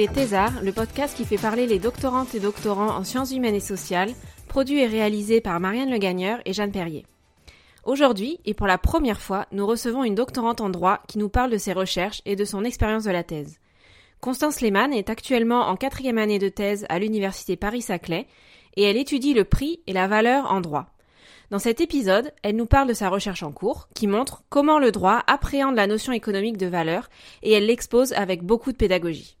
écoutez 0.00 0.20
Thésar, 0.20 0.62
le 0.62 0.72
podcast 0.72 1.14
qui 1.14 1.26
fait 1.26 1.36
parler 1.36 1.66
les 1.66 1.78
doctorantes 1.78 2.34
et 2.34 2.40
doctorants 2.40 2.96
en 2.96 3.04
sciences 3.04 3.32
humaines 3.32 3.54
et 3.54 3.60
sociales, 3.60 4.14
produit 4.48 4.78
et 4.78 4.86
réalisé 4.86 5.42
par 5.42 5.60
Marianne 5.60 5.90
Le 5.90 5.98
Gagneur 5.98 6.40
et 6.46 6.54
Jeanne 6.54 6.72
Perrier. 6.72 7.04
Aujourd'hui, 7.84 8.38
et 8.46 8.54
pour 8.54 8.66
la 8.66 8.78
première 8.78 9.20
fois, 9.20 9.46
nous 9.52 9.66
recevons 9.66 10.02
une 10.02 10.14
doctorante 10.14 10.62
en 10.62 10.70
droit 10.70 11.00
qui 11.06 11.18
nous 11.18 11.28
parle 11.28 11.50
de 11.50 11.58
ses 11.58 11.74
recherches 11.74 12.22
et 12.24 12.34
de 12.34 12.46
son 12.46 12.64
expérience 12.64 13.04
de 13.04 13.10
la 13.10 13.24
thèse. 13.24 13.58
Constance 14.20 14.62
Lehmann 14.62 14.94
est 14.94 15.10
actuellement 15.10 15.68
en 15.68 15.76
quatrième 15.76 16.18
année 16.18 16.38
de 16.38 16.48
thèse 16.48 16.86
à 16.88 16.98
l'université 16.98 17.56
Paris-Saclay 17.56 18.26
et 18.76 18.82
elle 18.82 18.96
étudie 18.96 19.34
le 19.34 19.44
prix 19.44 19.80
et 19.86 19.92
la 19.92 20.08
valeur 20.08 20.50
en 20.50 20.62
droit. 20.62 20.86
Dans 21.50 21.58
cet 21.58 21.82
épisode, 21.82 22.32
elle 22.42 22.56
nous 22.56 22.64
parle 22.64 22.88
de 22.88 22.94
sa 22.94 23.10
recherche 23.10 23.42
en 23.42 23.52
cours, 23.52 23.88
qui 23.94 24.06
montre 24.06 24.44
comment 24.48 24.78
le 24.78 24.92
droit 24.92 25.22
appréhende 25.26 25.76
la 25.76 25.86
notion 25.86 26.14
économique 26.14 26.56
de 26.56 26.68
valeur, 26.68 27.10
et 27.42 27.52
elle 27.52 27.66
l'expose 27.66 28.14
avec 28.14 28.42
beaucoup 28.42 28.72
de 28.72 28.78
pédagogie. 28.78 29.36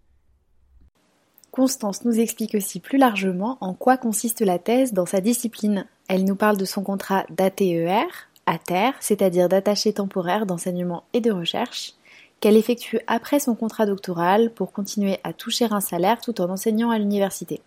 Constance 1.52 2.04
nous 2.04 2.20
explique 2.20 2.54
aussi 2.54 2.78
plus 2.78 2.98
largement 2.98 3.58
en 3.60 3.74
quoi 3.74 3.96
consiste 3.96 4.40
la 4.40 4.58
thèse 4.58 4.92
dans 4.92 5.06
sa 5.06 5.20
discipline. 5.20 5.86
Elle 6.08 6.24
nous 6.24 6.36
parle 6.36 6.56
de 6.56 6.64
son 6.64 6.84
contrat 6.84 7.26
d'ATER, 7.28 8.06
ATER, 8.46 8.92
c'est-à-dire 9.00 9.48
d'attaché 9.48 9.92
temporaire 9.92 10.46
d'enseignement 10.46 11.02
et 11.12 11.20
de 11.20 11.32
recherche, 11.32 11.94
qu'elle 12.38 12.56
effectue 12.56 13.00
après 13.08 13.40
son 13.40 13.56
contrat 13.56 13.84
doctoral 13.84 14.50
pour 14.52 14.72
continuer 14.72 15.18
à 15.24 15.32
toucher 15.32 15.66
un 15.70 15.80
salaire 15.80 16.20
tout 16.20 16.40
en 16.40 16.48
enseignant 16.50 16.90
à 16.90 16.98
l'université. 16.98 17.60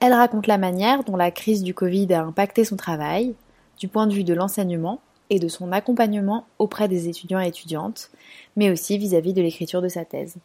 Elle 0.00 0.14
raconte 0.14 0.46
la 0.46 0.58
manière 0.58 1.04
dont 1.04 1.16
la 1.16 1.30
crise 1.30 1.62
du 1.62 1.74
Covid 1.74 2.12
a 2.14 2.24
impacté 2.24 2.64
son 2.64 2.76
travail, 2.76 3.34
du 3.78 3.88
point 3.88 4.06
de 4.06 4.14
vue 4.14 4.24
de 4.24 4.34
l'enseignement 4.34 5.00
et 5.30 5.38
de 5.38 5.48
son 5.48 5.70
accompagnement 5.72 6.46
auprès 6.58 6.88
des 6.88 7.08
étudiants 7.08 7.40
et 7.40 7.48
étudiantes, 7.48 8.10
mais 8.56 8.70
aussi 8.70 8.98
vis-à-vis 8.98 9.32
de 9.34 9.42
l'écriture 9.42 9.82
de 9.82 9.88
sa 9.88 10.04
thèse. 10.04 10.36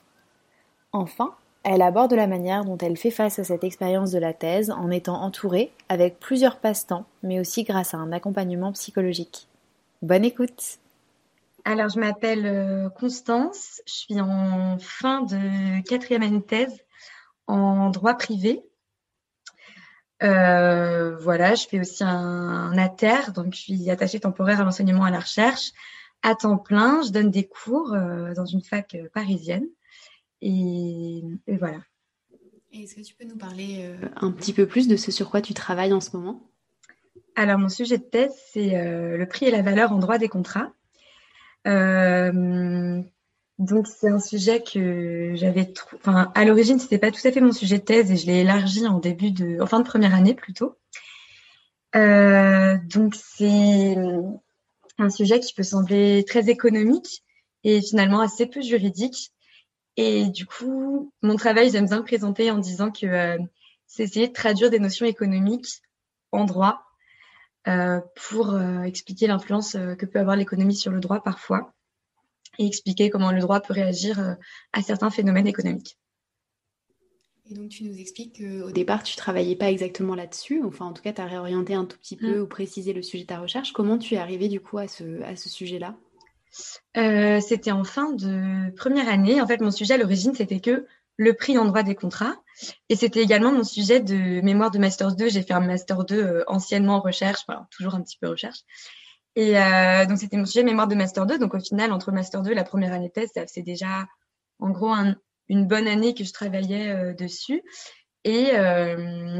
Enfin, 0.92 1.34
elle 1.64 1.82
aborde 1.82 2.14
la 2.14 2.28
manière 2.28 2.64
dont 2.64 2.78
elle 2.78 2.98
fait 2.98 3.12
face 3.12 3.40
à 3.40 3.44
cette 3.44 3.64
expérience 3.64 4.12
de 4.12 4.20
la 4.20 4.34
thèse 4.34 4.72
en 4.72 4.90
étant 4.92 5.22
entourée 5.22 5.72
avec 5.90 6.20
plusieurs 6.20 6.58
passe-temps, 6.58 7.06
mais 7.22 7.40
aussi 7.40 7.64
grâce 7.64 7.94
à 7.94 7.98
un 7.98 8.12
accompagnement 8.12 8.72
psychologique. 8.72 9.48
Bonne 10.02 10.24
écoute 10.24 10.80
Alors, 11.66 11.90
je 11.90 12.00
m'appelle 12.00 12.46
euh, 12.46 12.90
Constance, 12.90 13.82
je 13.86 13.94
suis 13.94 14.22
en 14.22 14.78
fin 14.80 15.22
de 15.24 15.82
quatrième 15.82 16.24
année 16.24 16.40
de 16.40 16.44
thèse 16.44 16.80
en 17.48 17.90
droit 17.90 18.14
privé. 18.14 18.64
Euh, 20.24 21.18
voilà, 21.18 21.56
je 21.56 21.68
fais 21.68 21.80
aussi 21.80 22.04
un, 22.04 22.72
un 22.78 23.32
donc 23.34 23.54
je 23.54 23.60
suis 23.60 23.90
attachée 23.90 24.20
temporaire 24.20 24.62
à 24.62 24.64
l'enseignement 24.64 25.04
à 25.04 25.12
la 25.12 25.20
recherche. 25.20 25.72
À 26.22 26.36
temps 26.36 26.58
plein, 26.58 27.02
je 27.02 27.12
donne 27.12 27.32
des 27.32 27.48
cours 27.48 27.94
euh, 27.94 28.34
dans 28.34 28.46
une 28.46 28.62
fac 28.62 28.96
parisienne. 29.14 29.66
Et, 30.42 31.24
et 31.48 31.58
voilà. 31.58 31.80
Est-ce 32.72 32.96
que 32.96 33.02
tu 33.02 33.16
peux 33.16 33.26
nous 33.26 33.38
parler 33.38 33.80
euh, 33.80 34.08
un 34.16 34.32
petit 34.32 34.54
peu 34.54 34.68
plus 34.68 34.88
de 34.88 34.96
ce 34.96 35.12
sur 35.12 35.30
quoi 35.30 35.42
tu 35.42 35.54
travailles 35.54 35.94
en 35.94 36.02
ce 36.02 36.16
moment? 36.16 36.50
Alors, 37.36 37.58
mon 37.58 37.70
sujet 37.70 37.98
de 37.98 38.04
thèse, 38.04 38.34
c'est 38.52 38.76
euh, 38.76 39.18
le 39.18 39.28
prix 39.28 39.46
et 39.46 39.52
la 39.52 39.62
valeur 39.62 39.92
en 39.92 39.98
droit 39.98 40.18
des 40.18 40.28
contrats. 40.28 40.72
Euh, 41.68 43.02
donc, 43.58 43.88
c'est 43.88 44.10
un 44.10 44.20
sujet 44.20 44.62
que 44.62 45.34
j'avais, 45.36 45.74
enfin, 45.96 46.32
à 46.36 46.46
l'origine, 46.46 46.80
c'était 46.80 46.98
pas 46.98 47.12
tout 47.12 47.26
à 47.26 47.32
fait 47.32 47.42
mon 47.42 47.52
sujet 47.52 47.80
de 47.80 47.84
thèse 47.84 48.12
et 48.12 48.18
je 48.18 48.28
l'ai 48.28 48.42
élargi 48.42 48.86
en 48.86 49.00
début 49.00 49.32
de, 49.32 49.60
en 49.62 49.66
fin 49.66 49.80
de 49.80 49.86
première 49.86 50.14
année 50.14 50.34
plutôt. 50.34 50.76
Euh, 51.96 52.78
donc, 52.86 53.16
c'est 53.16 53.96
un 54.98 55.10
sujet 55.10 55.40
qui 55.40 55.54
peut 55.54 55.64
sembler 55.64 56.24
très 56.28 56.50
économique 56.50 57.24
et 57.64 57.82
finalement 57.82 58.20
assez 58.20 58.46
peu 58.46 58.62
juridique. 58.62 59.32
Et 60.02 60.30
du 60.30 60.46
coup, 60.46 61.12
mon 61.22 61.36
travail, 61.36 61.72
j'aime 61.72 61.86
bien 61.86 61.98
le 61.98 62.06
présenter 62.06 62.52
en 62.52 62.58
disant 62.58 62.90
que 62.90 63.06
euh, 63.06 63.38
c'est 63.86 64.04
essayer 64.04 64.30
de 64.30 64.34
traduire 64.34 64.70
des 64.70 64.80
notions 64.80 65.06
économiques 65.06 65.82
en 66.32 66.46
droit 66.46 66.86
euh, 67.68 68.00
pour 68.30 68.52
euh, 68.52 68.84
expliquer 68.84 69.28
l'influence 69.28 69.74
que 69.74 70.06
peut 70.06 70.20
avoir 70.20 70.38
l'économie 70.38 70.78
sur 70.78 70.94
le 70.94 71.02
droit 71.02 71.22
parfois 71.22 71.74
et 72.60 72.66
expliquer 72.66 73.10
comment 73.10 73.34
le 73.34 73.42
droit 73.42 73.60
peut 73.60 73.74
réagir 73.74 74.38
à 74.72 74.82
certains 74.82 75.10
phénomènes 75.10 75.48
économiques. 75.48 75.98
Et 77.52 77.54
donc 77.54 77.68
tu 77.68 77.84
nous 77.84 78.00
expliques 78.00 78.38
qu'au 78.38 78.72
départ 78.72 79.04
tu 79.04 79.18
travaillais 79.18 79.58
pas 79.58 79.70
exactement 79.70 80.16
là-dessus, 80.16 80.64
enfin 80.64 80.86
en 80.86 80.94
tout 80.94 81.02
cas 81.02 81.12
tu 81.12 81.20
as 81.20 81.26
réorienté 81.26 81.74
un 81.74 81.84
tout 81.84 81.98
petit 81.98 82.16
peu 82.16 82.38
Mm. 82.38 82.42
ou 82.42 82.48
précisé 82.48 82.94
le 82.94 83.02
sujet 83.02 83.24
de 83.24 83.28
ta 83.28 83.40
recherche. 83.40 83.74
Comment 83.74 83.98
tu 83.98 84.16
es 84.16 84.18
arrivé 84.18 84.48
du 84.48 84.62
coup 84.62 84.78
à 84.78 84.88
ce, 84.88 85.22
à 85.24 85.36
ce 85.36 85.50
sujet-là? 85.50 85.98
Euh, 86.98 87.40
c'était 87.42 87.72
en 87.72 87.84
fin 87.84 88.12
de 88.14 88.72
première 88.76 89.10
année. 89.10 89.42
En 89.42 89.48
fait, 89.48 89.62
mon 89.62 89.72
sujet 89.72 89.96
à 89.96 89.98
l'origine, 89.98 90.34
c'était 90.36 90.60
que 90.60 90.86
le 91.18 91.34
prix 91.34 91.58
en 91.58 91.66
droit 91.66 91.84
des 91.84 91.96
contrats. 91.96 92.36
Et 92.90 92.96
c'était 92.96 93.22
également 93.22 93.52
mon 93.52 93.64
sujet 93.64 94.00
de 94.00 94.42
mémoire 94.42 94.72
de 94.72 94.80
Master 94.80 95.16
2. 95.16 95.30
J'ai 95.30 95.42
fait 95.44 95.54
un 95.54 95.60
Master 95.62 96.04
2 96.06 96.22
euh, 96.22 96.44
anciennement 96.48 96.96
en 96.98 97.02
recherche, 97.02 97.42
toujours 97.72 97.96
un 97.96 98.02
petit 98.02 98.18
peu 98.20 98.30
recherche. 98.30 98.60
Et 99.36 99.58
euh, 99.58 100.06
donc, 100.06 100.18
c'était 100.18 100.38
mon 100.38 100.46
sujet 100.46 100.64
mémoire 100.64 100.88
de 100.88 100.96
Master 100.96 101.26
2. 101.26 101.38
Donc, 101.38 101.54
au 101.54 101.60
final, 101.60 101.92
entre 101.92 102.12
Master 102.12 102.42
2 102.42 102.52
et 102.52 102.56
la 102.56 102.64
première 102.64 102.94
année 102.94 103.08
de 103.10 103.14
thèse, 103.14 103.32
faisait 103.36 103.62
déjà, 103.62 104.08
en 104.60 104.70
gros, 104.72 104.90
un- 104.90 105.16
une 105.48 105.66
bonne 105.68 105.88
année 105.88 106.14
que 106.14 106.24
je 106.24 106.34
travaillais 106.34 106.90
euh, 106.90 107.14
dessus. 107.14 107.64
Et 108.26 108.52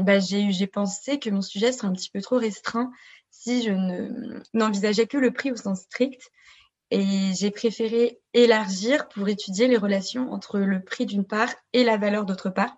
bah, 0.04 0.18
j'ai 0.20 0.66
pensé 0.66 1.18
que 1.18 1.28
mon 1.30 1.42
sujet 1.42 1.70
serait 1.72 1.88
un 1.88 1.92
petit 1.92 2.10
peu 2.10 2.20
trop 2.20 2.38
restreint 2.38 2.90
si 3.30 3.62
je 3.62 3.70
ne 3.72 4.40
n'envisageais 4.54 5.06
que 5.06 5.18
le 5.18 5.30
prix 5.32 5.52
au 5.52 5.56
sens 5.56 5.82
strict. 5.82 6.20
Et 6.90 7.32
j'ai 7.38 7.50
préféré 7.50 8.18
élargir 8.34 9.08
pour 9.08 9.28
étudier 9.28 9.68
les 9.68 9.76
relations 9.76 10.32
entre 10.32 10.58
le 10.58 10.82
prix 10.82 11.06
d'une 11.06 11.24
part 11.24 11.54
et 11.72 11.84
la 11.84 11.96
valeur 11.96 12.24
d'autre 12.26 12.50
part. 12.50 12.76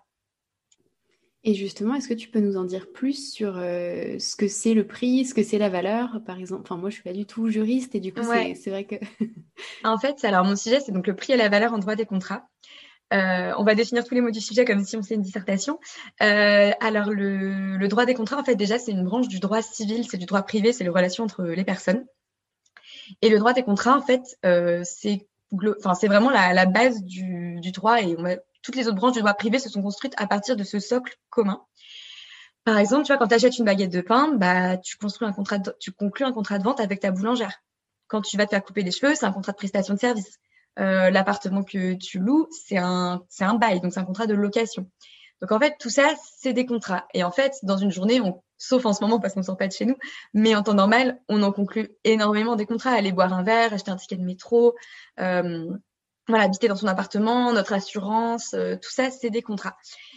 Et 1.45 1.55
justement, 1.55 1.93
est-ce 1.95 2.07
que 2.07 2.13
tu 2.13 2.29
peux 2.29 2.39
nous 2.39 2.55
en 2.55 2.63
dire 2.63 2.87
plus 2.93 3.33
sur 3.33 3.57
euh, 3.57 4.17
ce 4.17 4.35
que 4.37 4.47
c'est 4.47 4.73
le 4.73 4.87
prix, 4.87 5.25
ce 5.25 5.33
que 5.33 5.43
c'est 5.43 5.57
la 5.57 5.67
valeur, 5.67 6.21
par 6.25 6.39
exemple? 6.39 6.61
Enfin, 6.63 6.77
moi, 6.77 6.89
je 6.89 6.95
suis 6.95 7.03
pas 7.03 7.11
du 7.11 7.25
tout 7.25 7.49
juriste 7.49 7.95
et 7.95 7.99
du 7.99 8.13
coup, 8.13 8.21
c'est- 8.23 8.29
Ouais. 8.29 8.55
c'est 8.55 8.69
vrai 8.69 8.85
que 8.85 8.95
En 9.83 9.97
fait, 9.97 10.23
alors 10.23 10.45
mon 10.45 10.55
sujet, 10.55 10.79
c'est 10.79 10.93
donc 10.93 11.05
le 11.07 11.15
prix 11.15 11.33
et 11.33 11.37
la 11.37 11.49
valeur 11.49 11.73
en 11.73 11.79
droit 11.79 11.95
des 11.95 12.05
contrats. 12.05 12.47
Euh, 13.13 13.51
on 13.57 13.63
va 13.65 13.75
définir 13.75 14.05
tous 14.05 14.15
les 14.15 14.21
mots 14.21 14.31
du 14.31 14.39
sujet 14.39 14.63
comme 14.65 14.83
si 14.85 14.95
on 14.95 15.03
faisait 15.03 15.15
une 15.15 15.21
dissertation. 15.21 15.79
Euh, 16.21 16.71
alors, 16.79 17.09
le, 17.11 17.77
le 17.77 17.87
droit 17.89 18.05
des 18.05 18.13
contrats, 18.13 18.39
en 18.39 18.43
fait, 18.45 18.55
déjà, 18.55 18.79
c'est 18.79 18.91
une 18.91 19.03
branche 19.03 19.27
du 19.27 19.39
droit 19.39 19.61
civil, 19.61 20.05
c'est 20.09 20.17
du 20.17 20.25
droit 20.25 20.43
privé, 20.43 20.71
c'est 20.71 20.85
les 20.85 20.89
relations 20.89 21.25
entre 21.25 21.43
les 21.43 21.65
personnes. 21.65 22.05
Et 23.21 23.29
le 23.29 23.39
droit 23.39 23.53
des 23.53 23.63
contrats, 23.63 23.97
en 23.97 24.01
fait, 24.01 24.21
euh, 24.45 24.81
c'est 24.83 25.27
enfin, 25.79 25.93
c'est 25.93 26.07
vraiment 26.07 26.31
la, 26.31 26.53
la 26.53 26.65
base 26.65 27.03
du, 27.03 27.59
du 27.61 27.71
droit 27.71 28.01
et 28.01 28.15
on 28.17 28.23
va- 28.23 28.37
toutes 28.63 28.75
les 28.75 28.87
autres 28.87 28.95
branches 28.95 29.13
du 29.13 29.19
droit 29.19 29.33
privé 29.33 29.59
se 29.59 29.69
sont 29.69 29.81
construites 29.83 30.13
à 30.17 30.25
partir 30.25 30.55
de 30.55 30.63
ce 30.63 30.79
socle 30.79 31.15
commun. 31.29 31.61
Par 32.63 32.77
exemple, 32.77 33.03
tu 33.05 33.07
vois, 33.11 33.17
quand 33.17 33.27
tu 33.27 33.33
achètes 33.35 33.57
une 33.57 33.65
baguette 33.65 33.91
de 33.91 34.01
pain, 34.01 34.33
bah, 34.35 34.77
tu 34.77 34.97
construis 34.97 35.27
un 35.27 35.33
contrat, 35.33 35.57
de- 35.57 35.75
tu 35.79 35.91
conclus 35.91 36.25
un 36.25 36.31
contrat 36.31 36.59
de 36.59 36.63
vente 36.63 36.79
avec 36.79 37.01
ta 37.01 37.11
boulangère. 37.11 37.61
Quand 38.07 38.21
tu 38.21 38.37
vas 38.37 38.45
te 38.45 38.51
faire 38.51 38.63
couper 38.63 38.83
les 38.83 38.91
cheveux, 38.91 39.15
c'est 39.15 39.25
un 39.25 39.31
contrat 39.33 39.51
de 39.51 39.57
prestation 39.57 39.93
de 39.95 39.99
service. 39.99 40.37
Euh, 40.79 41.09
L'appartement 41.09 41.63
que 41.63 41.93
tu 41.95 42.19
loues, 42.19 42.47
c'est 42.51 42.77
un, 42.77 43.23
c'est 43.29 43.43
un 43.43 43.55
bail, 43.55 43.81
donc 43.81 43.93
c'est 43.93 43.99
un 43.99 44.05
contrat 44.05 44.27
de 44.27 44.33
location. 44.33 44.89
Donc 45.41 45.51
en 45.51 45.59
fait, 45.59 45.75
tout 45.79 45.89
ça, 45.89 46.07
c'est 46.39 46.53
des 46.53 46.65
contrats. 46.65 47.05
Et 47.13 47.23
en 47.23 47.31
fait, 47.31 47.53
dans 47.63 47.77
une 47.77 47.91
journée, 47.91 48.21
on, 48.21 48.41
sauf 48.63 48.85
en 48.85 48.93
ce 48.93 49.03
moment 49.03 49.19
parce 49.19 49.33
qu'on 49.33 49.41
ne 49.41 49.45
sort 49.45 49.57
pas 49.57 49.67
de 49.67 49.73
chez 49.73 49.85
nous, 49.85 49.97
mais 50.33 50.55
en 50.55 50.63
temps 50.63 50.73
normal, 50.73 51.19
on 51.27 51.43
en 51.43 51.51
conclut 51.51 51.89
énormément 52.03 52.55
des 52.55 52.65
contrats. 52.65 52.91
Aller 52.91 53.11
boire 53.11 53.33
un 53.33 53.43
verre, 53.43 53.73
acheter 53.73 53.91
un 53.91 53.97
ticket 53.97 54.15
de 54.15 54.23
métro, 54.23 54.75
euh, 55.19 55.69
voilà, 56.27 56.45
habiter 56.45 56.69
dans 56.69 56.75
son 56.77 56.87
appartement, 56.87 57.51
notre 57.51 57.73
assurance, 57.73 58.53
euh, 58.53 58.77
tout 58.81 58.89
ça, 58.89 59.11
c'est 59.11 59.29
des 59.29 59.41
contrats. 59.41 59.75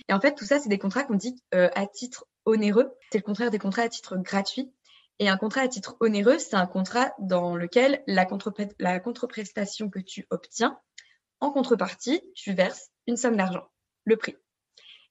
Et 0.09 0.13
en 0.13 0.21
fait, 0.21 0.35
tout 0.35 0.45
ça, 0.45 0.61
c'est 0.61 0.69
des 0.69 0.79
contrats 0.79 1.03
qu'on 1.03 1.17
dit 1.17 1.43
euh, 1.55 1.69
à 1.75 1.87
titre 1.87 2.27
onéreux. 2.45 2.93
C'est 3.11 3.19
le 3.19 3.25
contraire 3.25 3.51
des 3.51 3.59
contrats 3.59 3.83
à 3.83 3.89
titre 3.89 4.17
gratuit. 4.17 4.73
Et 5.19 5.29
un 5.29 5.37
contrat 5.37 5.63
à 5.63 5.69
titre 5.69 5.97
onéreux, 6.01 6.39
c'est 6.39 6.55
un 6.55 6.67
contrat 6.67 7.13
dans 7.19 7.57
lequel 7.57 8.03
la, 8.07 8.27
la 8.79 9.01
contreprestation 9.01 9.91
que 9.91 9.99
tu 9.99 10.27
obtiens, 10.31 10.79
en 11.41 11.51
contrepartie, 11.51 12.23
tu 12.35 12.53
verses 12.53 12.91
une 13.07 13.17
somme 13.17 13.37
d'argent, 13.37 13.67
le 14.05 14.17
prix. 14.17 14.37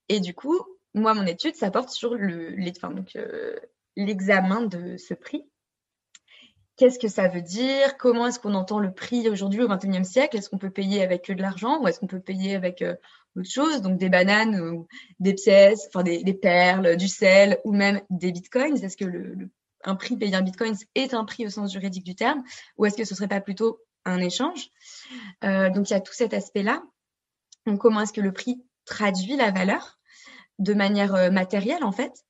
Et 0.08 0.20
du 0.20 0.34
coup, 0.34 0.60
moi, 0.96 1.14
mon 1.14 1.26
étude, 1.26 1.56
ça 1.56 1.70
porte 1.72 1.90
sur 1.90 2.14
euh, 2.14 3.56
l'examen 3.96 4.62
de 4.62 4.98
ce 4.98 5.14
prix. 5.14 5.44
qu'est-ce 6.78 7.00
que 7.00 7.10
ça 7.10 7.28
veut 7.28 7.42
dire? 7.42 7.98
Comment 7.98 8.28
est-ce 8.28 8.40
qu'on 8.40 8.54
entend 8.54 8.80
le 8.80 8.94
prix 8.94 9.30
aujourd'hui 9.30 9.62
au 9.62 9.68
XXIe 9.68 10.06
siècle? 10.06 10.38
Est-ce 10.38 10.50
qu'on 10.50 10.58
peut 10.58 10.70
payer 10.70 11.04
avec 11.04 11.30
de 11.30 11.42
l'argent 11.42 11.82
ou 11.82 11.88
est-ce 11.88 12.00
qu'on 12.00 12.08
peut 12.08 12.22
payer 12.22 12.56
avec 12.56 12.82
euh, 12.82 12.96
autre 13.36 13.50
chose? 13.50 13.82
Donc 13.82 13.98
des 13.98 14.08
bananes, 14.08 14.60
ou 14.60 14.88
des 15.20 15.34
pièces, 15.34 15.86
enfin 15.88 16.04
des, 16.04 16.34
perles, 16.34 16.96
du 16.96 17.10
sel 17.10 17.60
ou 17.66 17.74
même 17.74 18.02
des 18.10 18.32
bitcoins. 18.32 18.82
Est-ce 18.82 18.98
que 18.98 19.06
un 19.84 19.96
prix 19.96 20.18
payé 20.18 20.36
en 20.36 20.42
bitcoins 20.42 20.78
est 20.96 21.14
un 21.14 21.26
prix 21.26 21.46
au 21.46 21.50
sens 21.50 21.74
juridique 21.74 22.06
du 22.06 22.16
terme 22.16 22.42
ou 22.78 22.86
est-ce 22.86 22.98
que 22.98 23.04
ce 23.04 23.16
serait 23.16 23.28
pas 23.28 23.42
plutôt 23.42 23.82
un 24.06 24.20
échange? 24.20 24.70
Euh, 25.44 25.70
Donc 25.70 25.90
il 25.90 25.94
y 25.94 25.98
a 25.98 26.02
tout 26.02 26.14
cet 26.14 26.34
aspect-là. 26.34 26.82
Donc 27.66 27.80
comment 27.82 28.02
est-ce 28.02 28.14
que 28.14 28.22
le 28.22 28.32
prix 28.32 28.64
traduit 28.86 29.36
la 29.36 29.52
valeur? 29.52 30.00
De 30.60 30.74
manière 30.74 31.16
euh, 31.16 31.30
matérielle 31.30 31.84
en 31.84 31.92
fait 31.92 32.25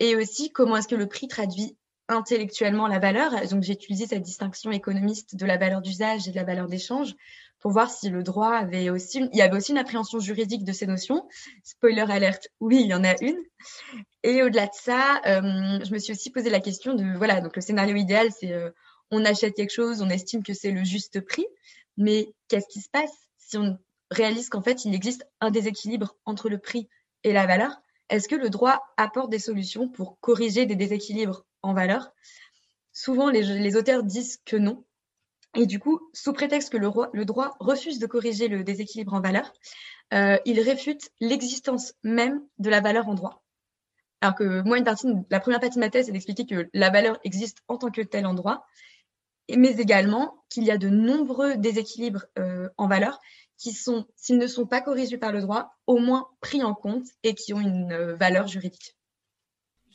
et 0.00 0.16
aussi 0.16 0.50
comment 0.50 0.76
est-ce 0.76 0.88
que 0.88 0.94
le 0.94 1.06
prix 1.06 1.28
traduit 1.28 1.76
intellectuellement 2.08 2.86
la 2.88 2.98
valeur. 2.98 3.30
Donc, 3.48 3.62
j'ai 3.62 3.72
utilisé 3.72 4.06
cette 4.06 4.22
distinction 4.22 4.70
économiste 4.70 5.36
de 5.36 5.46
la 5.46 5.56
valeur 5.56 5.80
d'usage 5.80 6.28
et 6.28 6.30
de 6.30 6.36
la 6.36 6.44
valeur 6.44 6.66
d'échange 6.66 7.14
pour 7.60 7.70
voir 7.70 7.90
si 7.90 8.10
le 8.10 8.22
droit 8.24 8.54
avait 8.54 8.90
aussi, 8.90 9.28
il 9.32 9.38
y 9.38 9.40
avait 9.40 9.56
aussi 9.56 9.70
une 9.70 9.78
appréhension 9.78 10.18
juridique 10.18 10.64
de 10.64 10.72
ces 10.72 10.86
notions. 10.86 11.28
Spoiler 11.62 12.04
alerte, 12.08 12.48
oui, 12.60 12.80
il 12.82 12.88
y 12.88 12.94
en 12.94 13.04
a 13.04 13.14
une. 13.22 13.38
Et 14.24 14.42
au-delà 14.42 14.66
de 14.66 14.74
ça, 14.74 15.20
euh, 15.26 15.78
je 15.84 15.92
me 15.92 15.98
suis 15.98 16.12
aussi 16.12 16.30
posé 16.30 16.50
la 16.50 16.60
question 16.60 16.94
de, 16.94 17.16
voilà, 17.16 17.40
donc 17.40 17.54
le 17.54 17.62
scénario 17.62 17.94
idéal, 17.94 18.30
c'est 18.32 18.52
euh, 18.52 18.70
on 19.12 19.24
achète 19.24 19.54
quelque 19.54 19.72
chose, 19.72 20.02
on 20.02 20.10
estime 20.10 20.42
que 20.42 20.54
c'est 20.54 20.72
le 20.72 20.82
juste 20.82 21.20
prix, 21.20 21.46
mais 21.96 22.32
qu'est-ce 22.48 22.66
qui 22.68 22.80
se 22.80 22.88
passe 22.90 23.12
si 23.38 23.56
on 23.58 23.78
réalise 24.10 24.48
qu'en 24.48 24.62
fait, 24.62 24.84
il 24.84 24.94
existe 24.94 25.24
un 25.40 25.50
déséquilibre 25.50 26.16
entre 26.24 26.48
le 26.48 26.58
prix 26.58 26.88
et 27.24 27.32
la 27.32 27.46
valeur 27.46 27.82
Est-ce 28.08 28.28
que 28.28 28.34
le 28.34 28.50
droit 28.50 28.82
apporte 28.96 29.30
des 29.30 29.38
solutions 29.38 29.88
pour 29.88 30.18
corriger 30.20 30.66
des 30.66 30.76
déséquilibres 30.76 31.44
en 31.62 31.74
valeur? 31.74 32.12
Souvent, 32.92 33.30
les, 33.30 33.76
auteurs 33.76 34.02
disent 34.02 34.40
que 34.44 34.56
non. 34.56 34.84
Et 35.54 35.66
du 35.66 35.78
coup, 35.78 36.00
sous 36.12 36.32
prétexte 36.32 36.70
que 36.70 36.78
le, 36.78 37.24
droit 37.24 37.56
refuse 37.60 37.98
de 37.98 38.06
corriger 38.06 38.48
le 38.48 38.64
déséquilibre 38.64 39.14
en 39.14 39.20
valeur, 39.20 39.52
euh, 40.12 40.38
il 40.44 40.60
réfute 40.60 41.10
l'existence 41.20 41.94
même 42.02 42.42
de 42.58 42.70
la 42.70 42.80
valeur 42.80 43.08
en 43.08 43.14
droit. 43.14 43.42
Alors 44.20 44.34
que 44.34 44.62
moi, 44.62 44.78
une 44.78 44.84
partie, 44.84 45.06
la 45.30 45.40
première 45.40 45.60
partie 45.60 45.76
de 45.76 45.80
ma 45.80 45.90
thèse, 45.90 46.06
c'est 46.06 46.12
d'expliquer 46.12 46.46
que 46.46 46.68
la 46.72 46.90
valeur 46.90 47.18
existe 47.24 47.58
en 47.68 47.76
tant 47.76 47.90
que 47.90 48.02
telle 48.02 48.26
en 48.26 48.34
droit, 48.34 48.66
mais 49.50 49.76
également 49.78 50.44
qu'il 50.48 50.64
y 50.64 50.70
a 50.70 50.78
de 50.78 50.88
nombreux 50.88 51.56
déséquilibres 51.56 52.26
euh, 52.38 52.68
en 52.76 52.86
valeur 52.86 53.18
qui 53.62 53.72
sont, 53.72 54.06
s'ils 54.16 54.38
ne 54.38 54.46
sont 54.48 54.66
pas 54.66 54.80
corrigés 54.80 55.18
par 55.18 55.30
le 55.30 55.40
droit, 55.40 55.76
au 55.86 55.98
moins 55.98 56.26
pris 56.40 56.64
en 56.64 56.74
compte 56.74 57.06
et 57.22 57.34
qui 57.34 57.54
ont 57.54 57.60
une 57.60 57.92
euh, 57.92 58.14
valeur 58.16 58.48
juridique. 58.48 58.96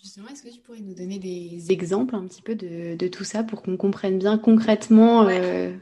Justement, 0.02 0.30
est-ce 0.30 0.44
que 0.44 0.50
tu 0.50 0.62
pourrais 0.62 0.80
nous 0.80 0.94
donner 0.94 1.20
des 1.20 1.70
exemples 1.70 2.16
un 2.16 2.26
petit 2.28 2.42
peu 2.42 2.56
de, 2.56 3.08
tout 3.08 3.26
ça 3.26 3.44
pour 3.44 3.62
qu'on 3.62 3.76
comprenne 3.76 4.18
bien 4.18 4.38
concrètement 4.38 5.28
euh, 5.28 5.74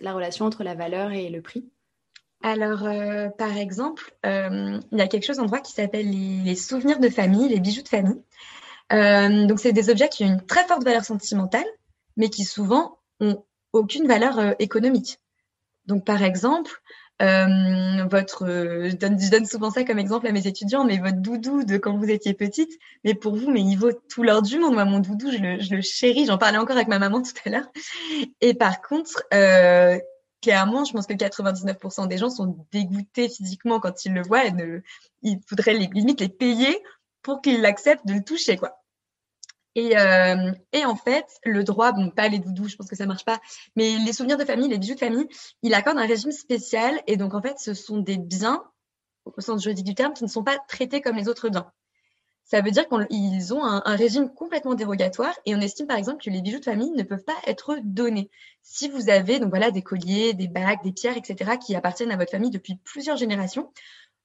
la 0.00 0.12
relation 0.14 0.46
entre 0.46 0.64
la 0.64 0.74
valeur 0.74 1.12
et 1.12 1.28
le 1.28 1.42
prix? 1.42 1.68
Alors, 2.42 2.84
euh, 2.84 3.28
par 3.28 3.54
exemple, 3.58 4.16
euh, 4.24 4.80
il 4.92 4.98
y 4.98 5.02
a 5.02 5.08
quelque 5.08 5.26
chose 5.26 5.40
en 5.40 5.44
droit 5.44 5.60
qui 5.60 5.72
s'appelle 5.72 6.08
les, 6.10 6.56
souvenirs 6.56 7.00
de 7.00 7.10
famille, 7.10 7.50
les 7.50 7.60
bijoux 7.60 7.82
de 7.82 7.88
famille. 7.88 8.22
donc, 9.46 9.60
c'est 9.60 9.72
des 9.72 9.90
objets 9.90 10.08
qui 10.08 10.24
ont 10.24 10.28
une 10.28 10.46
très 10.46 10.66
forte 10.66 10.84
valeur 10.84 11.04
sentimentale, 11.04 11.66
mais 12.16 12.30
qui 12.30 12.44
souvent 12.44 12.98
ont 13.20 13.44
aucune 13.74 14.06
valeur 14.06 14.54
économique. 14.58 15.18
Donc, 15.86 16.04
par 16.04 16.22
exemple, 16.22 16.72
euh, 17.22 18.04
votre, 18.10 18.44
euh, 18.48 18.88
je, 18.90 18.96
donne, 18.96 19.20
je, 19.20 19.30
donne, 19.30 19.46
souvent 19.46 19.70
ça 19.70 19.84
comme 19.84 19.98
exemple 19.98 20.26
à 20.26 20.32
mes 20.32 20.46
étudiants, 20.46 20.84
mais 20.84 20.98
votre 20.98 21.18
doudou 21.18 21.62
de 21.62 21.76
quand 21.76 21.96
vous 21.96 22.10
étiez 22.10 22.34
petite, 22.34 22.72
mais 23.04 23.14
pour 23.14 23.36
vous, 23.36 23.50
mais 23.50 23.60
il 23.60 23.76
vaut 23.76 23.92
tout 23.92 24.24
l'or 24.24 24.42
du 24.42 24.58
monde. 24.58 24.74
Moi, 24.74 24.84
mon 24.84 24.98
doudou, 24.98 25.30
je 25.30 25.38
le, 25.38 25.60
je 25.60 25.74
le 25.74 25.82
chéris. 25.82 26.26
J'en 26.26 26.38
parlais 26.38 26.58
encore 26.58 26.76
avec 26.76 26.88
ma 26.88 26.98
maman 26.98 27.22
tout 27.22 27.32
à 27.44 27.50
l'heure. 27.50 27.68
Et 28.40 28.54
par 28.54 28.82
contre, 28.82 29.22
euh, 29.32 29.98
clairement, 30.40 30.84
je 30.84 30.92
pense 30.92 31.06
que 31.06 31.14
99% 31.14 32.08
des 32.08 32.18
gens 32.18 32.30
sont 32.30 32.66
dégoûtés 32.72 33.28
physiquement 33.28 33.78
quand 33.78 34.04
ils 34.04 34.12
le 34.12 34.22
voient. 34.22 34.44
Et 34.44 34.52
ne, 34.52 34.80
il 35.22 35.38
faudrait 35.46 35.74
les, 35.74 35.88
limite 35.92 36.20
les 36.20 36.28
payer 36.28 36.82
pour 37.22 37.40
qu'ils 37.40 37.60
l'acceptent 37.60 38.06
de 38.06 38.14
le 38.14 38.24
toucher, 38.24 38.56
quoi. 38.56 38.81
Et, 39.74 39.96
euh, 39.96 40.52
et, 40.72 40.84
en 40.84 40.96
fait, 40.96 41.26
le 41.44 41.64
droit, 41.64 41.92
bon, 41.92 42.10
pas 42.10 42.28
les 42.28 42.38
doudous, 42.38 42.68
je 42.68 42.76
pense 42.76 42.88
que 42.88 42.96
ça 42.96 43.06
marche 43.06 43.24
pas, 43.24 43.40
mais 43.76 43.96
les 43.98 44.12
souvenirs 44.12 44.36
de 44.36 44.44
famille, 44.44 44.68
les 44.68 44.78
bijoux 44.78 44.94
de 44.94 45.00
famille, 45.00 45.26
il 45.62 45.74
accorde 45.74 45.98
un 45.98 46.06
régime 46.06 46.32
spécial. 46.32 47.00
Et 47.06 47.16
donc, 47.16 47.34
en 47.34 47.40
fait, 47.40 47.58
ce 47.58 47.72
sont 47.74 47.98
des 47.98 48.18
biens, 48.18 48.62
au 49.24 49.40
sens 49.40 49.62
juridique 49.62 49.86
du 49.86 49.94
terme, 49.94 50.12
qui 50.12 50.24
ne 50.24 50.28
sont 50.28 50.44
pas 50.44 50.58
traités 50.68 51.00
comme 51.00 51.16
les 51.16 51.28
autres 51.28 51.48
biens. 51.48 51.70
Ça 52.44 52.60
veut 52.60 52.70
dire 52.70 52.86
qu'ils 52.88 53.54
ont 53.54 53.64
un, 53.64 53.82
un, 53.86 53.96
régime 53.96 54.28
complètement 54.28 54.74
dérogatoire 54.74 55.32
et 55.46 55.54
on 55.54 55.60
estime 55.60 55.86
par 55.86 55.96
exemple 55.96 56.22
que 56.22 56.28
les 56.28 56.42
bijoux 56.42 56.58
de 56.58 56.64
famille 56.64 56.90
ne 56.90 57.02
peuvent 57.02 57.24
pas 57.24 57.36
être 57.46 57.78
donnés. 57.82 58.30
Si 58.62 58.88
vous 58.88 59.08
avez 59.08 59.38
donc 59.38 59.50
voilà 59.50 59.70
des 59.70 59.80
colliers, 59.80 60.34
des 60.34 60.48
bagues, 60.48 60.82
des 60.82 60.92
pierres, 60.92 61.16
etc. 61.16 61.52
qui 61.64 61.74
appartiennent 61.76 62.10
à 62.10 62.16
votre 62.16 62.32
famille 62.32 62.50
depuis 62.50 62.76
plusieurs 62.84 63.16
générations, 63.16 63.72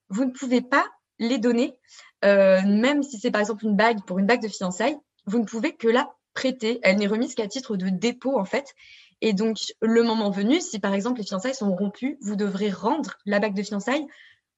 vous 0.10 0.26
ne 0.26 0.32
pouvez 0.32 0.62
pas 0.62 0.86
les 1.20 1.38
donner, 1.38 1.78
euh, 2.26 2.62
même 2.66 3.04
si 3.04 3.20
c'est 3.20 3.32
par 3.32 3.42
exemple 3.42 3.66
une 3.66 3.76
bague 3.76 4.04
pour 4.06 4.20
une 4.20 4.26
bague 4.26 4.42
de 4.42 4.48
fiançailles, 4.48 4.98
vous 5.28 5.40
ne 5.40 5.46
pouvez 5.46 5.76
que 5.76 5.88
la 5.88 6.10
prêter. 6.34 6.80
Elle 6.84 6.98
n'est 6.98 7.08
remise 7.08 7.36
qu'à 7.36 7.48
titre 7.48 7.78
de 7.78 7.90
dépôt, 7.90 8.40
en 8.40 8.46
fait. 8.46 8.74
Et 9.22 9.34
donc, 9.34 9.58
le 9.82 10.04
moment 10.04 10.30
venu, 10.30 10.62
si 10.62 10.80
par 10.80 10.94
exemple 10.94 11.20
les 11.20 11.26
fiançailles 11.26 11.56
sont 11.56 11.76
rompues, 11.76 12.18
vous 12.22 12.36
devrez 12.36 12.70
rendre 12.70 13.18
la 13.26 13.40
bague 13.40 13.56
de 13.56 13.64
fiançailles, 13.64 14.06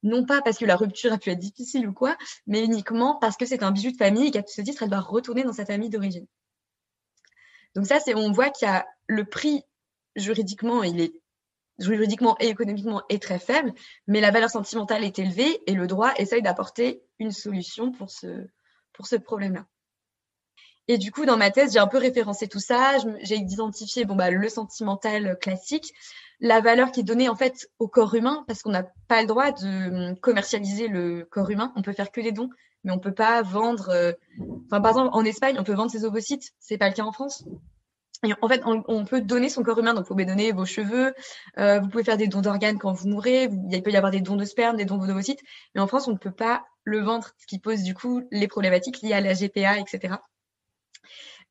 non 0.04 0.26
pas 0.26 0.42
parce 0.42 0.58
que 0.58 0.66
la 0.66 0.76
rupture 0.76 1.14
a 1.14 1.18
pu 1.18 1.30
être 1.30 1.40
difficile 1.40 1.88
ou 1.88 1.94
quoi, 1.94 2.18
mais 2.48 2.64
uniquement 2.64 3.18
parce 3.20 3.38
que 3.38 3.46
c'est 3.46 3.64
un 3.64 3.72
bijou 3.72 3.92
de 3.92 3.98
famille 3.98 4.28
et 4.28 4.32
qu'à 4.32 4.44
ce 4.46 4.62
titre, 4.62 4.84
elle 4.84 4.90
doit 4.90 5.00
retourner 5.00 5.44
dans 5.44 5.54
sa 5.54 5.66
famille 5.66 5.90
d'origine. 5.90 6.26
Donc 7.76 7.86
ça, 7.86 8.00
c'est 8.00 8.16
on 8.16 8.32
voit 8.32 8.50
qu'il 8.50 8.68
y 8.68 8.72
a 8.72 8.86
le 9.08 9.26
prix 9.26 9.64
juridiquement, 10.16 10.84
il 10.84 11.00
est 11.00 11.14
juridiquement 11.80 12.36
et 12.40 12.48
économiquement 12.48 13.04
est 13.10 13.22
très 13.22 13.40
faible, 13.40 13.74
mais 14.08 14.20
la 14.20 14.32
valeur 14.32 14.50
sentimentale 14.50 15.06
est 15.06 15.20
élevée 15.20 15.62
et 15.68 15.74
le 15.74 15.88
droit 15.88 16.14
essaye 16.18 16.42
d'apporter 16.42 17.02
une 17.20 17.32
solution 17.32 17.92
pour 17.92 18.10
ce, 18.10 18.48
pour 18.92 19.08
ce 19.08 19.16
problème-là. 19.16 19.66
Et 20.90 20.98
du 20.98 21.12
coup, 21.12 21.24
dans 21.28 21.38
ma 21.38 21.52
thèse, 21.52 21.74
j'ai 21.74 21.80
un 21.80 21.86
peu 21.86 22.00
référencé 22.00 22.48
tout 22.48 22.60
ça. 22.60 22.98
J'ai 23.22 23.36
identifié 23.36 24.06
bon, 24.06 24.16
bah, 24.16 24.32
le 24.32 24.50
sentimental 24.50 25.38
classique, 25.40 25.94
la 26.40 26.62
valeur 26.62 26.92
qui 26.92 27.02
est 27.02 27.04
donnée 27.04 27.30
en 27.30 27.36
fait 27.36 27.70
au 27.78 27.88
corps 27.88 28.16
humain, 28.16 28.44
parce 28.48 28.64
qu'on 28.64 28.72
n'a 28.72 28.88
pas 29.08 29.22
le 29.22 29.28
droit 29.28 29.52
de 29.52 30.20
commercialiser 30.20 30.88
le 30.88 31.28
corps 31.30 31.52
humain. 31.52 31.72
On 31.76 31.84
peut 31.84 31.94
faire 31.94 32.12
que 32.12 32.22
des 32.22 32.32
dons, 32.32 32.50
mais 32.84 32.92
on 32.92 32.98
peut 32.98 33.14
pas 33.14 33.44
vendre. 33.44 33.90
Euh, 33.90 34.14
enfin, 34.66 34.82
par 34.82 34.88
exemple, 34.90 35.10
en 35.14 35.24
Espagne, 35.26 35.58
on 35.60 35.64
peut 35.64 35.76
vendre 35.76 35.92
ses 35.92 36.06
ovocytes. 36.06 36.54
C'est 36.60 36.80
pas 36.80 36.88
le 36.88 36.96
cas 36.96 37.04
en 37.04 37.12
France. 37.12 37.46
Et 38.24 38.34
en 38.42 38.48
fait, 38.48 38.64
on, 38.66 39.06
peut 39.06 39.22
donner 39.22 39.48
son 39.48 39.62
corps 39.62 39.78
humain, 39.78 39.94
donc 39.94 40.06
vous 40.06 40.14
pouvez 40.16 40.26
donner 40.26 40.52
vos 40.52 40.66
cheveux, 40.66 41.14
euh, 41.60 41.80
vous 41.80 41.88
pouvez 41.88 42.04
faire 42.04 42.18
des 42.18 42.28
dons 42.28 42.42
d'organes 42.42 42.78
quand 42.78 42.92
vous 42.92 43.08
mourrez, 43.08 43.48
il 43.72 43.82
peut 43.82 43.92
y 43.92 43.96
avoir 43.96 44.12
des 44.12 44.20
dons 44.20 44.36
de 44.36 44.44
sperme, 44.44 44.76
des 44.76 44.84
dons 44.84 44.98
d'ovocytes, 44.98 45.40
mais 45.74 45.80
en 45.80 45.88
France, 45.88 46.10
on 46.10 46.12
ne 46.12 46.18
peut 46.18 46.32
pas 46.32 46.66
le 46.84 47.00
vendre, 47.00 47.30
ce 47.38 47.46
qui 47.48 47.60
pose 47.60 47.82
du 47.82 47.94
coup 47.94 48.24
les 48.32 48.50
problématiques 48.50 49.02
liées 49.02 49.14
à 49.14 49.22
la 49.22 49.36
GPA, 49.36 49.80
etc. 49.80 50.16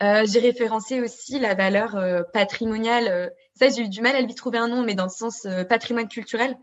Euh, 0.03 0.25
j'ai 0.31 0.39
référencé 0.39 1.01
aussi 1.01 1.41
la 1.41 1.55
valeur 1.55 1.97
euh, 1.97 2.23
patrimoniale. 2.33 3.09
Euh, 3.09 3.29
ça, 3.55 3.69
j'ai 3.69 3.83
eu 3.83 3.89
du 3.89 4.01
mal 4.01 4.15
à 4.15 4.21
lui 4.21 4.35
trouver 4.35 4.59
un 4.59 4.69
nom, 4.69 4.85
mais 4.85 4.95
dans 4.95 5.05
le 5.05 5.11
sens 5.11 5.47
patrimoine 5.69 6.09
culturel. 6.09 6.57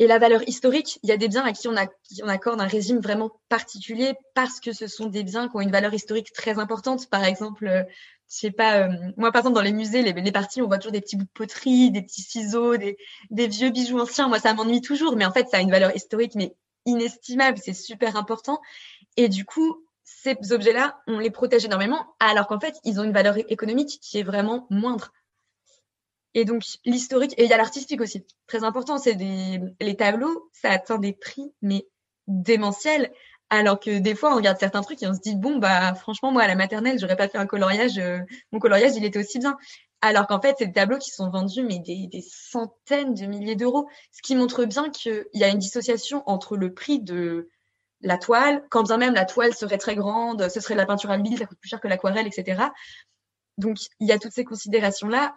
Et 0.00 0.06
la 0.08 0.18
valeur 0.18 0.46
historique, 0.48 0.98
il 1.02 1.08
y 1.08 1.12
a 1.12 1.16
des 1.16 1.28
biens 1.28 1.44
à 1.44 1.52
qui 1.52 1.68
on, 1.68 2.28
accorde 2.28 2.60
un 2.60 2.66
régime 2.66 2.98
vraiment 2.98 3.30
particulier 3.48 4.14
parce 4.34 4.58
que 4.58 4.72
ce 4.72 4.88
sont 4.88 5.06
des 5.06 5.22
biens 5.22 5.48
qui 5.48 5.56
ont 5.56 5.60
une 5.60 5.70
valeur 5.70 5.94
historique 5.94 6.32
très 6.32 6.58
importante. 6.58 7.08
Par 7.08 7.24
exemple, 7.24 7.86
je 8.28 8.36
sais 8.36 8.50
pas, 8.50 8.88
moi 9.16 9.30
par 9.30 9.42
exemple 9.42 9.54
dans 9.54 9.62
les 9.62 9.72
musées, 9.72 10.02
les, 10.02 10.12
les, 10.12 10.32
parties, 10.32 10.60
on 10.62 10.66
voit 10.66 10.78
toujours 10.78 10.90
des 10.90 11.00
petits 11.00 11.16
bouts 11.16 11.24
de 11.24 11.30
poterie, 11.32 11.92
des 11.92 12.02
petits 12.02 12.22
ciseaux, 12.22 12.76
des, 12.76 12.96
des 13.30 13.46
vieux 13.46 13.70
bijoux 13.70 14.00
anciens. 14.00 14.28
Moi, 14.28 14.40
ça 14.40 14.52
m'ennuie 14.52 14.80
toujours, 14.80 15.14
mais 15.14 15.24
en 15.24 15.32
fait, 15.32 15.48
ça 15.48 15.58
a 15.58 15.60
une 15.60 15.70
valeur 15.70 15.94
historique 15.94 16.34
mais 16.34 16.56
inestimable. 16.86 17.58
C'est 17.62 17.72
super 17.72 18.16
important. 18.16 18.60
Et 19.16 19.28
du 19.28 19.44
coup, 19.44 19.84
ces 20.04 20.36
objets-là, 20.52 21.00
on 21.06 21.18
les 21.18 21.30
protège 21.30 21.64
énormément, 21.64 22.14
alors 22.20 22.46
qu'en 22.46 22.60
fait, 22.60 22.76
ils 22.84 23.00
ont 23.00 23.04
une 23.04 23.12
valeur 23.12 23.36
économique 23.50 23.98
qui 24.02 24.18
est 24.18 24.22
vraiment 24.22 24.66
moindre. 24.70 25.12
Et 26.34 26.44
donc, 26.44 26.62
l'historique, 26.84 27.32
et 27.38 27.44
il 27.44 27.50
y 27.50 27.52
a 27.52 27.56
l'artistique 27.56 28.00
aussi, 28.00 28.26
très 28.46 28.64
important, 28.64 28.98
c'est 28.98 29.14
des, 29.14 29.60
les 29.80 29.96
tableaux, 29.96 30.50
ça 30.52 30.70
atteint 30.70 30.98
des 30.98 31.12
prix, 31.12 31.52
mais 31.62 31.86
démentiels, 32.26 33.12
alors 33.50 33.80
que 33.80 33.98
des 33.98 34.14
fois, 34.14 34.32
on 34.32 34.36
regarde 34.36 34.58
certains 34.58 34.82
trucs 34.82 35.02
et 35.02 35.06
on 35.06 35.14
se 35.14 35.20
dit, 35.20 35.36
bon, 35.36 35.58
bah, 35.58 35.94
franchement, 35.94 36.32
moi, 36.32 36.42
à 36.42 36.48
la 36.48 36.54
maternelle, 36.54 36.98
j'aurais 36.98 37.16
pas 37.16 37.28
fait 37.28 37.38
un 37.38 37.46
coloriage, 37.46 37.98
euh, 37.98 38.18
mon 38.52 38.58
coloriage, 38.58 38.92
il 38.96 39.04
était 39.04 39.18
aussi 39.18 39.38
bien. 39.38 39.56
Alors 40.02 40.26
qu'en 40.26 40.40
fait, 40.40 40.56
c'est 40.58 40.66
des 40.66 40.72
tableaux 40.72 40.98
qui 40.98 41.10
sont 41.10 41.30
vendus, 41.30 41.62
mais 41.62 41.78
des, 41.78 42.08
des 42.08 42.22
centaines 42.22 43.14
de 43.14 43.24
milliers 43.26 43.56
d'euros, 43.56 43.88
ce 44.12 44.20
qui 44.22 44.36
montre 44.36 44.66
bien 44.66 44.90
qu'il 44.90 45.24
y 45.32 45.44
a 45.44 45.48
une 45.48 45.58
dissociation 45.58 46.22
entre 46.26 46.56
le 46.56 46.74
prix 46.74 47.00
de, 47.00 47.48
la 48.04 48.18
toile, 48.18 48.62
quand 48.70 48.84
bien 48.84 48.98
même 48.98 49.14
la 49.14 49.24
toile 49.24 49.54
serait 49.54 49.78
très 49.78 49.96
grande, 49.96 50.48
ce 50.48 50.60
serait 50.60 50.74
de 50.74 50.78
la 50.78 50.86
peinture 50.86 51.10
à 51.10 51.16
l'huile, 51.16 51.38
ça 51.38 51.46
coûte 51.46 51.58
plus 51.58 51.70
cher 51.70 51.80
que 51.80 51.88
l'aquarelle, 51.88 52.26
etc. 52.26 52.62
Donc 53.58 53.78
il 53.98 54.06
y 54.06 54.12
a 54.12 54.18
toutes 54.18 54.32
ces 54.32 54.44
considérations-là, 54.44 55.34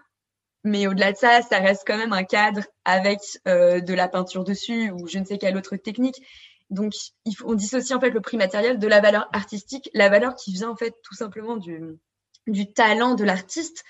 mais 0.63 0.85
au-delà 0.87 1.13
de 1.13 1.17
ça, 1.17 1.41
ça 1.41 1.59
reste 1.59 1.83
quand 1.87 1.97
même 1.97 2.13
un 2.13 2.23
cadre 2.23 2.63
avec 2.83 3.19
euh, 3.47 3.79
de 3.79 3.93
la 3.93 4.09
peinture 4.09 4.43
dessus 4.43 4.91
ou 4.91 5.07
je 5.07 5.17
ne 5.17 5.25
sais 5.25 5.37
quelle 5.37 5.55
autre 5.57 5.77
technique. 5.77 6.21
Donc 6.69 6.93
il 7.23 7.33
faut, 7.33 7.49
on 7.49 7.53
dissocie 7.53 7.97
en 7.97 8.01
fait 8.01 8.09
le 8.09 8.19
prix 8.19 8.35
matériel 8.35 8.77
de 8.77 8.87
la 8.87 8.99
valeur 8.99 9.29
artistique, 9.31 9.89
la 9.93 10.09
valeur 10.09 10.35
qui 10.35 10.51
vient 10.51 10.69
en 10.69 10.75
fait 10.75 10.93
tout 11.03 11.15
simplement 11.15 11.55
du, 11.55 11.97
du 12.47 12.73
talent 12.73 13.15
de 13.15 13.23
l'artiste 13.23 13.85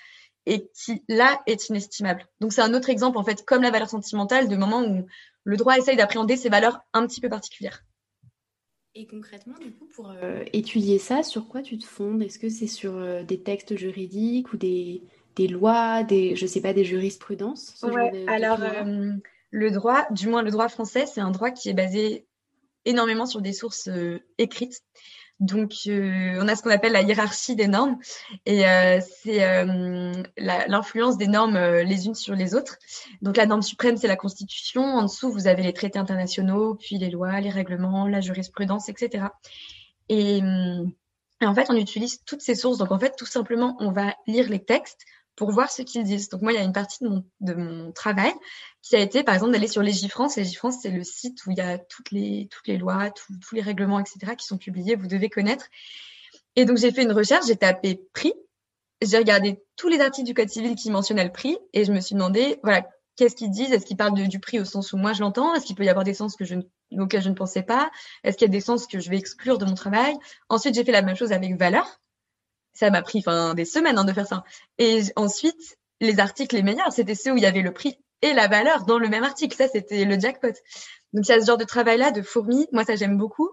et 0.46 0.70
qui 0.72 1.02
là 1.08 1.40
est 1.46 1.68
inestimable. 1.68 2.26
Donc 2.40 2.52
c'est 2.52 2.62
un 2.62 2.74
autre 2.74 2.90
exemple 2.90 3.18
en 3.18 3.24
fait, 3.24 3.44
comme 3.44 3.62
la 3.62 3.72
valeur 3.72 3.90
sentimentale, 3.90 4.48
de 4.48 4.56
moment 4.56 4.82
où 4.82 5.06
le 5.42 5.56
droit 5.56 5.76
essaye 5.76 5.96
d'appréhender 5.96 6.36
ces 6.36 6.48
valeurs 6.48 6.78
un 6.92 7.06
petit 7.06 7.20
peu 7.20 7.28
particulières. 7.28 7.82
Et 8.98 9.06
concrètement, 9.06 9.54
du 9.60 9.70
coup, 9.70 9.86
pour 9.94 10.10
euh, 10.10 10.42
étudier 10.52 10.98
ça, 10.98 11.22
sur 11.22 11.46
quoi 11.46 11.62
tu 11.62 11.78
te 11.78 11.86
fondes? 11.86 12.20
Est-ce 12.20 12.40
que 12.40 12.48
c'est 12.48 12.66
sur 12.66 12.96
euh, 12.96 13.22
des 13.22 13.40
textes 13.40 13.76
juridiques 13.76 14.52
ou 14.52 14.56
des, 14.56 15.04
des 15.36 15.46
lois, 15.46 16.02
des, 16.02 16.34
je 16.34 16.44
sais 16.46 16.60
pas, 16.60 16.72
des 16.72 16.84
jurisprudences 16.84 17.80
ouais, 17.84 18.26
Alors, 18.26 18.60
euh, 18.60 19.12
le 19.50 19.70
droit, 19.70 20.04
du 20.10 20.26
moins 20.26 20.42
le 20.42 20.50
droit 20.50 20.68
français, 20.68 21.06
c'est 21.06 21.20
un 21.20 21.30
droit 21.30 21.52
qui 21.52 21.68
est 21.68 21.74
basé 21.74 22.26
énormément 22.86 23.24
sur 23.24 23.40
des 23.40 23.52
sources 23.52 23.88
écrites. 24.36 24.82
Donc, 25.40 25.72
euh, 25.86 26.36
on 26.40 26.48
a 26.48 26.56
ce 26.56 26.62
qu'on 26.62 26.70
appelle 26.70 26.92
la 26.92 27.02
hiérarchie 27.02 27.54
des 27.54 27.68
normes, 27.68 27.98
et 28.44 28.66
euh, 28.66 29.00
c'est 29.00 29.44
euh, 29.44 30.12
l'influence 30.36 31.16
des 31.16 31.28
normes 31.28 31.58
les 31.58 32.06
unes 32.06 32.16
sur 32.16 32.34
les 32.34 32.54
autres. 32.56 32.76
Donc, 33.22 33.36
la 33.36 33.46
norme 33.46 33.62
suprême, 33.62 33.96
c'est 33.96 34.08
la 34.08 34.16
Constitution. 34.16 34.82
En 34.82 35.04
dessous, 35.04 35.30
vous 35.30 35.46
avez 35.46 35.62
les 35.62 35.72
traités 35.72 35.98
internationaux, 35.98 36.74
puis 36.74 36.98
les 36.98 37.10
lois, 37.10 37.40
les 37.40 37.50
règlements, 37.50 38.08
la 38.08 38.20
jurisprudence, 38.20 38.88
etc. 38.88 39.26
Et, 40.08 40.38
et 40.38 41.46
en 41.46 41.54
fait, 41.54 41.66
on 41.70 41.76
utilise 41.76 42.24
toutes 42.24 42.42
ces 42.42 42.56
sources. 42.56 42.78
Donc, 42.78 42.90
en 42.90 42.98
fait, 42.98 43.14
tout 43.16 43.26
simplement, 43.26 43.76
on 43.78 43.92
va 43.92 44.16
lire 44.26 44.48
les 44.48 44.64
textes 44.64 45.04
pour 45.38 45.52
voir 45.52 45.70
ce 45.70 45.82
qu'ils 45.82 46.02
disent. 46.02 46.28
Donc 46.28 46.42
moi, 46.42 46.52
il 46.52 46.56
y 46.56 46.58
a 46.58 46.64
une 46.64 46.72
partie 46.72 46.98
de 47.40 47.54
mon, 47.54 47.92
travail 47.92 48.32
qui 48.82 48.96
a 48.96 48.98
été, 48.98 49.22
par 49.22 49.34
exemple, 49.34 49.52
d'aller 49.52 49.68
sur 49.68 49.82
Légifrance. 49.82 50.36
Légifrance, 50.36 50.78
c'est 50.82 50.90
le 50.90 51.04
site 51.04 51.46
où 51.46 51.52
il 51.52 51.58
y 51.58 51.60
a 51.60 51.78
toutes 51.78 52.10
les, 52.10 52.48
toutes 52.50 52.66
les 52.66 52.76
lois, 52.76 53.10
tous 53.10 53.54
les 53.54 53.62
règlements, 53.62 54.00
etc., 54.00 54.34
qui 54.36 54.46
sont 54.46 54.58
publiés, 54.58 54.96
vous 54.96 55.06
devez 55.06 55.30
connaître. 55.30 55.66
Et 56.56 56.64
donc, 56.64 56.76
j'ai 56.76 56.90
fait 56.90 57.04
une 57.04 57.12
recherche, 57.12 57.46
j'ai 57.46 57.56
tapé 57.56 58.02
prix, 58.12 58.34
j'ai 59.00 59.16
regardé 59.16 59.62
tous 59.76 59.88
les 59.88 60.00
articles 60.00 60.26
du 60.26 60.34
Code 60.34 60.48
civil 60.48 60.74
qui 60.74 60.90
mentionnaient 60.90 61.24
le 61.24 61.32
prix, 61.32 61.56
et 61.72 61.84
je 61.84 61.92
me 61.92 62.00
suis 62.00 62.16
demandé, 62.16 62.58
voilà, 62.64 62.84
qu'est-ce 63.14 63.36
qu'ils 63.36 63.50
disent? 63.50 63.70
Est-ce 63.70 63.86
qu'ils 63.86 63.96
parlent 63.96 64.14
du 64.14 64.40
prix 64.40 64.58
au 64.58 64.64
sens 64.64 64.92
où 64.92 64.96
moi 64.96 65.12
je 65.12 65.20
l'entends? 65.20 65.54
Est-ce 65.54 65.66
qu'il 65.66 65.76
peut 65.76 65.84
y 65.84 65.88
avoir 65.88 66.04
des 66.04 66.14
sens 66.14 66.34
que 66.34 66.44
je 66.44 66.56
auxquels 66.98 67.22
je 67.22 67.28
ne 67.28 67.34
pensais 67.34 67.62
pas? 67.62 67.92
Est-ce 68.24 68.36
qu'il 68.36 68.46
y 68.46 68.50
a 68.50 68.52
des 68.52 68.60
sens 68.60 68.88
que 68.88 68.98
je 68.98 69.08
vais 69.08 69.18
exclure 69.18 69.58
de 69.58 69.66
mon 69.66 69.74
travail? 69.74 70.16
Ensuite, 70.48 70.74
j'ai 70.74 70.84
fait 70.84 70.92
la 70.92 71.02
même 71.02 71.16
chose 71.16 71.30
avec 71.30 71.56
valeur 71.56 72.00
ça 72.78 72.90
m'a 72.90 73.02
pris 73.02 73.18
enfin 73.18 73.54
des 73.54 73.64
semaines 73.64 73.98
hein, 73.98 74.04
de 74.04 74.12
faire 74.12 74.26
ça. 74.26 74.44
Et 74.78 75.02
ensuite, 75.16 75.76
les 76.00 76.20
articles 76.20 76.54
les 76.54 76.62
meilleurs, 76.62 76.92
c'était 76.92 77.16
ceux 77.16 77.32
où 77.32 77.36
il 77.36 77.42
y 77.42 77.46
avait 77.46 77.62
le 77.62 77.72
prix 77.72 77.98
et 78.22 78.32
la 78.32 78.46
valeur 78.46 78.84
dans 78.84 78.98
le 78.98 79.08
même 79.08 79.24
article. 79.24 79.56
Ça, 79.56 79.66
c'était 79.68 80.04
le 80.04 80.18
jackpot. 80.18 80.52
Donc 81.12 81.26
il 81.26 81.30
y 81.30 81.32
a 81.32 81.40
ce 81.40 81.46
genre 81.46 81.56
de 81.56 81.64
travail-là 81.64 82.12
de 82.12 82.22
fourmi. 82.22 82.68
Moi, 82.72 82.84
ça 82.84 82.94
j'aime 82.94 83.16
beaucoup. 83.18 83.50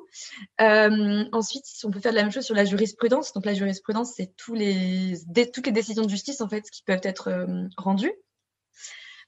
Euh, 0.61 1.25
ensuite, 1.31 1.65
on 1.83 1.91
peut 1.91 1.99
faire 1.99 2.11
de 2.11 2.17
la 2.17 2.23
même 2.23 2.31
chose 2.31 2.45
sur 2.45 2.53
la 2.53 2.65
jurisprudence. 2.65 3.33
Donc 3.33 3.45
la 3.45 3.55
jurisprudence, 3.55 4.13
c'est 4.15 4.35
tous 4.37 4.53
les 4.53 5.15
toutes 5.51 5.65
les 5.65 5.71
décisions 5.71 6.03
de 6.03 6.09
justice 6.09 6.41
en 6.41 6.49
fait 6.49 6.69
qui 6.69 6.83
peuvent 6.83 7.01
être 7.03 7.29
euh, 7.29 7.67
rendues. 7.77 8.13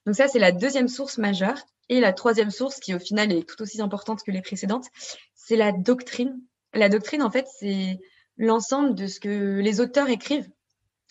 Donc 0.05 0.15
ça, 0.15 0.27
c'est 0.27 0.39
la 0.39 0.51
deuxième 0.51 0.87
source 0.87 1.17
majeure. 1.17 1.57
Et 1.89 2.01
la 2.01 2.13
troisième 2.13 2.51
source, 2.51 2.81
qui 2.81 2.93
au 2.93 2.99
final 2.99 3.31
est 3.31 3.47
tout 3.47 3.61
aussi 3.61 3.81
importante 3.81 4.21
que 4.21 4.31
les 4.31 4.41
précédentes, 4.41 4.87
c'est 5.33 5.55
la 5.55 5.71
doctrine. 5.71 6.37
La 6.73 6.89
doctrine, 6.89 7.23
en 7.23 7.31
fait, 7.31 7.47
c'est 7.59 7.97
l'ensemble 8.37 8.95
de 8.95 9.07
ce 9.07 9.19
que 9.19 9.59
les 9.59 9.81
auteurs 9.81 10.09
écrivent. 10.09 10.49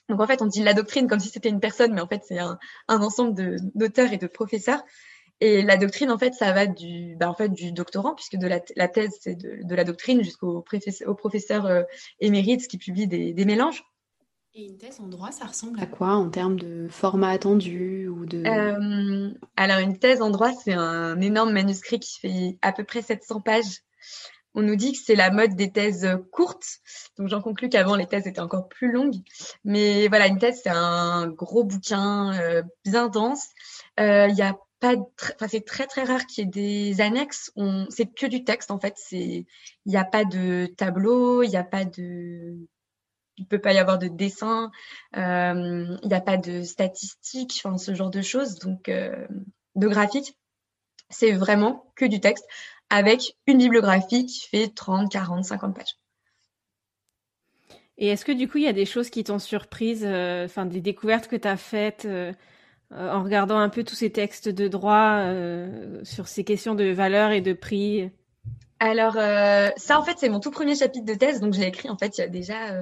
Donc 0.08 0.20
en 0.20 0.26
fait, 0.26 0.42
on 0.42 0.46
dit 0.46 0.62
la 0.62 0.74
doctrine 0.74 1.08
comme 1.08 1.20
si 1.20 1.28
c'était 1.28 1.48
une 1.48 1.60
personne, 1.60 1.92
mais 1.92 2.00
en 2.00 2.06
fait, 2.06 2.22
c'est 2.26 2.38
un, 2.38 2.58
ensemble 2.88 3.56
d'auteurs 3.74 4.12
et 4.12 4.18
de 4.18 4.26
professeurs. 4.26 4.82
Et 5.40 5.62
la 5.62 5.76
doctrine, 5.76 6.10
en 6.10 6.16
fait, 6.16 6.32
ça 6.32 6.52
va 6.52 6.66
du, 6.66 7.14
bah, 7.16 7.28
en 7.28 7.34
fait, 7.34 7.50
du 7.50 7.72
doctorant, 7.72 8.14
puisque 8.14 8.36
de 8.36 8.46
la, 8.46 8.88
thèse, 8.88 9.10
c'est 9.20 9.34
de, 9.34 9.74
la 9.74 9.84
doctrine, 9.84 10.22
jusqu'au 10.22 10.62
professeur, 10.62 11.08
au 11.10 11.14
professeur 11.14 11.66
euh, 11.66 11.82
émérite 12.20 12.66
qui 12.68 12.78
publie 12.78 13.06
des, 13.06 13.44
mélanges. 13.44 13.84
Et 14.54 14.64
une 14.64 14.78
thèse 14.78 14.98
en 15.00 15.08
droit, 15.08 15.32
ça 15.32 15.44
ressemble 15.44 15.78
à 15.78 15.84
quoi? 15.84 16.14
En 16.14 16.30
termes 16.30 16.58
de 16.58 16.88
format 16.88 17.28
attendu 17.28 18.08
ou 18.08 18.24
de... 18.24 18.42
Euh, 18.46 19.30
alors, 19.56 19.80
une 19.80 19.98
thèse 19.98 20.22
en 20.22 20.30
droit, 20.30 20.52
c'est 20.54 20.72
un 20.72 21.20
énorme 21.20 21.52
manuscrit 21.52 22.00
qui 22.00 22.18
fait 22.18 22.58
à 22.62 22.72
peu 22.72 22.84
près 22.84 23.02
700 23.02 23.42
pages 23.42 23.82
on 24.56 24.62
nous 24.62 24.74
dit 24.74 24.92
que 24.92 24.98
c'est 24.98 25.14
la 25.14 25.30
mode 25.30 25.54
des 25.54 25.70
thèses 25.70 26.08
courtes. 26.32 26.80
Donc 27.18 27.28
j'en 27.28 27.42
conclus 27.42 27.68
qu'avant 27.68 27.94
les 27.94 28.06
thèses 28.06 28.26
étaient 28.26 28.40
encore 28.40 28.68
plus 28.68 28.90
longues. 28.90 29.20
Mais 29.64 30.08
voilà, 30.08 30.26
une 30.26 30.38
thèse 30.38 30.60
c'est 30.64 30.70
un 30.70 31.28
gros 31.28 31.62
bouquin 31.62 32.32
euh, 32.40 32.62
bien 32.84 33.08
dense. 33.08 33.48
Euh, 34.00 34.26
il 34.28 34.34
y 34.34 34.42
a 34.42 34.56
pas, 34.80 34.94
enfin 35.34 35.46
c'est 35.48 35.64
très 35.64 35.86
très 35.86 36.04
rare 36.04 36.26
qu'il 36.26 36.44
y 36.44 36.48
ait 36.48 36.50
des 36.50 37.00
annexes. 37.02 37.52
On, 37.54 37.86
c'est 37.90 38.06
que 38.06 38.26
du 38.26 38.44
texte 38.44 38.70
en 38.70 38.80
fait. 38.80 38.94
C'est, 38.96 39.44
il 39.84 39.90
n'y 39.90 39.98
a 39.98 40.04
pas 40.04 40.24
de 40.24 40.66
tableau, 40.74 41.42
il 41.42 41.50
n'y 41.50 41.56
a 41.56 41.64
pas 41.64 41.84
de, 41.84 42.56
il 43.36 43.46
peut 43.46 43.60
pas 43.60 43.74
y 43.74 43.78
avoir 43.78 43.98
de 43.98 44.08
dessin, 44.08 44.70
euh, 45.18 45.98
il 46.02 46.08
n'y 46.08 46.14
a 46.14 46.20
pas 46.22 46.38
de 46.38 46.62
statistiques, 46.62 47.60
enfin 47.62 47.76
ce 47.76 47.94
genre 47.94 48.10
de 48.10 48.22
choses. 48.22 48.58
Donc 48.58 48.88
de 48.88 49.88
graphique, 49.88 50.34
c'est 51.10 51.32
vraiment 51.32 51.92
que 51.94 52.06
du 52.06 52.20
texte 52.20 52.46
avec 52.90 53.36
une 53.46 53.58
bibliographie 53.58 54.26
qui 54.26 54.46
fait 54.48 54.68
30, 54.68 55.10
40, 55.10 55.44
50 55.44 55.74
pages. 55.74 55.96
Et 57.98 58.08
est-ce 58.08 58.24
que 58.24 58.32
du 58.32 58.48
coup, 58.48 58.58
il 58.58 58.64
y 58.64 58.68
a 58.68 58.72
des 58.72 58.84
choses 58.84 59.10
qui 59.10 59.24
t'ont 59.24 59.38
surprise, 59.38 60.04
euh, 60.06 60.46
des 60.66 60.80
découvertes 60.80 61.28
que 61.28 61.36
tu 61.36 61.48
as 61.48 61.56
faites 61.56 62.04
euh, 62.04 62.32
euh, 62.92 63.12
en 63.12 63.22
regardant 63.22 63.58
un 63.58 63.70
peu 63.70 63.84
tous 63.84 63.94
ces 63.94 64.10
textes 64.10 64.48
de 64.48 64.68
droit 64.68 65.24
sur 66.02 66.28
ces 66.28 66.44
questions 66.44 66.74
de 66.74 66.84
valeur 66.84 67.30
et 67.30 67.40
de 67.40 67.52
prix? 67.52 68.10
Alors, 68.78 69.14
ça, 69.14 69.98
en 69.98 70.02
fait, 70.02 70.18
c'est 70.18 70.28
mon 70.28 70.40
tout 70.40 70.50
premier 70.50 70.74
chapitre 70.74 71.06
de 71.06 71.14
thèse, 71.14 71.40
donc 71.40 71.54
je 71.54 71.60
l'ai 71.60 71.68
écrit 71.68 71.88
en 71.88 71.96
fait 71.96 72.18
il 72.18 72.20
y 72.20 72.24
a 72.24 72.28
déjà 72.28 72.74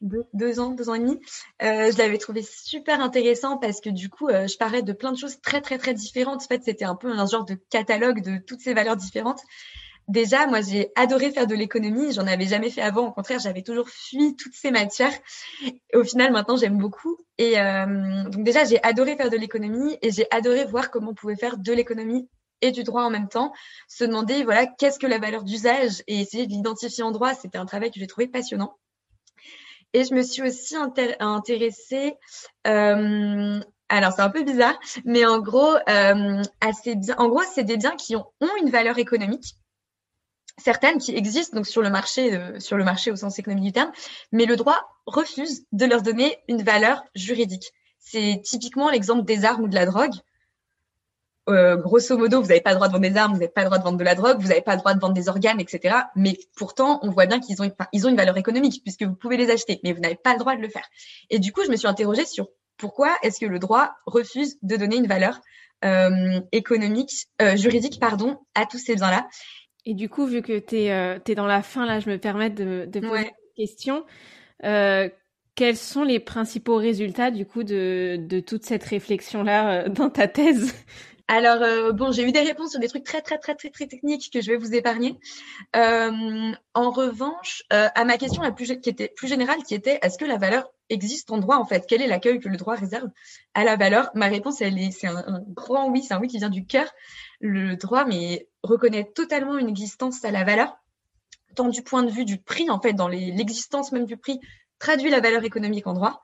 deux, 0.00 0.60
ans, 0.60 0.70
deux 0.70 0.88
ans 0.88 0.94
et 0.94 1.00
demi. 1.00 1.20
je 1.60 1.98
l'avais 1.98 2.18
trouvé 2.18 2.42
super 2.42 3.00
intéressant 3.00 3.58
parce 3.58 3.80
que 3.80 3.90
du 3.90 4.08
coup, 4.08 4.28
je 4.28 4.56
parlais 4.56 4.82
de 4.82 4.92
plein 4.92 5.12
de 5.12 5.18
choses 5.18 5.40
très, 5.40 5.60
très, 5.60 5.78
très 5.78 5.94
différentes. 5.94 6.42
En 6.42 6.46
fait, 6.46 6.62
c'était 6.64 6.84
un 6.84 6.96
peu 6.96 7.10
un 7.10 7.26
genre 7.26 7.44
de 7.44 7.58
catalogue 7.70 8.22
de 8.22 8.38
toutes 8.38 8.60
ces 8.60 8.74
valeurs 8.74 8.96
différentes. 8.96 9.40
Déjà, 10.10 10.48
moi, 10.48 10.60
j'ai 10.60 10.90
adoré 10.96 11.30
faire 11.30 11.46
de 11.46 11.54
l'économie. 11.54 12.12
J'en 12.12 12.26
avais 12.26 12.46
jamais 12.46 12.68
fait 12.68 12.80
avant. 12.82 13.06
Au 13.06 13.12
contraire, 13.12 13.38
j'avais 13.38 13.62
toujours 13.62 13.88
fui 13.88 14.34
toutes 14.34 14.54
ces 14.54 14.72
matières. 14.72 15.12
Au 15.94 16.02
final, 16.02 16.32
maintenant, 16.32 16.56
j'aime 16.56 16.78
beaucoup. 16.78 17.16
Et 17.38 17.60
euh, 17.60 18.24
donc 18.28 18.42
déjà, 18.42 18.64
j'ai 18.64 18.82
adoré 18.82 19.14
faire 19.14 19.30
de 19.30 19.36
l'économie 19.36 19.96
et 20.02 20.10
j'ai 20.10 20.26
adoré 20.32 20.64
voir 20.64 20.90
comment 20.90 21.12
on 21.12 21.14
pouvait 21.14 21.36
faire 21.36 21.58
de 21.58 21.72
l'économie 21.72 22.28
et 22.60 22.72
du 22.72 22.82
droit 22.82 23.04
en 23.04 23.10
même 23.10 23.28
temps. 23.28 23.52
Se 23.86 24.02
demander, 24.02 24.42
voilà, 24.42 24.66
qu'est-ce 24.66 24.98
que 24.98 25.06
la 25.06 25.18
valeur 25.18 25.44
d'usage 25.44 26.02
et 26.08 26.18
essayer 26.20 26.48
de 26.48 26.52
l'identifier 26.52 27.04
en 27.04 27.12
droit. 27.12 27.34
C'était 27.34 27.58
un 27.58 27.66
travail 27.66 27.92
que 27.92 28.00
j'ai 28.00 28.08
trouvé 28.08 28.26
passionnant. 28.26 28.76
Et 29.92 30.04
je 30.04 30.14
me 30.14 30.22
suis 30.22 30.42
aussi 30.42 30.76
intéressée. 30.76 32.14
Euh, 32.66 33.60
alors 33.88 34.12
c'est 34.12 34.22
un 34.22 34.30
peu 34.30 34.44
bizarre, 34.44 34.78
mais 35.04 35.26
en 35.26 35.40
gros, 35.40 35.74
euh, 35.88 36.42
assez 36.60 36.94
bien. 36.94 37.16
En 37.18 37.28
gros, 37.28 37.42
c'est 37.42 37.64
des 37.64 37.76
biens 37.76 37.96
qui 37.96 38.14
ont, 38.14 38.26
ont 38.40 38.56
une 38.62 38.70
valeur 38.70 38.98
économique 38.98 39.56
certaines 40.60 40.98
qui 40.98 41.16
existent 41.16 41.56
donc 41.56 41.66
sur 41.66 41.82
le 41.82 41.90
marché, 41.90 42.34
euh, 42.34 42.60
sur 42.60 42.76
le 42.76 42.84
marché 42.84 43.10
au 43.10 43.16
sens 43.16 43.38
économique 43.38 43.64
du 43.64 43.72
terme, 43.72 43.92
mais 44.32 44.46
le 44.46 44.56
droit 44.56 44.78
refuse 45.06 45.64
de 45.72 45.86
leur 45.86 46.02
donner 46.02 46.38
une 46.48 46.62
valeur 46.62 47.02
juridique. 47.14 47.72
C'est 47.98 48.40
typiquement 48.44 48.90
l'exemple 48.90 49.24
des 49.24 49.44
armes 49.44 49.64
ou 49.64 49.68
de 49.68 49.74
la 49.74 49.86
drogue. 49.86 50.14
Euh, 51.48 51.76
grosso 51.76 52.16
modo, 52.16 52.40
vous 52.40 52.48
n'avez 52.48 52.60
pas 52.60 52.70
le 52.70 52.76
droit 52.76 52.88
de 52.88 52.92
vendre 52.92 53.08
des 53.08 53.16
armes, 53.16 53.32
vous 53.32 53.38
n'avez 53.38 53.50
pas 53.50 53.62
le 53.62 53.66
droit 53.66 53.78
de 53.78 53.82
vendre 53.82 53.98
de 53.98 54.04
la 54.04 54.14
drogue, 54.14 54.40
vous 54.40 54.48
n'avez 54.48 54.60
pas 54.60 54.74
le 54.74 54.78
droit 54.78 54.94
de 54.94 55.00
vendre 55.00 55.14
des 55.14 55.28
organes, 55.28 55.60
etc. 55.60 55.96
Mais 56.14 56.38
pourtant, 56.56 57.00
on 57.02 57.10
voit 57.10 57.26
bien 57.26 57.40
qu'ils 57.40 57.60
ont, 57.60 57.64
une, 57.64 57.74
ils 57.92 58.06
ont 58.06 58.10
une 58.10 58.16
valeur 58.16 58.36
économique 58.36 58.82
puisque 58.82 59.02
vous 59.02 59.14
pouvez 59.14 59.36
les 59.36 59.50
acheter, 59.50 59.80
mais 59.82 59.92
vous 59.92 60.00
n'avez 60.00 60.16
pas 60.16 60.34
le 60.34 60.38
droit 60.38 60.54
de 60.54 60.60
le 60.60 60.68
faire. 60.68 60.86
Et 61.30 61.38
du 61.38 61.52
coup, 61.52 61.64
je 61.64 61.70
me 61.70 61.76
suis 61.76 61.88
interrogée 61.88 62.26
sur 62.26 62.48
pourquoi 62.76 63.16
est-ce 63.22 63.40
que 63.40 63.46
le 63.46 63.58
droit 63.58 63.94
refuse 64.06 64.58
de 64.62 64.76
donner 64.76 64.96
une 64.96 65.06
valeur 65.06 65.40
euh, 65.84 66.40
économique, 66.52 67.26
euh, 67.40 67.56
juridique, 67.56 67.98
pardon, 67.98 68.38
à 68.54 68.66
tous 68.66 68.78
ces 68.78 68.94
biens-là. 68.94 69.26
Et 69.86 69.94
du 69.94 70.08
coup, 70.08 70.26
vu 70.26 70.42
que 70.42 70.58
tu 70.58 70.76
es, 70.76 70.92
euh, 70.92 71.18
dans 71.34 71.46
la 71.46 71.62
fin, 71.62 71.86
là, 71.86 72.00
je 72.00 72.10
me 72.10 72.18
permets 72.18 72.50
de, 72.50 72.86
de 72.86 73.00
poser 73.00 73.24
une 73.24 73.64
question. 73.64 74.04
Euh, 74.64 75.08
quels 75.54 75.76
sont 75.76 76.04
les 76.04 76.20
principaux 76.20 76.76
résultats, 76.76 77.30
du 77.30 77.46
coup, 77.46 77.64
de, 77.64 78.16
de 78.18 78.40
toute 78.40 78.64
cette 78.64 78.84
réflexion-là 78.84 79.84
euh, 79.84 79.88
dans 79.88 80.10
ta 80.10 80.28
thèse? 80.28 80.74
Alors 81.32 81.62
euh, 81.62 81.92
bon, 81.92 82.10
j'ai 82.10 82.28
eu 82.28 82.32
des 82.32 82.40
réponses 82.40 82.72
sur 82.72 82.80
des 82.80 82.88
trucs 82.88 83.04
très 83.04 83.22
très 83.22 83.38
très 83.38 83.54
très 83.54 83.70
très 83.70 83.86
techniques 83.86 84.30
que 84.32 84.40
je 84.40 84.50
vais 84.50 84.56
vous 84.56 84.74
épargner. 84.74 85.16
Euh, 85.76 86.50
en 86.74 86.90
revanche, 86.90 87.62
euh, 87.72 87.86
à 87.94 88.04
ma 88.04 88.18
question 88.18 88.42
la 88.42 88.50
plus 88.50 88.66
qui 88.80 88.90
était 88.90 89.06
plus 89.06 89.28
générale, 89.28 89.62
qui 89.62 89.76
était 89.76 90.00
est-ce 90.02 90.18
que 90.18 90.24
la 90.24 90.38
valeur 90.38 90.72
existe 90.88 91.30
en 91.30 91.38
droit 91.38 91.58
en 91.58 91.64
fait? 91.64 91.84
Quel 91.86 92.02
est 92.02 92.08
l'accueil 92.08 92.40
que 92.40 92.48
le 92.48 92.56
droit 92.56 92.74
réserve 92.74 93.08
à 93.54 93.62
la 93.62 93.76
valeur? 93.76 94.10
Ma 94.16 94.26
réponse, 94.26 94.60
elle 94.60 94.76
est 94.76 94.90
c'est 94.90 95.06
un, 95.06 95.18
un, 95.18 95.44
grand 95.54 95.88
oui, 95.88 96.02
c'est 96.02 96.14
un 96.14 96.20
oui 96.20 96.26
qui 96.26 96.38
vient 96.38 96.50
du 96.50 96.66
cœur. 96.66 96.92
Le 97.38 97.76
droit, 97.76 98.04
mais 98.04 98.48
reconnaît 98.64 99.04
totalement 99.04 99.56
une 99.56 99.68
existence 99.68 100.24
à 100.24 100.32
la 100.32 100.42
valeur, 100.42 100.78
tant 101.54 101.68
du 101.68 101.82
point 101.82 102.02
de 102.02 102.10
vue 102.10 102.24
du 102.24 102.38
prix 102.38 102.68
en 102.70 102.80
fait, 102.80 102.92
dans 102.92 103.06
l'existence 103.06 103.92
même 103.92 104.06
du 104.06 104.16
prix, 104.16 104.40
traduit 104.80 105.10
la 105.10 105.20
valeur 105.20 105.44
économique 105.44 105.86
en 105.86 105.92
droit 105.92 106.22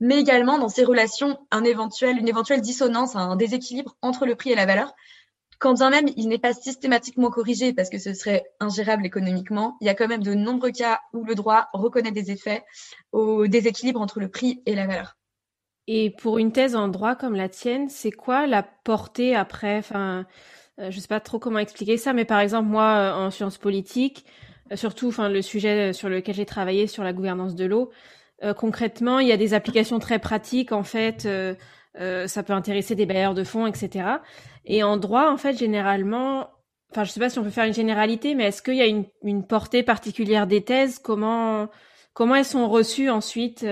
mais 0.00 0.18
également 0.20 0.58
dans 0.58 0.68
ces 0.68 0.84
relations 0.84 1.38
une 1.52 1.66
éventuelle 1.66 2.60
dissonance, 2.60 3.16
un 3.16 3.36
déséquilibre 3.36 3.96
entre 4.02 4.26
le 4.26 4.34
prix 4.34 4.50
et 4.50 4.54
la 4.54 4.66
valeur 4.66 4.94
quand 5.58 5.74
bien 5.74 5.90
même 5.90 6.08
il 6.16 6.28
n'est 6.28 6.38
pas 6.38 6.52
systématiquement 6.52 7.30
corrigé 7.30 7.72
parce 7.72 7.90
que 7.90 7.98
ce 7.98 8.14
serait 8.14 8.44
ingérable 8.60 9.06
économiquement, 9.06 9.76
il 9.80 9.86
y 9.86 9.90
a 9.90 9.94
quand 9.94 10.08
même 10.08 10.22
de 10.22 10.34
nombreux 10.34 10.70
cas 10.70 11.00
où 11.12 11.24
le 11.24 11.34
droit 11.34 11.68
reconnaît 11.72 12.12
des 12.12 12.30
effets 12.30 12.64
au 13.12 13.46
déséquilibre 13.46 14.00
entre 14.00 14.20
le 14.20 14.28
prix 14.28 14.62
et 14.66 14.74
la 14.74 14.86
valeur. 14.86 15.16
Et 15.86 16.10
pour 16.10 16.38
une 16.38 16.52
thèse 16.52 16.74
en 16.74 16.88
droit 16.88 17.14
comme 17.14 17.36
la 17.36 17.48
tienne, 17.48 17.88
c'est 17.88 18.10
quoi 18.10 18.46
la 18.46 18.62
portée 18.62 19.36
après? 19.36 19.78
Enfin, 19.78 20.26
euh, 20.80 20.90
je 20.90 20.98
sais 20.98 21.08
pas 21.08 21.20
trop 21.20 21.38
comment 21.38 21.60
expliquer 21.60 21.96
ça, 21.96 22.12
mais 22.12 22.24
par 22.24 22.40
exemple 22.40 22.68
moi 22.68 22.96
euh, 22.96 23.26
en 23.26 23.30
sciences 23.30 23.58
politiques, 23.58 24.26
euh, 24.72 24.76
surtout, 24.76 25.08
enfin 25.08 25.28
le 25.28 25.42
sujet 25.42 25.92
sur 25.92 26.08
lequel 26.08 26.34
j'ai 26.34 26.46
travaillé 26.46 26.86
sur 26.86 27.04
la 27.04 27.12
gouvernance 27.12 27.54
de 27.54 27.64
l'eau, 27.64 27.90
concrètement, 28.56 29.18
il 29.18 29.28
y 29.28 29.32
a 29.32 29.36
des 29.36 29.54
applications 29.54 29.98
très 29.98 30.18
pratiques 30.18 30.72
en 30.72 30.82
fait. 30.82 31.28
ça 31.94 32.42
peut 32.42 32.52
intéresser 32.52 32.94
des 32.94 33.06
bailleurs 33.06 33.34
de 33.34 33.44
fonds, 33.44 33.66
etc. 33.66 34.04
Et 34.64 34.82
en 34.82 34.96
droit, 34.96 35.30
en 35.30 35.36
fait, 35.36 35.56
généralement, 35.58 36.50
enfin, 36.90 37.04
je 37.04 37.10
sais 37.10 37.20
pas 37.20 37.30
si 37.30 37.38
on 37.38 37.42
peut 37.42 37.50
faire 37.50 37.64
une 37.64 37.74
généralité, 37.74 38.34
mais 38.34 38.44
est-ce 38.44 38.62
qu'il 38.62 38.76
y 38.76 38.82
a 38.82 38.86
une, 38.86 39.04
une, 39.22 39.46
portée 39.46 39.82
particulière 39.82 40.46
des 40.46 40.62
thèses? 40.62 40.98
Comment 40.98 41.68
comment 42.16 42.34
elles 42.34 42.46
sont 42.46 42.68
reçues 42.68 43.10
ensuite 43.10 43.64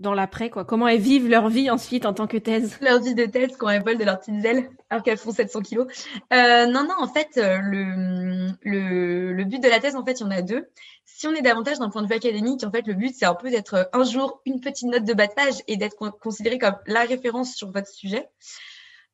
dans 0.00 0.14
l'après, 0.14 0.50
quoi. 0.50 0.64
Comment 0.64 0.88
elles 0.88 1.00
vivent 1.00 1.28
leur 1.28 1.48
vie 1.48 1.70
ensuite 1.70 2.06
en 2.06 2.14
tant 2.14 2.26
que 2.26 2.38
thèse 2.38 2.76
Leur 2.80 3.00
vie 3.00 3.14
de 3.14 3.26
thèse 3.26 3.56
quand 3.56 3.68
elles 3.68 3.82
volent 3.82 3.98
de 3.98 4.04
leurs 4.04 4.18
petites 4.18 4.44
ailes 4.44 4.70
alors 4.88 5.04
qu'elles 5.04 5.18
font 5.18 5.30
700 5.30 5.60
kilos. 5.60 5.86
Euh, 6.32 6.66
non, 6.66 6.84
non, 6.84 6.94
en 6.98 7.06
fait, 7.06 7.36
euh, 7.36 7.58
le, 7.62 8.48
le, 8.62 9.32
le, 9.32 9.44
but 9.44 9.62
de 9.62 9.68
la 9.68 9.78
thèse, 9.78 9.94
en 9.94 10.04
fait, 10.04 10.20
il 10.20 10.22
y 10.22 10.26
en 10.26 10.30
a 10.30 10.42
deux. 10.42 10.68
Si 11.04 11.26
on 11.26 11.32
est 11.32 11.42
davantage 11.42 11.78
d'un 11.78 11.90
point 11.90 12.02
de 12.02 12.08
vue 12.08 12.14
académique, 12.14 12.64
en 12.64 12.70
fait, 12.70 12.86
le 12.86 12.94
but, 12.94 13.14
c'est 13.14 13.26
un 13.26 13.34
peu 13.34 13.50
d'être 13.50 13.90
un 13.92 14.04
jour 14.04 14.40
une 14.46 14.60
petite 14.60 14.88
note 14.88 15.04
de 15.04 15.12
page 15.12 15.62
et 15.68 15.76
d'être 15.76 15.96
considéré 16.18 16.58
comme 16.58 16.76
la 16.86 17.02
référence 17.02 17.54
sur 17.54 17.70
votre 17.70 17.88
sujet. 17.88 18.26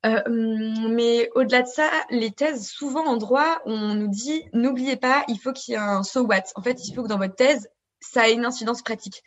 Euh, 0.05 0.23
mais 0.29 1.31
au-delà 1.35 1.63
de 1.63 1.69
ça, 1.69 1.91
les 2.11 2.31
thèses, 2.31 2.69
souvent 2.69 3.07
en 3.07 3.17
droit, 3.17 3.61
on 3.65 3.95
nous 3.95 4.09
dit, 4.09 4.45
n'oubliez 4.53 4.97
pas, 4.97 5.25
il 5.27 5.39
faut 5.39 5.53
qu'il 5.53 5.73
y 5.73 5.75
ait 5.75 5.81
un 5.81 6.05
so 6.05 6.23
what. 6.23 6.45
En 6.55 6.63
fait, 6.63 6.87
il 6.87 6.95
faut 6.95 7.03
que 7.03 7.09
dans 7.09 7.19
votre 7.19 7.35
thèse, 7.35 7.69
ça 7.99 8.29
ait 8.29 8.35
une 8.35 8.45
incidence 8.45 8.83
pratique. 8.83 9.25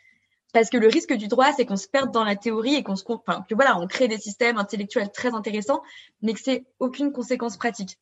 Parce 0.52 0.70
que 0.70 0.76
le 0.76 0.88
risque 0.88 1.12
du 1.12 1.28
droit, 1.28 1.52
c'est 1.52 1.64
qu'on 1.64 1.76
se 1.76 1.88
perde 1.88 2.10
dans 2.10 2.24
la 2.24 2.36
théorie 2.36 2.74
et 2.74 2.82
qu'on 2.82 2.96
se, 2.96 3.04
enfin, 3.06 3.44
que 3.48 3.54
voilà, 3.54 3.78
on 3.78 3.86
crée 3.86 4.08
des 4.08 4.18
systèmes 4.18 4.58
intellectuels 4.58 5.10
très 5.10 5.34
intéressants, 5.34 5.82
mais 6.22 6.34
que 6.34 6.40
c'est 6.40 6.64
aucune 6.78 7.12
conséquence 7.12 7.56
pratique. 7.56 7.98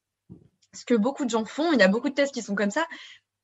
Ce 0.75 0.85
que 0.85 0.95
beaucoup 0.95 1.25
de 1.25 1.31
gens 1.31 1.45
font, 1.45 1.73
il 1.73 1.79
y 1.79 1.83
a 1.83 1.89
beaucoup 1.89 2.09
de 2.09 2.15
thèses 2.15 2.31
qui 2.31 2.43
sont 2.43 2.55
comme 2.55 2.71
ça. 2.71 2.87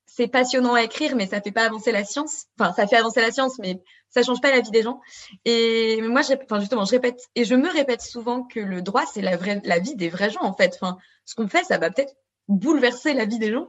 C'est 0.07 0.29
passionnant 0.29 0.75
à 0.75 0.83
écrire, 0.83 1.17
mais 1.17 1.27
ça 1.27 1.41
fait 1.41 1.51
pas 1.51 1.65
avancer 1.65 1.91
la 1.91 2.05
science. 2.05 2.45
Enfin, 2.59 2.73
ça 2.73 2.87
fait 2.87 2.97
avancer 2.97 3.21
la 3.21 3.33
science, 3.33 3.59
mais 3.59 3.81
ça 4.11 4.23
change 4.23 4.41
pas 4.41 4.51
la 4.51 4.61
vie 4.61 4.71
des 4.71 4.83
gens. 4.83 5.01
Et 5.45 6.01
moi, 6.03 6.21
enfin, 6.45 6.61
justement, 6.61 6.85
je 6.85 6.91
répète, 6.93 7.21
et 7.35 7.45
je 7.45 7.55
me 7.55 7.69
répète 7.69 8.03
souvent 8.03 8.45
que 8.45 8.61
le 8.61 8.81
droit, 8.81 9.05
c'est 9.13 9.23
la 9.23 9.37
vraie, 9.37 9.61
la 9.65 9.79
vie 9.81 9.97
des 9.97 10.09
vrais 10.09 10.31
gens, 10.31 10.43
en 10.43 10.55
fait. 10.55 10.79
Enfin, 10.81 10.99
ce 11.25 11.35
qu'on 11.35 11.49
fait, 11.49 11.65
ça 11.65 11.79
va 11.79 11.91
peut-être 11.91 12.15
bouleverser 12.49 13.15
la 13.15 13.25
vie 13.25 13.39
des 13.39 13.53
gens, 13.53 13.69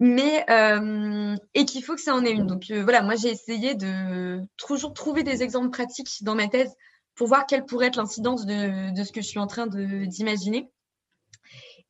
mais 0.00 0.44
euh, 0.50 1.36
et 1.54 1.64
qu'il 1.64 1.84
faut 1.84 1.94
que 1.94 2.00
ça 2.00 2.14
en 2.14 2.24
ait 2.24 2.32
une. 2.32 2.46
Donc 2.46 2.70
euh, 2.70 2.82
voilà, 2.82 3.02
moi 3.02 3.14
j'ai 3.14 3.30
essayé 3.30 3.74
de 3.74 4.40
toujours 4.56 4.94
trouver 4.94 5.22
des 5.22 5.42
exemples 5.42 5.70
pratiques 5.70 6.22
dans 6.22 6.34
ma 6.34 6.48
thèse 6.48 6.74
pour 7.14 7.28
voir 7.28 7.46
quelle 7.46 7.64
pourrait 7.64 7.88
être 7.88 7.96
l'incidence 7.96 8.46
de, 8.46 9.02
ce 9.02 9.12
que 9.12 9.20
je 9.20 9.26
suis 9.26 9.38
en 9.38 9.46
train 9.46 9.66
d'imaginer. 9.66 10.70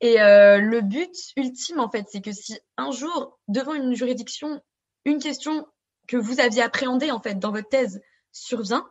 Et 0.01 0.21
euh, 0.21 0.59
le 0.59 0.81
but 0.81 1.15
ultime 1.37 1.81
en 1.81 1.91
fait, 1.91 2.07
c'est 2.11 2.21
que 2.21 2.33
si 2.33 2.59
un 2.77 2.93
jour 2.93 3.39
devant 3.49 3.75
une 3.75 3.95
juridiction, 3.95 4.61
une 5.05 5.19
question 5.19 5.67
que 6.07 6.17
vous 6.17 6.41
aviez 6.41 6.63
appréhendée 6.63 7.11
en 7.11 7.21
fait 7.21 7.39
dans 7.39 7.51
votre 7.51 7.69
thèse 7.69 8.01
survient, 8.33 8.87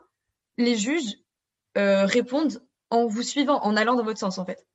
les 0.57 0.75
juges 0.75 1.15
répondent 1.75 2.63
en 2.89 3.05
vous 3.05 3.21
suivant, 3.21 3.59
en 3.63 3.75
allant 3.75 3.95
dans 3.95 4.03
votre 4.03 4.19
sens 4.19 4.39
en 4.39 4.45
fait. 4.45 4.65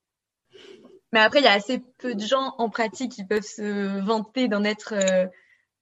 Mais 1.12 1.20
après, 1.20 1.40
il 1.40 1.44
y 1.44 1.48
a 1.48 1.52
assez 1.52 1.80
peu 1.98 2.14
de 2.14 2.24
gens 2.24 2.54
en 2.58 2.70
pratique 2.70 3.12
qui 3.12 3.24
peuvent 3.24 3.42
se 3.42 4.00
vanter 4.00 4.48
d'en 4.48 4.64
être, 4.64 4.94
euh, 4.94 5.26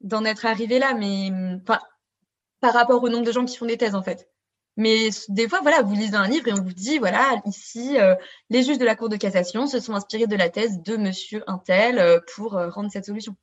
d'en 0.01 0.25
être 0.25 0.45
arrivés 0.45 0.79
là, 0.79 0.95
mais 0.95 1.31
par 2.61 2.73
rapport 2.75 3.03
au 3.03 3.09
nombre 3.09 3.25
de 3.25 3.33
gens 3.33 3.45
qui 3.45 3.57
font 3.57 3.67
des 3.67 3.79
thèses 3.79 3.95
en 3.95 4.03
fait. 4.03 4.29
Mais 4.77 5.11
des 5.29 5.49
fois, 5.49 5.61
voilà, 5.63 5.83
vous 5.83 5.95
lisez 5.95 6.17
un 6.17 6.29
livre 6.29 6.49
et 6.49 6.53
on 6.53 6.63
vous 6.63 6.73
dit, 6.73 6.99
voilà, 6.99 7.41
ici, 7.45 7.99
euh, 7.99 8.15
les 8.51 8.63
juges 8.63 8.79
de 8.79 8.85
la 8.85 8.97
Cour 8.97 9.09
de 9.09 9.17
cassation 9.17 9.67
se 9.67 9.81
sont 9.81 9.95
inspirés 9.95 10.27
de 10.27 10.37
la 10.37 10.49
thèse 10.49 10.81
de 10.83 10.97
Monsieur 10.97 11.43
Intel 11.47 11.99
euh, 11.99 12.19
pour 12.35 12.53
rendre 12.53 12.91
cette 12.91 13.07
solution. 13.07 13.37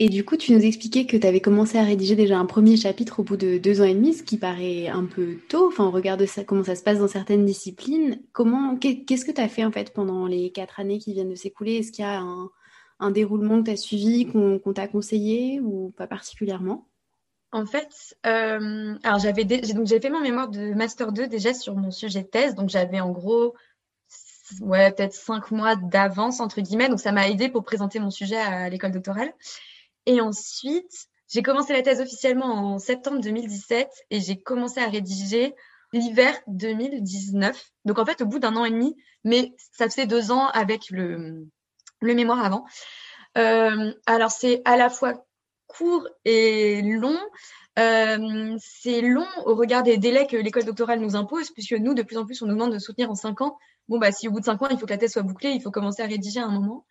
Et 0.00 0.08
du 0.08 0.24
coup, 0.24 0.36
tu 0.36 0.52
nous 0.52 0.64
expliquais 0.64 1.06
que 1.06 1.16
tu 1.16 1.26
avais 1.26 1.40
commencé 1.40 1.76
à 1.76 1.82
rédiger 1.82 2.14
déjà 2.14 2.38
un 2.38 2.46
premier 2.46 2.76
chapitre 2.76 3.20
au 3.20 3.22
bout 3.24 3.36
de 3.36 3.58
deux 3.58 3.80
ans 3.80 3.84
et 3.84 3.94
demi, 3.94 4.14
ce 4.14 4.22
qui 4.22 4.36
paraît 4.36 4.86
un 4.86 5.04
peu 5.04 5.38
tôt. 5.48 5.66
Enfin, 5.66 5.86
on 5.86 5.90
regarde 5.90 6.24
comment 6.46 6.62
ça 6.62 6.76
se 6.76 6.84
passe 6.84 6.98
dans 6.98 7.08
certaines 7.08 7.44
disciplines. 7.44 8.20
Comment, 8.32 8.76
qu'est-ce 8.76 9.24
que 9.24 9.32
tu 9.32 9.40
as 9.40 9.48
fait 9.48 9.64
en 9.64 9.72
fait 9.72 9.92
pendant 9.92 10.26
les 10.26 10.52
quatre 10.52 10.78
années 10.78 10.98
qui 10.98 11.14
viennent 11.14 11.30
de 11.30 11.34
s'écouler? 11.34 11.76
Est-ce 11.76 11.90
qu'il 11.90 12.04
y 12.04 12.08
a 12.08 12.22
un, 13.00 13.10
déroulement 13.10 13.58
que 13.60 13.66
tu 13.66 13.70
as 13.72 13.76
suivi, 13.76 14.26
qu'on 14.26 14.72
t'a 14.72 14.86
conseillé 14.86 15.60
ou 15.60 15.92
pas 15.96 16.06
particulièrement? 16.06 16.86
En 17.50 17.64
fait, 17.64 18.14
euh, 18.26 18.94
alors 19.02 19.18
j'avais 19.18 19.44
donc 19.44 19.86
j'ai 19.86 20.00
fait 20.00 20.10
mon 20.10 20.20
mémoire 20.20 20.50
de 20.50 20.74
master 20.74 21.12
2 21.12 21.28
déjà 21.28 21.54
sur 21.54 21.74
mon 21.76 21.90
sujet 21.90 22.22
de 22.22 22.26
thèse, 22.28 22.54
donc 22.54 22.68
j'avais 22.68 23.00
en 23.00 23.10
gros 23.10 23.54
ouais 24.60 24.92
peut-être 24.92 25.14
cinq 25.14 25.50
mois 25.50 25.74
d'avance 25.74 26.40
entre 26.40 26.60
guillemets, 26.60 26.90
donc 26.90 27.00
ça 27.00 27.10
m'a 27.10 27.26
aidé 27.26 27.48
pour 27.48 27.64
présenter 27.64 28.00
mon 28.00 28.10
sujet 28.10 28.36
à 28.36 28.68
l'école 28.68 28.92
doctorale. 28.92 29.32
Et 30.08 30.22
ensuite, 30.22 31.06
j'ai 31.28 31.42
commencé 31.42 31.74
la 31.74 31.82
thèse 31.82 32.00
officiellement 32.00 32.46
en 32.46 32.78
septembre 32.78 33.20
2017 33.20 33.90
et 34.10 34.20
j'ai 34.20 34.40
commencé 34.40 34.80
à 34.80 34.88
rédiger 34.88 35.54
l'hiver 35.92 36.34
2019. 36.46 37.62
Donc 37.84 37.98
en 37.98 38.06
fait, 38.06 38.22
au 38.22 38.26
bout 38.26 38.38
d'un 38.38 38.56
an 38.56 38.64
et 38.64 38.70
demi, 38.70 38.96
mais 39.22 39.52
ça 39.76 39.84
faisait 39.86 40.06
deux 40.06 40.32
ans 40.32 40.48
avec 40.48 40.88
le, 40.88 41.46
le 42.00 42.14
mémoire 42.14 42.42
avant. 42.42 42.64
Euh, 43.36 43.92
alors 44.06 44.30
c'est 44.30 44.62
à 44.64 44.78
la 44.78 44.88
fois 44.88 45.26
court 45.66 46.08
et 46.24 46.80
long. 46.80 47.18
Euh, 47.78 48.56
c'est 48.58 49.02
long 49.02 49.28
au 49.44 49.56
regard 49.56 49.82
des 49.82 49.98
délais 49.98 50.26
que 50.26 50.38
l'école 50.38 50.64
doctorale 50.64 51.00
nous 51.00 51.16
impose, 51.16 51.50
puisque 51.50 51.74
nous, 51.74 51.92
de 51.92 52.02
plus 52.02 52.16
en 52.16 52.24
plus, 52.24 52.40
on 52.40 52.46
nous 52.46 52.54
demande 52.54 52.72
de 52.72 52.78
soutenir 52.78 53.10
en 53.10 53.14
cinq 53.14 53.42
ans. 53.42 53.58
Bon, 53.88 53.98
bah, 53.98 54.10
si 54.10 54.26
au 54.26 54.30
bout 54.30 54.40
de 54.40 54.46
cinq 54.46 54.62
ans, 54.62 54.68
il 54.70 54.78
faut 54.78 54.86
que 54.86 54.92
la 54.92 54.98
thèse 54.98 55.12
soit 55.12 55.22
bouclée, 55.22 55.50
il 55.50 55.60
faut 55.60 55.70
commencer 55.70 56.00
à 56.00 56.06
rédiger 56.06 56.40
à 56.40 56.46
un 56.46 56.50
moment. 56.50 56.86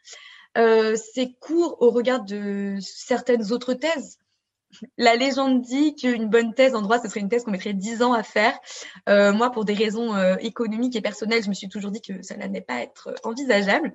Euh, 0.57 0.95
c'est 0.95 1.33
court 1.39 1.77
au 1.81 1.89
regard 1.91 2.23
de 2.23 2.77
certaines 2.81 3.51
autres 3.51 3.73
thèses. 3.73 4.17
La 4.97 5.15
légende 5.15 5.61
dit 5.61 5.95
qu'une 5.95 6.27
bonne 6.29 6.53
thèse 6.53 6.75
en 6.75 6.81
droit, 6.81 6.99
ce 6.99 7.07
serait 7.07 7.21
une 7.21 7.29
thèse 7.29 7.43
qu'on 7.43 7.51
mettrait 7.51 7.73
dix 7.73 8.01
ans 8.01 8.13
à 8.13 8.23
faire. 8.23 8.57
Euh, 9.07 9.31
moi, 9.31 9.51
pour 9.51 9.65
des 9.65 9.73
raisons 9.73 10.15
euh, 10.15 10.35
économiques 10.39 10.95
et 10.95 11.01
personnelles, 11.01 11.43
je 11.43 11.49
me 11.49 11.53
suis 11.53 11.69
toujours 11.69 11.91
dit 11.91 12.01
que 12.01 12.21
ça 12.21 12.35
n'allait 12.35 12.61
pas 12.61 12.81
être 12.81 13.13
envisageable. 13.23 13.93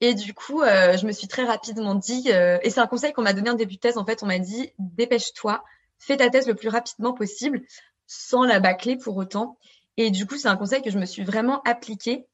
Et 0.00 0.14
du 0.14 0.34
coup, 0.34 0.60
je 0.62 1.06
me 1.06 1.12
suis 1.12 1.28
très 1.28 1.44
rapidement 1.44 1.94
dit, 1.94 2.28
et 2.28 2.68
c'est 2.68 2.80
un 2.80 2.86
conseil 2.86 3.14
qu'on 3.14 3.22
m'a 3.22 3.32
donné 3.32 3.48
en 3.48 3.54
début 3.54 3.76
de 3.76 3.80
thèse, 3.80 3.96
en 3.96 4.04
fait, 4.04 4.22
on 4.22 4.26
m'a 4.26 4.38
dit, 4.38 4.70
dépêche-toi, 4.78 5.64
fais 5.98 6.18
ta 6.18 6.28
thèse 6.28 6.46
le 6.46 6.54
plus 6.54 6.68
rapidement 6.68 7.14
possible, 7.14 7.62
sans 8.06 8.44
la 8.44 8.60
bâcler 8.60 8.98
pour 8.98 9.16
autant. 9.16 9.56
Et 9.96 10.10
du 10.10 10.26
coup, 10.26 10.36
c'est 10.36 10.48
un 10.48 10.56
conseil 10.56 10.80
que 10.80 10.90
je 10.90 10.98
me 10.98 11.06
suis 11.06 11.24
vraiment 11.24 11.60
appliqué. 11.62 12.26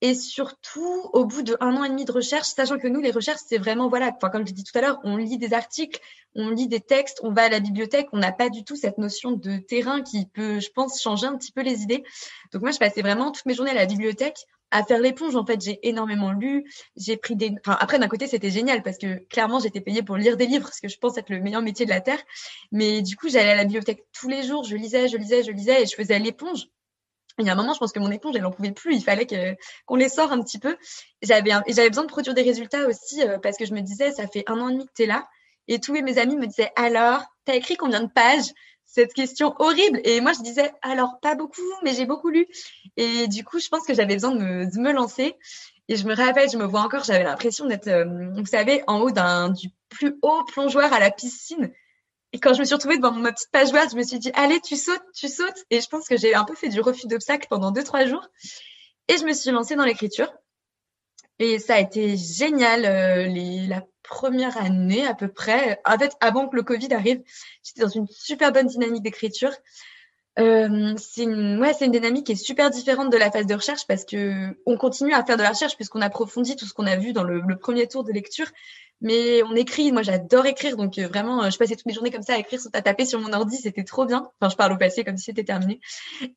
Et 0.00 0.14
surtout, 0.14 1.10
au 1.12 1.24
bout 1.24 1.42
de 1.42 1.56
un 1.60 1.76
an 1.76 1.82
et 1.82 1.88
demi 1.88 2.04
de 2.04 2.12
recherche, 2.12 2.48
sachant 2.48 2.78
que 2.78 2.86
nous, 2.86 3.00
les 3.00 3.10
recherches, 3.10 3.40
c'est 3.46 3.58
vraiment, 3.58 3.88
voilà, 3.88 4.12
enfin, 4.14 4.30
comme 4.30 4.46
je 4.46 4.52
dit 4.52 4.62
tout 4.62 4.76
à 4.78 4.80
l'heure, 4.80 5.00
on 5.02 5.16
lit 5.16 5.38
des 5.38 5.52
articles, 5.52 6.00
on 6.36 6.50
lit 6.50 6.68
des 6.68 6.80
textes, 6.80 7.18
on 7.24 7.32
va 7.32 7.42
à 7.42 7.48
la 7.48 7.58
bibliothèque, 7.58 8.06
on 8.12 8.18
n'a 8.18 8.30
pas 8.30 8.48
du 8.48 8.62
tout 8.62 8.76
cette 8.76 8.98
notion 8.98 9.32
de 9.32 9.58
terrain 9.58 10.02
qui 10.02 10.26
peut, 10.26 10.60
je 10.60 10.70
pense, 10.70 11.02
changer 11.02 11.26
un 11.26 11.36
petit 11.36 11.50
peu 11.50 11.62
les 11.62 11.82
idées. 11.82 12.04
Donc 12.52 12.62
moi, 12.62 12.70
je 12.70 12.78
passais 12.78 13.02
vraiment 13.02 13.32
toutes 13.32 13.46
mes 13.46 13.54
journées 13.54 13.72
à 13.72 13.74
la 13.74 13.86
bibliothèque 13.86 14.38
à 14.70 14.84
faire 14.84 15.00
l'éponge. 15.00 15.34
En 15.34 15.44
fait, 15.44 15.60
j'ai 15.60 15.80
énormément 15.82 16.30
lu, 16.30 16.70
j'ai 16.96 17.16
pris 17.16 17.34
des, 17.34 17.52
enfin, 17.66 17.76
après, 17.80 17.98
d'un 17.98 18.08
côté, 18.08 18.28
c'était 18.28 18.50
génial 18.50 18.82
parce 18.84 18.98
que 18.98 19.26
clairement, 19.28 19.58
j'étais 19.58 19.80
payée 19.80 20.02
pour 20.04 20.16
lire 20.16 20.36
des 20.36 20.46
livres, 20.46 20.70
ce 20.72 20.80
que 20.80 20.88
je 20.88 20.98
pense 20.98 21.18
être 21.18 21.30
le 21.30 21.40
meilleur 21.40 21.62
métier 21.62 21.86
de 21.86 21.90
la 21.90 22.00
Terre. 22.00 22.22
Mais 22.70 23.02
du 23.02 23.16
coup, 23.16 23.28
j'allais 23.28 23.50
à 23.50 23.56
la 23.56 23.64
bibliothèque 23.64 24.04
tous 24.12 24.28
les 24.28 24.44
jours, 24.44 24.62
je 24.62 24.76
lisais, 24.76 25.08
je 25.08 25.16
lisais, 25.16 25.42
je 25.42 25.50
lisais 25.50 25.82
et 25.82 25.86
je 25.86 25.94
faisais 25.96 26.18
l'éponge 26.20 26.68
il 27.44 27.46
y 27.46 27.50
a 27.50 27.52
un 27.52 27.56
moment, 27.56 27.74
je 27.74 27.78
pense 27.78 27.92
que 27.92 27.98
mon 28.00 28.10
éponge, 28.10 28.34
elle 28.36 28.42
n'en 28.42 28.50
pouvait 28.50 28.72
plus. 28.72 28.94
Il 28.94 29.02
fallait 29.02 29.26
que, 29.26 29.56
qu'on 29.86 29.96
les 29.96 30.08
sorte 30.08 30.32
un 30.32 30.42
petit 30.42 30.58
peu. 30.58 30.76
J'avais, 31.22 31.50
j'avais 31.68 31.88
besoin 31.88 32.04
de 32.04 32.10
produire 32.10 32.34
des 32.34 32.42
résultats 32.42 32.86
aussi 32.86 33.22
euh, 33.22 33.38
parce 33.38 33.56
que 33.56 33.66
je 33.66 33.74
me 33.74 33.80
disais, 33.80 34.12
ça 34.12 34.26
fait 34.26 34.44
un 34.46 34.60
an 34.60 34.68
et 34.68 34.72
demi 34.72 34.86
que 34.86 34.92
tu 34.94 35.06
là. 35.06 35.28
Et 35.68 35.80
tous 35.80 35.92
mes 35.92 36.18
amis 36.18 36.36
me 36.36 36.46
disaient, 36.46 36.72
alors, 36.76 37.22
tu 37.44 37.52
as 37.52 37.56
écrit 37.56 37.76
combien 37.76 38.02
de 38.02 38.10
pages? 38.10 38.52
Cette 38.90 39.12
question 39.12 39.54
horrible. 39.58 40.00
Et 40.04 40.22
moi, 40.22 40.32
je 40.32 40.42
disais, 40.42 40.72
alors, 40.80 41.20
pas 41.20 41.34
beaucoup, 41.34 41.60
mais 41.84 41.92
j'ai 41.92 42.06
beaucoup 42.06 42.30
lu. 42.30 42.46
Et 42.96 43.28
du 43.28 43.44
coup, 43.44 43.58
je 43.58 43.68
pense 43.68 43.86
que 43.86 43.92
j'avais 43.92 44.14
besoin 44.14 44.30
de 44.34 44.38
me, 44.38 44.64
de 44.64 44.80
me 44.80 44.92
lancer. 44.92 45.36
Et 45.88 45.96
je 45.96 46.06
me 46.06 46.14
rappelle, 46.14 46.50
je 46.50 46.56
me 46.56 46.64
vois 46.64 46.80
encore, 46.80 47.04
j'avais 47.04 47.24
l'impression 47.24 47.66
d'être, 47.66 47.88
euh, 47.88 48.30
vous 48.34 48.46
savez, 48.46 48.82
en 48.86 49.00
haut 49.00 49.10
d'un, 49.10 49.50
du 49.50 49.68
plus 49.90 50.16
haut 50.22 50.44
plongeoir 50.44 50.92
à 50.92 51.00
la 51.00 51.10
piscine 51.10 51.70
et 52.32 52.40
quand 52.40 52.52
je 52.52 52.60
me 52.60 52.64
suis 52.64 52.74
retrouvée 52.74 52.98
devant 52.98 53.12
ma 53.12 53.32
petite 53.32 53.50
page 53.50 53.72
web, 53.72 53.88
je 53.90 53.96
me 53.96 54.02
suis 54.02 54.18
dit, 54.18 54.30
allez, 54.34 54.60
tu 54.60 54.76
sautes, 54.76 55.02
tu 55.14 55.28
sautes. 55.28 55.64
Et 55.70 55.80
je 55.80 55.88
pense 55.88 56.06
que 56.06 56.16
j'ai 56.16 56.34
un 56.34 56.44
peu 56.44 56.54
fait 56.54 56.68
du 56.68 56.80
refus 56.80 57.06
d'obstacles 57.06 57.46
pendant 57.48 57.70
deux, 57.70 57.84
trois 57.84 58.04
jours. 58.04 58.26
Et 59.08 59.16
je 59.16 59.24
me 59.24 59.32
suis 59.32 59.50
lancée 59.50 59.76
dans 59.76 59.84
l'écriture. 59.84 60.30
Et 61.38 61.58
ça 61.58 61.76
a 61.76 61.80
été 61.80 62.16
génial. 62.16 62.84
Euh, 62.84 63.26
les, 63.26 63.66
la 63.66 63.82
première 64.02 64.56
année 64.58 65.06
à 65.06 65.14
peu 65.14 65.28
près, 65.28 65.80
en 65.84 65.98
fait, 65.98 66.14
avant 66.20 66.48
que 66.48 66.56
le 66.56 66.62
Covid 66.62 66.92
arrive, 66.92 67.22
j'étais 67.62 67.82
dans 67.82 67.88
une 67.88 68.06
super 68.08 68.52
bonne 68.52 68.66
dynamique 68.66 69.02
d'écriture. 69.02 69.52
euh, 70.38 70.94
c'est 70.96 71.22
une, 71.22 71.58
ouais, 71.60 71.74
c'est 71.74 71.86
une 71.86 71.92
dynamique 71.92 72.26
qui 72.26 72.32
est 72.32 72.36
super 72.36 72.70
différente 72.70 73.10
de 73.10 73.16
la 73.16 73.30
phase 73.30 73.46
de 73.46 73.54
recherche 73.54 73.86
parce 73.86 74.04
que 74.04 74.56
on 74.66 74.76
continue 74.76 75.12
à 75.12 75.24
faire 75.24 75.36
de 75.36 75.42
la 75.42 75.50
recherche 75.50 75.76
puisqu'on 75.76 76.00
approfondit 76.00 76.56
tout 76.56 76.66
ce 76.66 76.74
qu'on 76.74 76.86
a 76.86 76.96
vu 76.96 77.12
dans 77.12 77.24
le, 77.24 77.42
premier 77.58 77.86
tour 77.86 78.04
de 78.04 78.12
lecture. 78.12 78.46
Mais 79.00 79.42
on 79.44 79.54
écrit, 79.54 79.92
moi 79.92 80.02
j'adore 80.02 80.46
écrire, 80.46 80.76
donc 80.76 80.98
euh, 80.98 81.06
vraiment, 81.06 81.44
euh, 81.44 81.50
je 81.50 81.58
passais 81.58 81.76
toutes 81.76 81.86
mes 81.86 81.92
journées 81.92 82.10
comme 82.10 82.22
ça 82.22 82.34
à 82.34 82.38
écrire, 82.38 82.60
à 82.72 82.82
taper 82.82 83.04
sur 83.04 83.20
mon 83.20 83.32
ordi, 83.32 83.56
c'était 83.56 83.84
trop 83.84 84.04
bien. 84.06 84.28
Enfin, 84.40 84.50
je 84.50 84.56
parle 84.56 84.72
au 84.72 84.76
passé 84.76 85.04
comme 85.04 85.16
si 85.16 85.24
c'était 85.24 85.44
terminé. 85.44 85.80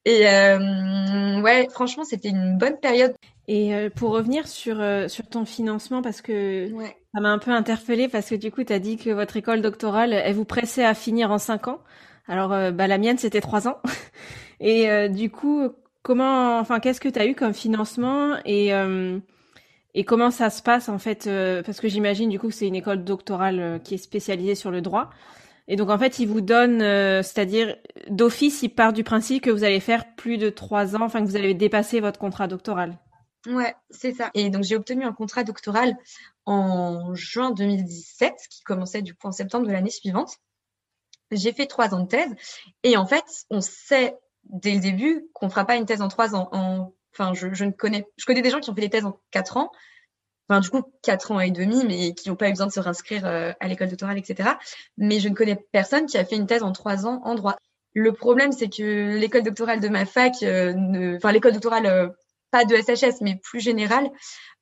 Et 0.05 0.23
ouais, 0.23 1.67
franchement, 1.71 2.03
c'était 2.03 2.29
une 2.29 2.57
bonne 2.57 2.77
période. 2.79 3.13
Et 3.47 3.89
pour 3.95 4.11
revenir 4.11 4.47
sur 4.47 4.77
sur 5.09 5.27
ton 5.27 5.45
financement, 5.45 6.01
parce 6.01 6.21
que 6.21 6.69
ça 7.13 7.19
m'a 7.19 7.29
un 7.29 7.39
peu 7.39 7.51
interpellée, 7.51 8.07
parce 8.07 8.29
que 8.29 8.35
du 8.35 8.51
coup, 8.51 8.63
tu 8.63 8.71
as 8.71 8.79
dit 8.79 8.97
que 8.97 9.09
votre 9.09 9.35
école 9.37 9.61
doctorale, 9.61 10.13
elle 10.13 10.35
vous 10.35 10.45
pressait 10.45 10.85
à 10.85 10.93
finir 10.93 11.31
en 11.31 11.39
cinq 11.39 11.67
ans. 11.67 11.79
Alors, 12.27 12.53
euh, 12.53 12.71
bah, 12.71 12.87
la 12.87 12.97
mienne, 12.97 13.17
c'était 13.17 13.41
trois 13.41 13.67
ans. 13.67 13.81
et 14.59 14.89
euh, 14.89 15.09
du 15.09 15.29
coup, 15.29 15.69
comment, 16.01 16.59
enfin, 16.59 16.79
qu'est-ce 16.79 17.01
que 17.01 17.09
tu 17.09 17.19
as 17.19 17.25
eu 17.25 17.35
comme 17.35 17.53
financement? 17.53 18.37
Et, 18.45 18.73
euh, 18.73 19.19
et 19.93 20.03
comment 20.03 20.31
ça 20.31 20.49
se 20.49 20.61
passe 20.61 20.89
en 20.89 20.97
fait 20.97 21.29
Parce 21.65 21.79
que 21.79 21.87
j'imagine 21.87 22.29
du 22.29 22.39
coup 22.39 22.47
que 22.47 22.53
c'est 22.53 22.67
une 22.67 22.75
école 22.75 23.03
doctorale 23.03 23.81
qui 23.83 23.95
est 23.95 23.97
spécialisée 23.97 24.55
sur 24.55 24.71
le 24.71 24.81
droit. 24.81 25.09
Et 25.67 25.75
donc 25.75 25.89
en 25.89 25.97
fait, 25.97 26.19
ils 26.19 26.27
vous 26.27 26.41
donnent, 26.41 26.79
c'est-à-dire 26.79 27.77
d'office, 28.09 28.61
ils 28.63 28.69
partent 28.69 28.95
du 28.95 29.03
principe 29.03 29.43
que 29.43 29.49
vous 29.49 29.63
allez 29.63 29.79
faire 29.79 30.15
plus 30.15 30.37
de 30.37 30.49
trois 30.49 30.95
ans, 30.95 31.03
enfin 31.03 31.21
que 31.21 31.25
vous 31.25 31.35
allez 31.35 31.53
dépasser 31.53 31.99
votre 31.99 32.19
contrat 32.19 32.47
doctoral. 32.47 32.97
Ouais, 33.47 33.75
c'est 33.89 34.13
ça. 34.13 34.31
Et 34.33 34.49
donc 34.49 34.63
j'ai 34.63 34.75
obtenu 34.75 35.03
un 35.03 35.13
contrat 35.13 35.43
doctoral 35.43 35.95
en 36.45 37.13
juin 37.13 37.51
2017, 37.51 38.33
qui 38.49 38.63
commençait 38.63 39.01
du 39.01 39.13
coup 39.13 39.27
en 39.27 39.31
septembre 39.31 39.67
de 39.67 39.71
l'année 39.71 39.89
suivante 39.89 40.37
j'ai 41.31 41.53
fait 41.53 41.65
trois 41.65 41.93
ans 41.93 42.01
de 42.01 42.07
thèse. 42.07 42.33
Et 42.83 42.97
en 42.97 43.05
fait, 43.05 43.23
on 43.49 43.61
sait 43.61 44.17
dès 44.43 44.73
le 44.73 44.79
début 44.79 45.27
qu'on 45.33 45.49
fera 45.49 45.65
pas 45.65 45.75
une 45.75 45.85
thèse 45.85 46.01
en 46.01 46.07
trois 46.07 46.35
ans. 46.35 46.93
Enfin, 47.13 47.33
je, 47.33 47.63
ne 47.63 47.71
connais, 47.71 48.05
je 48.17 48.25
connais 48.25 48.41
des 48.41 48.49
gens 48.49 48.59
qui 48.59 48.69
ont 48.69 48.75
fait 48.75 48.81
des 48.81 48.89
thèses 48.89 49.05
en 49.05 49.19
quatre 49.31 49.57
ans. 49.57 49.71
Enfin, 50.49 50.59
du 50.59 50.69
coup, 50.69 50.83
quatre 51.01 51.31
ans 51.31 51.39
et 51.39 51.51
demi, 51.51 51.85
mais 51.85 52.13
qui 52.13 52.29
n'ont 52.29 52.35
pas 52.35 52.47
eu 52.47 52.51
besoin 52.51 52.67
de 52.67 52.71
se 52.71 52.79
réinscrire 52.79 53.25
euh, 53.25 53.53
à 53.59 53.67
l'école 53.67 53.87
doctorale, 53.87 54.17
etc. 54.17 54.49
Mais 54.97 55.19
je 55.19 55.29
ne 55.29 55.33
connais 55.33 55.55
personne 55.71 56.05
qui 56.05 56.17
a 56.17 56.25
fait 56.25 56.35
une 56.35 56.47
thèse 56.47 56.63
en 56.63 56.73
trois 56.73 57.05
ans 57.05 57.21
en 57.23 57.35
droit. 57.35 57.55
Le 57.93 58.13
problème, 58.13 58.51
c'est 58.51 58.69
que 58.69 59.17
l'école 59.17 59.43
doctorale 59.43 59.79
de 59.79 59.89
ma 59.89 60.05
fac, 60.05 60.43
euh, 60.43 61.15
enfin 61.17 61.31
l'école 61.31 61.53
doctorale 61.53 61.85
euh, 61.85 62.09
pas 62.51 62.65
de 62.65 62.75
SHS, 62.75 63.21
mais 63.21 63.35
plus 63.35 63.59
générale, 63.59 64.09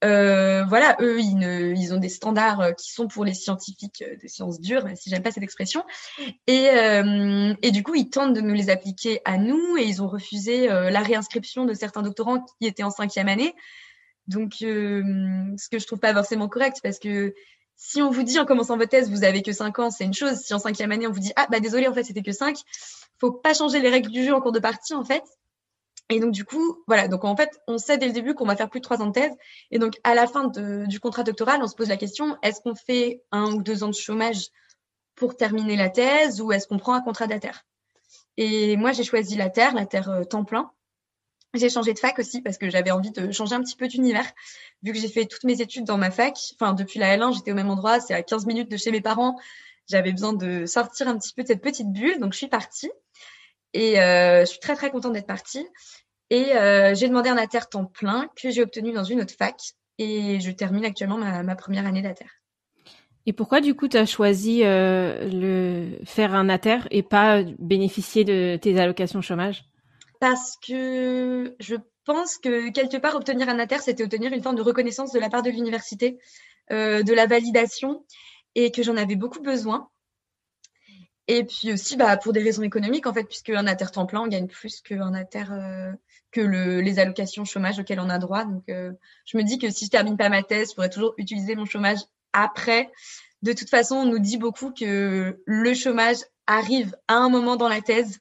euh, 0.03 0.63
voilà, 0.65 0.95
eux, 1.01 1.19
ils, 1.19 1.35
ne, 1.35 1.73
ils, 1.75 1.93
ont 1.93 1.97
des 1.97 2.09
standards 2.09 2.61
euh, 2.61 2.71
qui 2.71 2.91
sont 2.91 3.07
pour 3.07 3.25
les 3.25 3.33
scientifiques 3.33 4.01
euh, 4.01 4.15
de 4.21 4.27
sciences 4.27 4.61
dures, 4.61 4.85
si 4.95 5.09
j'aime 5.09 5.23
pas 5.23 5.31
cette 5.31 5.43
expression. 5.43 5.83
Et, 6.47 6.69
euh, 6.69 7.53
et, 7.61 7.71
du 7.71 7.83
coup, 7.83 7.95
ils 7.95 8.09
tentent 8.09 8.33
de 8.33 8.41
nous 8.41 8.53
les 8.53 8.69
appliquer 8.69 9.21
à 9.25 9.37
nous 9.37 9.77
et 9.77 9.83
ils 9.83 10.01
ont 10.01 10.07
refusé 10.07 10.71
euh, 10.71 10.89
la 10.89 11.01
réinscription 11.01 11.65
de 11.65 11.73
certains 11.73 12.01
doctorants 12.01 12.45
qui 12.59 12.67
étaient 12.67 12.83
en 12.83 12.91
cinquième 12.91 13.27
année. 13.27 13.53
Donc, 14.27 14.53
ce 14.59 15.69
que 15.71 15.79
je 15.79 15.87
trouve 15.87 15.99
pas 15.99 16.13
forcément 16.13 16.47
correct 16.47 16.77
parce 16.83 16.99
que 16.99 17.33
si 17.75 18.01
on 18.01 18.11
vous 18.11 18.23
dit 18.23 18.37
en 18.37 18.45
commençant 18.45 18.77
votre 18.77 18.89
thèse, 18.89 19.09
vous 19.09 19.23
avez 19.23 19.41
que 19.41 19.53
cinq 19.53 19.79
ans, 19.79 19.89
c'est 19.89 20.03
une 20.03 20.13
chose. 20.13 20.35
Si 20.35 20.53
en 20.53 20.59
cinquième 20.59 20.91
année, 20.91 21.07
on 21.07 21.11
vous 21.11 21.21
dit, 21.21 21.31
ah, 21.37 21.47
bah 21.49 21.61
désolé, 21.61 21.87
en 21.87 21.93
fait, 21.93 22.03
c'était 22.03 22.21
que 22.21 22.33
cinq, 22.33 22.57
faut 23.19 23.31
pas 23.31 23.53
changer 23.53 23.79
les 23.79 23.89
règles 23.89 24.11
du 24.11 24.23
jeu 24.23 24.33
en 24.33 24.41
cours 24.41 24.51
de 24.51 24.59
partie, 24.59 24.93
en 24.93 25.03
fait. 25.03 25.23
Et 26.09 26.19
donc, 26.19 26.31
du 26.31 26.43
coup, 26.43 26.83
voilà. 26.87 27.07
Donc, 27.07 27.23
en 27.23 27.35
fait, 27.35 27.61
on 27.67 27.77
sait 27.77 27.97
dès 27.97 28.07
le 28.07 28.13
début 28.13 28.33
qu'on 28.33 28.45
va 28.45 28.55
faire 28.55 28.69
plus 28.69 28.79
de 28.79 28.83
trois 28.83 29.01
ans 29.01 29.07
de 29.07 29.11
thèse. 29.11 29.33
Et 29.71 29.77
donc, 29.77 29.99
à 30.03 30.15
la 30.15 30.25
fin 30.27 30.47
du 30.47 30.99
contrat 30.99 31.23
doctoral, 31.23 31.61
on 31.61 31.67
se 31.67 31.75
pose 31.75 31.89
la 31.89 31.97
question 31.97 32.37
est-ce 32.41 32.61
qu'on 32.61 32.75
fait 32.75 33.23
un 33.31 33.53
ou 33.53 33.61
deux 33.61 33.83
ans 33.83 33.89
de 33.89 33.93
chômage 33.93 34.47
pour 35.15 35.37
terminer 35.37 35.75
la 35.75 35.89
thèse 35.89 36.41
ou 36.41 36.51
est-ce 36.51 36.67
qu'on 36.67 36.79
prend 36.79 36.93
un 36.93 37.01
contrat 37.01 37.27
d'ATER 37.27 37.51
Et 38.37 38.75
moi, 38.77 38.91
j'ai 38.91 39.03
choisi 39.03 39.35
la 39.35 39.49
terre, 39.49 39.75
la 39.75 39.85
terre 39.85 40.09
euh, 40.09 40.23
temps 40.23 40.45
plein. 40.45 40.71
J'ai 41.53 41.69
changé 41.69 41.93
de 41.93 41.99
fac 41.99 42.17
aussi 42.19 42.41
parce 42.41 42.57
que 42.57 42.69
j'avais 42.69 42.91
envie 42.91 43.11
de 43.11 43.31
changer 43.31 43.55
un 43.55 43.61
petit 43.61 43.75
peu 43.75 43.87
d'univers. 43.87 44.31
Vu 44.83 44.93
que 44.93 44.99
j'ai 44.99 45.07
fait 45.09 45.25
toutes 45.25 45.43
mes 45.43 45.61
études 45.61 45.83
dans 45.83 45.97
ma 45.97 46.11
fac, 46.11 46.37
enfin, 46.59 46.73
depuis 46.73 46.99
la 46.99 47.17
L1, 47.17 47.33
j'étais 47.33 47.51
au 47.51 47.55
même 47.55 47.69
endroit, 47.69 47.99
c'est 47.99 48.13
à 48.13 48.21
15 48.21 48.45
minutes 48.45 48.69
de 48.69 48.77
chez 48.77 48.91
mes 48.91 49.01
parents. 49.01 49.35
J'avais 49.87 50.11
besoin 50.11 50.33
de 50.33 50.67
sortir 50.67 51.07
un 51.07 51.17
petit 51.17 51.33
peu 51.33 51.41
de 51.41 51.47
cette 51.47 51.61
petite 51.61 51.91
bulle, 51.91 52.19
donc 52.19 52.33
je 52.33 52.37
suis 52.37 52.47
partie. 52.47 52.91
Et 53.73 53.99
euh, 53.99 54.41
je 54.41 54.45
suis 54.45 54.59
très 54.59 54.75
très 54.75 54.91
contente 54.91 55.13
d'être 55.13 55.27
partie. 55.27 55.67
Et 56.29 56.55
euh, 56.55 56.93
j'ai 56.93 57.07
demandé 57.07 57.29
un 57.29 57.37
ATER 57.37 57.61
temps 57.69 57.85
plein 57.85 58.29
que 58.35 58.49
j'ai 58.49 58.61
obtenu 58.61 58.91
dans 58.91 59.03
une 59.03 59.21
autre 59.21 59.33
fac. 59.33 59.55
Et 59.97 60.39
je 60.39 60.51
termine 60.51 60.85
actuellement 60.85 61.17
ma, 61.17 61.55
première 61.55 61.85
année 61.85 62.01
d'ATER. 62.01 62.25
Et 63.25 63.33
pourquoi 63.33 63.59
du 63.59 63.75
coup 63.75 63.89
tu 63.89 63.97
as 63.97 64.05
choisi 64.05 64.61
euh, 64.63 65.27
le 65.29 65.99
faire 66.05 66.33
un 66.33 66.47
ATER 66.47 66.79
et 66.89 67.03
pas 67.03 67.43
bénéficier 67.59 68.23
de 68.23 68.57
tes 68.61 68.79
allocations 68.79 69.21
chômage? 69.21 69.65
Parce 70.21 70.57
que 70.65 71.55
je 71.59 71.75
pense 72.05 72.37
que 72.37 72.71
quelque 72.71 72.97
part 72.97 73.15
obtenir 73.15 73.49
un 73.49 73.59
ATER, 73.59 73.79
c'était 73.79 74.03
obtenir 74.03 74.31
une 74.31 74.41
forme 74.41 74.55
de 74.55 74.61
reconnaissance 74.61 75.11
de 75.11 75.19
la 75.19 75.29
part 75.29 75.43
de 75.43 75.49
l'université, 75.49 76.17
de 76.69 77.13
la 77.13 77.25
validation, 77.25 78.05
et 78.55 78.71
que 78.71 78.83
j'en 78.83 78.95
avais 78.95 79.15
beaucoup 79.15 79.41
besoin. 79.41 79.89
Et 81.29 81.43
puis 81.43 81.71
aussi, 81.71 81.95
bah, 81.95 82.17
pour 82.17 82.33
des 82.33 82.41
raisons 82.41 82.63
économiques, 82.63 83.05
en 83.05 83.13
fait, 83.13 83.23
puisque 83.23 83.51
un 83.51 83.67
ATER 83.67 83.91
temps 83.93 84.07
plein, 84.07 84.21
on 84.21 84.27
gagne 84.27 84.47
plus 84.47 84.81
qu'un 84.81 85.13
ATER, 85.13 85.45
euh, 85.51 85.91
que 86.31 86.41
le, 86.41 86.81
les 86.81 86.99
allocations 86.99 87.45
chômage 87.45 87.79
auxquelles 87.79 87.99
on 87.99 88.09
a 88.09 88.19
droit. 88.19 88.45
Donc, 88.45 88.63
euh, 88.69 88.91
je 89.25 89.37
me 89.37 89.43
dis 89.43 89.57
que 89.57 89.69
si 89.69 89.85
je 89.85 89.89
termine 89.89 90.17
pas 90.17 90.29
ma 90.29 90.43
thèse, 90.43 90.69
je 90.69 90.75
pourrais 90.75 90.89
toujours 90.89 91.13
utiliser 91.17 91.55
mon 91.55 91.65
chômage 91.65 91.99
après. 92.33 92.89
De 93.41 93.53
toute 93.53 93.69
façon, 93.69 93.95
on 93.95 94.05
nous 94.05 94.19
dit 94.19 94.37
beaucoup 94.37 94.71
que 94.71 95.41
le 95.45 95.73
chômage 95.73 96.17
arrive 96.47 96.95
à 97.07 97.15
un 97.15 97.29
moment 97.29 97.55
dans 97.55 97.69
la 97.69 97.81
thèse, 97.81 98.19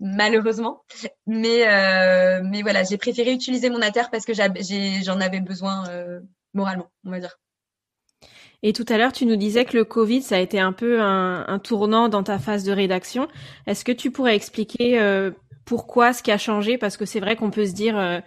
malheureusement. 0.00 0.82
Mais, 1.26 1.66
euh, 1.66 2.42
mais 2.44 2.62
voilà, 2.62 2.82
j'ai 2.84 2.98
préféré 2.98 3.32
utiliser 3.32 3.70
mon 3.70 3.80
ATER 3.80 4.04
parce 4.10 4.24
que 4.24 4.34
j'en 4.34 5.20
avais 5.20 5.40
besoin 5.40 5.84
moralement, 6.52 6.90
on 7.04 7.10
va 7.10 7.20
dire. 7.20 7.38
Et 8.66 8.72
tout 8.72 8.86
à 8.88 8.96
l'heure, 8.96 9.12
tu 9.12 9.26
nous 9.26 9.36
disais 9.36 9.66
que 9.66 9.76
le 9.76 9.84
Covid, 9.84 10.22
ça 10.22 10.36
a 10.36 10.38
été 10.38 10.58
un 10.58 10.72
peu 10.72 10.98
un, 10.98 11.58
tournant 11.62 12.08
dans 12.08 12.22
ta 12.22 12.38
phase 12.38 12.64
de 12.64 12.72
rédaction. 12.72 13.28
Est-ce 13.66 13.84
que 13.84 13.92
tu 13.92 14.10
pourrais 14.10 14.34
expliquer 14.34 14.98
euh, 14.98 15.32
pourquoi 15.64 16.12
ce 16.12 16.22
qui 16.22 16.30
a 16.30 16.38
changé 16.38 16.78
Parce 16.78 16.96
que 16.96 17.04
c'est 17.04 17.20
vrai 17.20 17.36
qu'on 17.36 17.50
peut 17.50 17.66
se 17.66 17.72
dire... 17.72 17.98
Euh, 17.98 18.20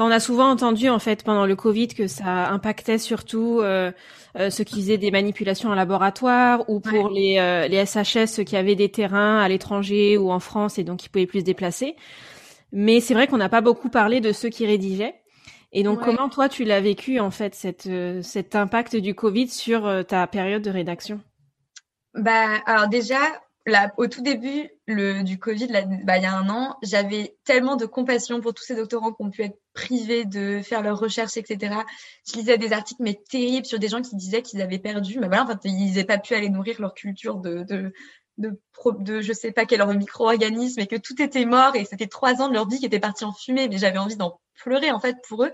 on 0.00 0.12
a 0.12 0.20
souvent 0.20 0.48
entendu 0.48 0.88
en 0.88 1.00
fait 1.00 1.24
pendant 1.24 1.44
le 1.44 1.56
Covid 1.56 1.88
que 1.88 2.06
ça 2.06 2.50
impactait 2.50 2.98
surtout 2.98 3.58
euh, 3.62 3.90
ceux 4.48 4.62
qui 4.62 4.76
faisaient 4.76 4.96
des 4.96 5.10
manipulations 5.10 5.70
en 5.70 5.74
laboratoire 5.74 6.70
ou 6.70 6.78
pour 6.78 7.10
les, 7.10 7.66
les 7.68 7.84
SHS 7.84 8.28
ceux 8.28 8.44
qui 8.44 8.56
avaient 8.56 8.76
des 8.76 8.90
terrains 8.90 9.40
à 9.40 9.48
l'étranger 9.48 10.16
ou 10.16 10.30
en 10.30 10.38
France 10.38 10.78
et 10.78 10.84
donc 10.84 11.00
qui 11.00 11.08
pouvaient 11.08 11.26
plus 11.26 11.40
se 11.40 11.44
déplacer. 11.44 11.96
Mais 12.72 13.00
c'est 13.00 13.14
vrai 13.14 13.26
qu'on 13.26 13.38
n'a 13.38 13.48
pas 13.48 13.60
beaucoup 13.60 13.88
parlé 13.88 14.20
de 14.20 14.32
ceux 14.32 14.50
qui 14.50 14.66
rédigeaient. 14.66 15.14
Et 15.72 15.82
donc, 15.82 16.00
comment 16.00 16.28
toi, 16.30 16.48
tu 16.48 16.64
l'as 16.64 16.80
vécu, 16.80 17.20
en 17.20 17.30
fait, 17.30 17.54
cette, 17.54 17.86
euh, 17.86 18.22
cet 18.22 18.56
impact 18.56 18.96
du 18.96 19.14
Covid 19.14 19.48
sur 19.48 19.86
euh, 19.86 20.02
ta 20.02 20.26
période 20.26 20.62
de 20.62 20.70
rédaction? 20.70 21.20
Bah, 22.14 22.56
Alors 22.64 22.88
déjà, 22.88 23.18
au 23.96 24.06
tout 24.06 24.22
début 24.22 24.70
du 24.86 25.38
Covid, 25.38 25.68
bah, 26.04 26.18
il 26.18 26.22
y 26.22 26.26
a 26.26 26.34
un 26.34 26.48
an, 26.48 26.76
j'avais 26.82 27.36
tellement 27.44 27.76
de 27.76 27.86
compassion 27.86 28.40
pour 28.40 28.54
tous 28.54 28.64
ces 28.64 28.74
doctorants 28.74 29.12
qui 29.12 29.22
ont 29.22 29.30
pu 29.30 29.42
être 29.42 29.58
privés 29.74 30.24
de 30.24 30.60
faire 30.62 30.82
leurs 30.82 30.98
recherches, 30.98 31.36
etc. 31.36 31.74
Je 32.26 32.38
lisais 32.38 32.58
des 32.58 32.72
articles, 32.72 33.02
mais 33.02 33.20
terribles, 33.28 33.66
sur 33.66 33.78
des 33.78 33.88
gens 33.88 34.02
qui 34.02 34.16
disaient 34.16 34.42
qu'ils 34.42 34.62
avaient 34.62 34.78
perdu, 34.78 35.18
mais 35.18 35.28
voilà, 35.28 35.44
en 35.44 35.46
fait, 35.46 35.58
ils 35.64 35.88
n'avaient 35.88 36.04
pas 36.04 36.18
pu 36.18 36.34
aller 36.34 36.48
nourrir 36.48 36.80
leur 36.80 36.94
culture 36.94 37.36
de, 37.36 37.62
de, 37.62 37.92
de, 38.38 39.20
je 39.20 39.32
sais 39.32 39.52
pas 39.52 39.66
quel 39.66 39.84
micro-organisme 39.96 40.80
et 40.80 40.86
que 40.86 40.96
tout 40.96 41.20
était 41.20 41.44
mort 41.44 41.74
et 41.74 41.84
c'était 41.84 42.06
trois 42.06 42.40
ans 42.40 42.48
de 42.48 42.54
leur 42.54 42.68
vie 42.68 42.78
qui 42.78 42.86
était 42.86 43.00
parti 43.00 43.24
en 43.24 43.32
fumée, 43.32 43.68
mais 43.68 43.78
j'avais 43.78 43.98
envie 43.98 44.16
d'en 44.16 44.40
pleurer 44.54 44.90
en 44.90 45.00
fait 45.00 45.16
pour 45.28 45.44
eux. 45.44 45.52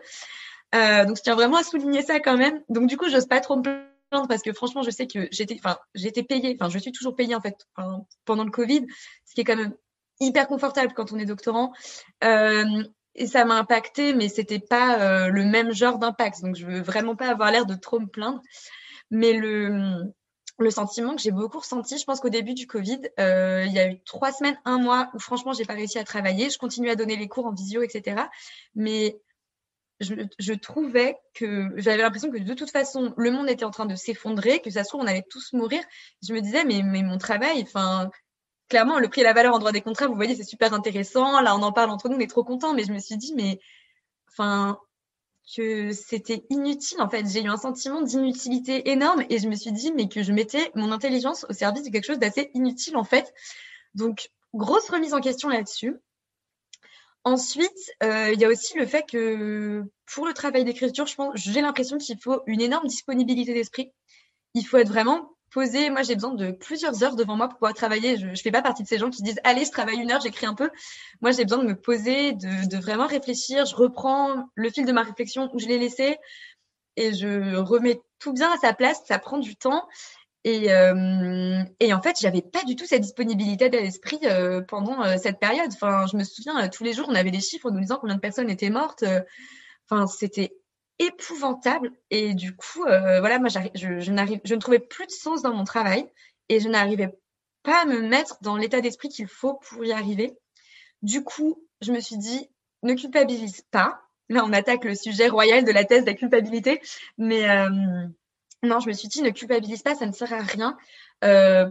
Euh, 0.75 1.05
donc 1.05 1.17
je 1.17 1.23
tiens 1.23 1.35
vraiment 1.35 1.59
à 1.59 1.63
souligner 1.63 2.03
ça 2.03 2.21
quand 2.21 2.37
même. 2.37 2.61
Donc 2.69 2.89
du 2.89 2.97
coup, 2.97 3.09
j'ose 3.09 3.27
pas 3.27 3.41
trop 3.41 3.57
me 3.57 3.94
parce 4.29 4.43
que 4.43 4.53
franchement, 4.53 4.83
je 4.83 4.91
sais 4.91 5.07
que 5.07 5.29
j'étais, 5.31 5.57
enfin, 5.59 5.79
j'étais 5.95 6.23
payée, 6.23 6.57
enfin, 6.59 6.71
je 6.71 6.79
suis 6.79 6.93
toujours 6.93 7.15
payée 7.15 7.35
en 7.35 7.41
fait 7.41 7.67
pendant 8.25 8.45
le 8.45 8.51
Covid, 8.51 8.87
ce 9.25 9.35
qui 9.35 9.41
est 9.41 9.45
quand 9.45 9.57
même 9.57 9.75
hyper 10.21 10.47
confortable 10.47 10.93
quand 10.95 11.13
on 11.13 11.19
est 11.19 11.27
doctorant. 11.27 11.73
Euh, 12.23 12.85
et 13.17 13.27
ça 13.27 13.45
m'a 13.45 13.55
impacté, 13.55 14.13
mais 14.13 14.29
c'était 14.29 14.59
pas 14.59 15.01
euh, 15.01 15.29
le 15.29 15.45
même 15.45 15.73
genre 15.73 15.99
d'impact. 15.99 16.43
Donc 16.43 16.57
je 16.57 16.67
veux 16.67 16.81
vraiment 16.81 17.15
pas 17.15 17.29
avoir 17.29 17.51
l'air 17.51 17.67
de 17.67 17.75
trop 17.75 18.01
me 18.01 18.07
plaindre. 18.07 18.41
Mais 19.11 19.33
le 19.33 20.13
le 20.59 20.71
sentiment 20.71 21.17
que 21.17 21.21
j'ai 21.21 21.33
beaucoup 21.33 21.59
ressenti, 21.59 21.99
je 21.99 22.05
pense 22.05 22.21
qu'au 22.21 22.29
début 22.29 22.55
du 22.55 22.67
Covid, 22.67 23.01
euh, 23.19 23.65
il 23.67 23.73
y 23.73 23.79
a 23.79 23.91
eu 23.91 24.01
trois 24.05 24.31
semaines, 24.31 24.57
un 24.65 24.79
mois 24.79 25.11
où 25.15 25.19
franchement, 25.19 25.53
j'ai 25.53 25.65
pas 25.65 25.75
réussi 25.75 25.99
à 25.99 26.05
travailler. 26.05 26.51
Je 26.51 26.59
continuais 26.59 26.91
à 26.91 26.97
donner 26.97 27.17
les 27.17 27.29
cours 27.29 27.47
en 27.47 27.53
visio, 27.53 27.83
etc. 27.83 28.23
Mais 28.75 29.19
je, 30.05 30.53
trouvais 30.53 31.17
que 31.35 31.69
j'avais 31.77 32.03
l'impression 32.03 32.31
que 32.31 32.39
de 32.39 32.55
toute 32.55 32.71
façon, 32.71 33.13
le 33.17 33.31
monde 33.31 33.49
était 33.49 33.65
en 33.65 33.71
train 33.71 33.87
de 33.87 33.95
s'effondrer, 33.95 34.61
que 34.61 34.71
ça 34.71 34.85
se 34.85 34.91
trouve, 34.91 35.03
on 35.03 35.07
allait 35.07 35.27
tous 35.29 35.53
mourir. 35.53 35.83
Je 36.27 36.33
me 36.33 36.41
disais, 36.41 36.65
mais, 36.65 36.83
mais 36.83 37.03
mon 37.03 37.19
travail, 37.19 37.63
enfin, 37.63 38.11
clairement, 38.69 38.99
le 38.99 39.09
prix 39.09 39.23
et 39.23 39.25
la 39.25 39.33
valeur 39.33 39.55
en 39.55 39.59
droit 39.59 39.73
des 39.73 39.81
contrats, 39.81 40.07
vous 40.07 40.15
voyez, 40.15 40.37
c'est 40.37 40.45
super 40.45 40.73
intéressant. 40.73 41.41
Là, 41.41 41.57
on 41.57 41.63
en 41.63 41.73
parle 41.73 41.91
entre 41.91 42.09
nous, 42.09 42.17
on 42.17 42.21
est 42.21 42.31
trop 42.31 42.45
contents. 42.45 42.75
Mais 42.75 42.85
je 42.85 42.93
me 42.93 42.99
suis 42.99 43.17
dit, 43.17 43.35
mais 43.35 43.59
enfin, 44.29 44.79
que 45.57 45.93
c'était 45.93 46.45
inutile. 46.51 47.01
En 47.01 47.09
fait, 47.09 47.27
j'ai 47.29 47.43
eu 47.43 47.49
un 47.49 47.57
sentiment 47.57 48.03
d'inutilité 48.03 48.91
énorme 48.91 49.25
et 49.29 49.39
je 49.39 49.49
me 49.49 49.55
suis 49.55 49.73
dit, 49.73 49.93
mais 49.93 50.09
que 50.09 50.23
je 50.23 50.33
mettais 50.33 50.71
mon 50.75 50.93
intelligence 50.93 51.45
au 51.49 51.53
service 51.53 51.85
de 51.85 51.91
quelque 51.91 52.07
chose 52.07 52.19
d'assez 52.19 52.51
inutile, 52.55 52.97
en 52.97 53.05
fait. 53.05 53.33
Donc, 53.95 54.31
grosse 54.55 54.89
remise 54.89 55.15
en 55.15 55.21
question 55.21 55.49
là-dessus. 55.49 55.97
Ensuite, 57.25 57.91
euh, 58.03 58.31
il 58.35 58.41
y 58.41 58.45
a 58.45 58.49
aussi 58.49 58.77
le 58.79 58.85
fait 58.85 59.05
que 59.11 59.83
pour 60.13 60.27
le 60.27 60.35
travail 60.35 60.65
d'écriture, 60.65 61.07
je 61.07 61.15
pense, 61.15 61.33
j'ai 61.37 61.63
l'impression 61.63 61.97
qu'il 61.97 62.19
faut 62.21 62.43
une 62.47 62.61
énorme 62.61 62.87
disponibilité 62.87 63.55
d'esprit. 63.55 63.93
Il 64.53 64.65
faut 64.65 64.77
être 64.77 64.89
vraiment 64.89 65.31
posé. 65.51 65.89
Moi, 65.89 66.03
j'ai 66.03 66.15
besoin 66.15 66.35
de 66.35 66.51
plusieurs 66.51 67.03
heures 67.03 67.17
devant 67.17 67.37
moi 67.37 67.49
pour 67.49 67.59
pouvoir 67.59 67.73
travailler. 67.73 68.19
Je 68.19 68.27
ne 68.27 68.35
fais 68.35 68.51
pas 68.51 68.61
partie 68.61 68.83
de 68.83 68.89
ces 68.89 68.99
gens 68.99 69.09
qui 69.09 69.23
disent 69.23 69.41
allez, 69.45 69.65
je 69.65 69.71
travaille 69.71 69.97
une 69.97 70.11
heure, 70.11 70.21
j'écris 70.21 70.45
un 70.45 70.55
peu. 70.55 70.71
Moi, 71.23 71.31
j'ai 71.31 71.45
besoin 71.45 71.59
de 71.59 71.69
me 71.69 71.81
poser, 71.81 72.33
de, 72.33 72.69
de, 72.69 72.77
vraiment 72.77 73.07
réfléchir. 73.07 73.65
Je 73.65 73.75
reprends 73.75 74.45
le 74.55 74.71
fil 74.71 74.85
de 74.85 74.93
ma 74.93 75.03
réflexion 75.03 75.49
où 75.55 75.59
je 75.59 75.67
l'ai 75.67 75.79
laissé 75.79 76.19
et 76.97 77.15
je 77.15 77.57
remets 77.57 78.01
tout 78.19 78.35
bien 78.35 78.53
à 78.53 78.59
sa 78.59 78.75
place. 78.75 79.01
Ça 79.07 79.19
prend 79.19 79.39
du 79.39 79.57
temps. 79.57 79.89
Et, 80.45 80.71
euh, 80.71 81.63
et 81.81 81.95
en 81.95 82.03
fait, 82.03 82.17
j'avais 82.21 82.43
pas 82.43 82.63
du 82.65 82.77
tout 82.77 82.85
cette 82.85 83.01
disponibilité 83.01 83.71
d'esprit 83.71 84.21
euh, 84.25 84.61
pendant 84.61 85.03
euh, 85.03 85.17
cette 85.17 85.41
période. 85.41 85.71
Enfin, 85.73 86.07
je 86.07 86.19
me 86.19 86.25
souviens, 86.25 86.69
tous 86.69 86.85
les 86.85 86.93
jours, 86.93 87.07
on 87.09 87.15
avait 87.15 87.31
des 87.31 87.41
chiffres 87.41 87.71
nous 87.71 87.81
disant 87.81 87.97
combien 87.99 88.17
de 88.17 88.21
personnes 88.21 88.51
étaient 88.51 88.71
mortes. 88.71 89.05
Enfin, 89.89 90.07
c'était 90.07 90.55
épouvantable. 90.99 91.93
Et 92.11 92.35
du 92.35 92.55
coup, 92.55 92.83
voilà, 92.83 93.39
moi, 93.39 93.49
je, 93.49 93.59
je, 93.75 94.01
je 94.01 94.55
ne 94.55 94.61
trouvais 94.61 94.81
plus 94.81 95.07
de 95.07 95.13
sens 95.13 95.43
dans 95.43 95.55
mon 95.55 95.65
travail 95.65 96.07
et 96.51 96.61
je 96.61 96.69
n'arrivais 96.69 97.19
pas 97.63 97.83
à 97.83 97.87
me 97.87 98.03
mettre 98.03 98.37
dans 98.43 98.57
l'état 98.57 98.83
d'esprit 98.83 99.09
qu'il 99.09 99.27
faut 99.27 99.55
pour 99.55 99.83
y 99.85 99.93
arriver. 99.93 100.37
Du 101.01 101.25
coup, 101.25 101.67
je 101.81 101.91
me 101.91 102.01
suis 102.01 102.19
dit, 102.19 102.51
ne 102.83 102.93
culpabilise 102.93 103.63
pas. 103.71 104.03
Là, 104.29 104.45
on 104.45 104.53
attaque 104.53 104.85
le 104.85 104.95
sujet 104.95 105.29
royal 105.29 105.65
de 105.65 105.73
la 105.73 105.85
thèse 105.85 106.05
de 106.05 106.11
la 106.11 106.17
culpabilité, 106.17 106.81
mais 107.17 107.47
non, 108.65 108.81
je 108.81 108.89
me 108.89 108.93
suis 108.93 109.09
dit, 109.09 109.23
ne 109.23 109.31
culpabilise 109.31 109.83
pas, 109.83 109.95
ça 109.95 110.07
ne 110.07 110.13
sert 110.13 110.33
à 110.33 110.41
rien. 110.41 110.77
Euh, 111.25 111.71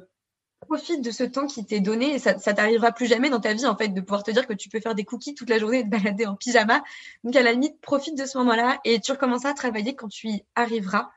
profite 0.62 1.03
de 1.03 1.12
ce 1.12 1.23
temps 1.23 1.45
qui 1.45 1.65
t'est 1.65 1.82
donné 1.82 2.15
et 2.15 2.19
ça, 2.19 2.34
t'arrivera 2.34 2.91
plus 2.91 3.06
jamais 3.06 3.29
dans 3.29 3.39
ta 3.39 3.53
vie, 3.53 3.65
en 3.65 3.75
fait, 3.75 3.89
de 3.89 4.01
pouvoir 4.01 4.23
te 4.23 4.32
dire 4.32 4.47
que 4.47 4.53
tu 4.53 4.69
peux 4.69 4.79
faire 4.79 4.95
des 4.95 5.03
cookies 5.03 5.36
toute 5.36 5.49
la 5.49 5.60
journée 5.60 5.79
et 5.79 5.84
te 5.84 5.89
balader 5.89 6.25
en 6.25 6.36
pyjama. 6.36 6.84
Donc, 7.23 7.36
à 7.36 7.43
la 7.43 7.51
limite, 7.51 7.79
profite 7.82 8.17
de 8.17 8.25
ce 8.25 8.38
moment-là 8.38 8.79
et 8.86 8.99
tu 8.99 9.12
recommenceras 9.12 9.49
à 9.49 9.53
travailler 9.53 9.95
quand 9.95 10.08
tu 10.08 10.29
y 10.29 10.43
arriveras. 10.56 11.10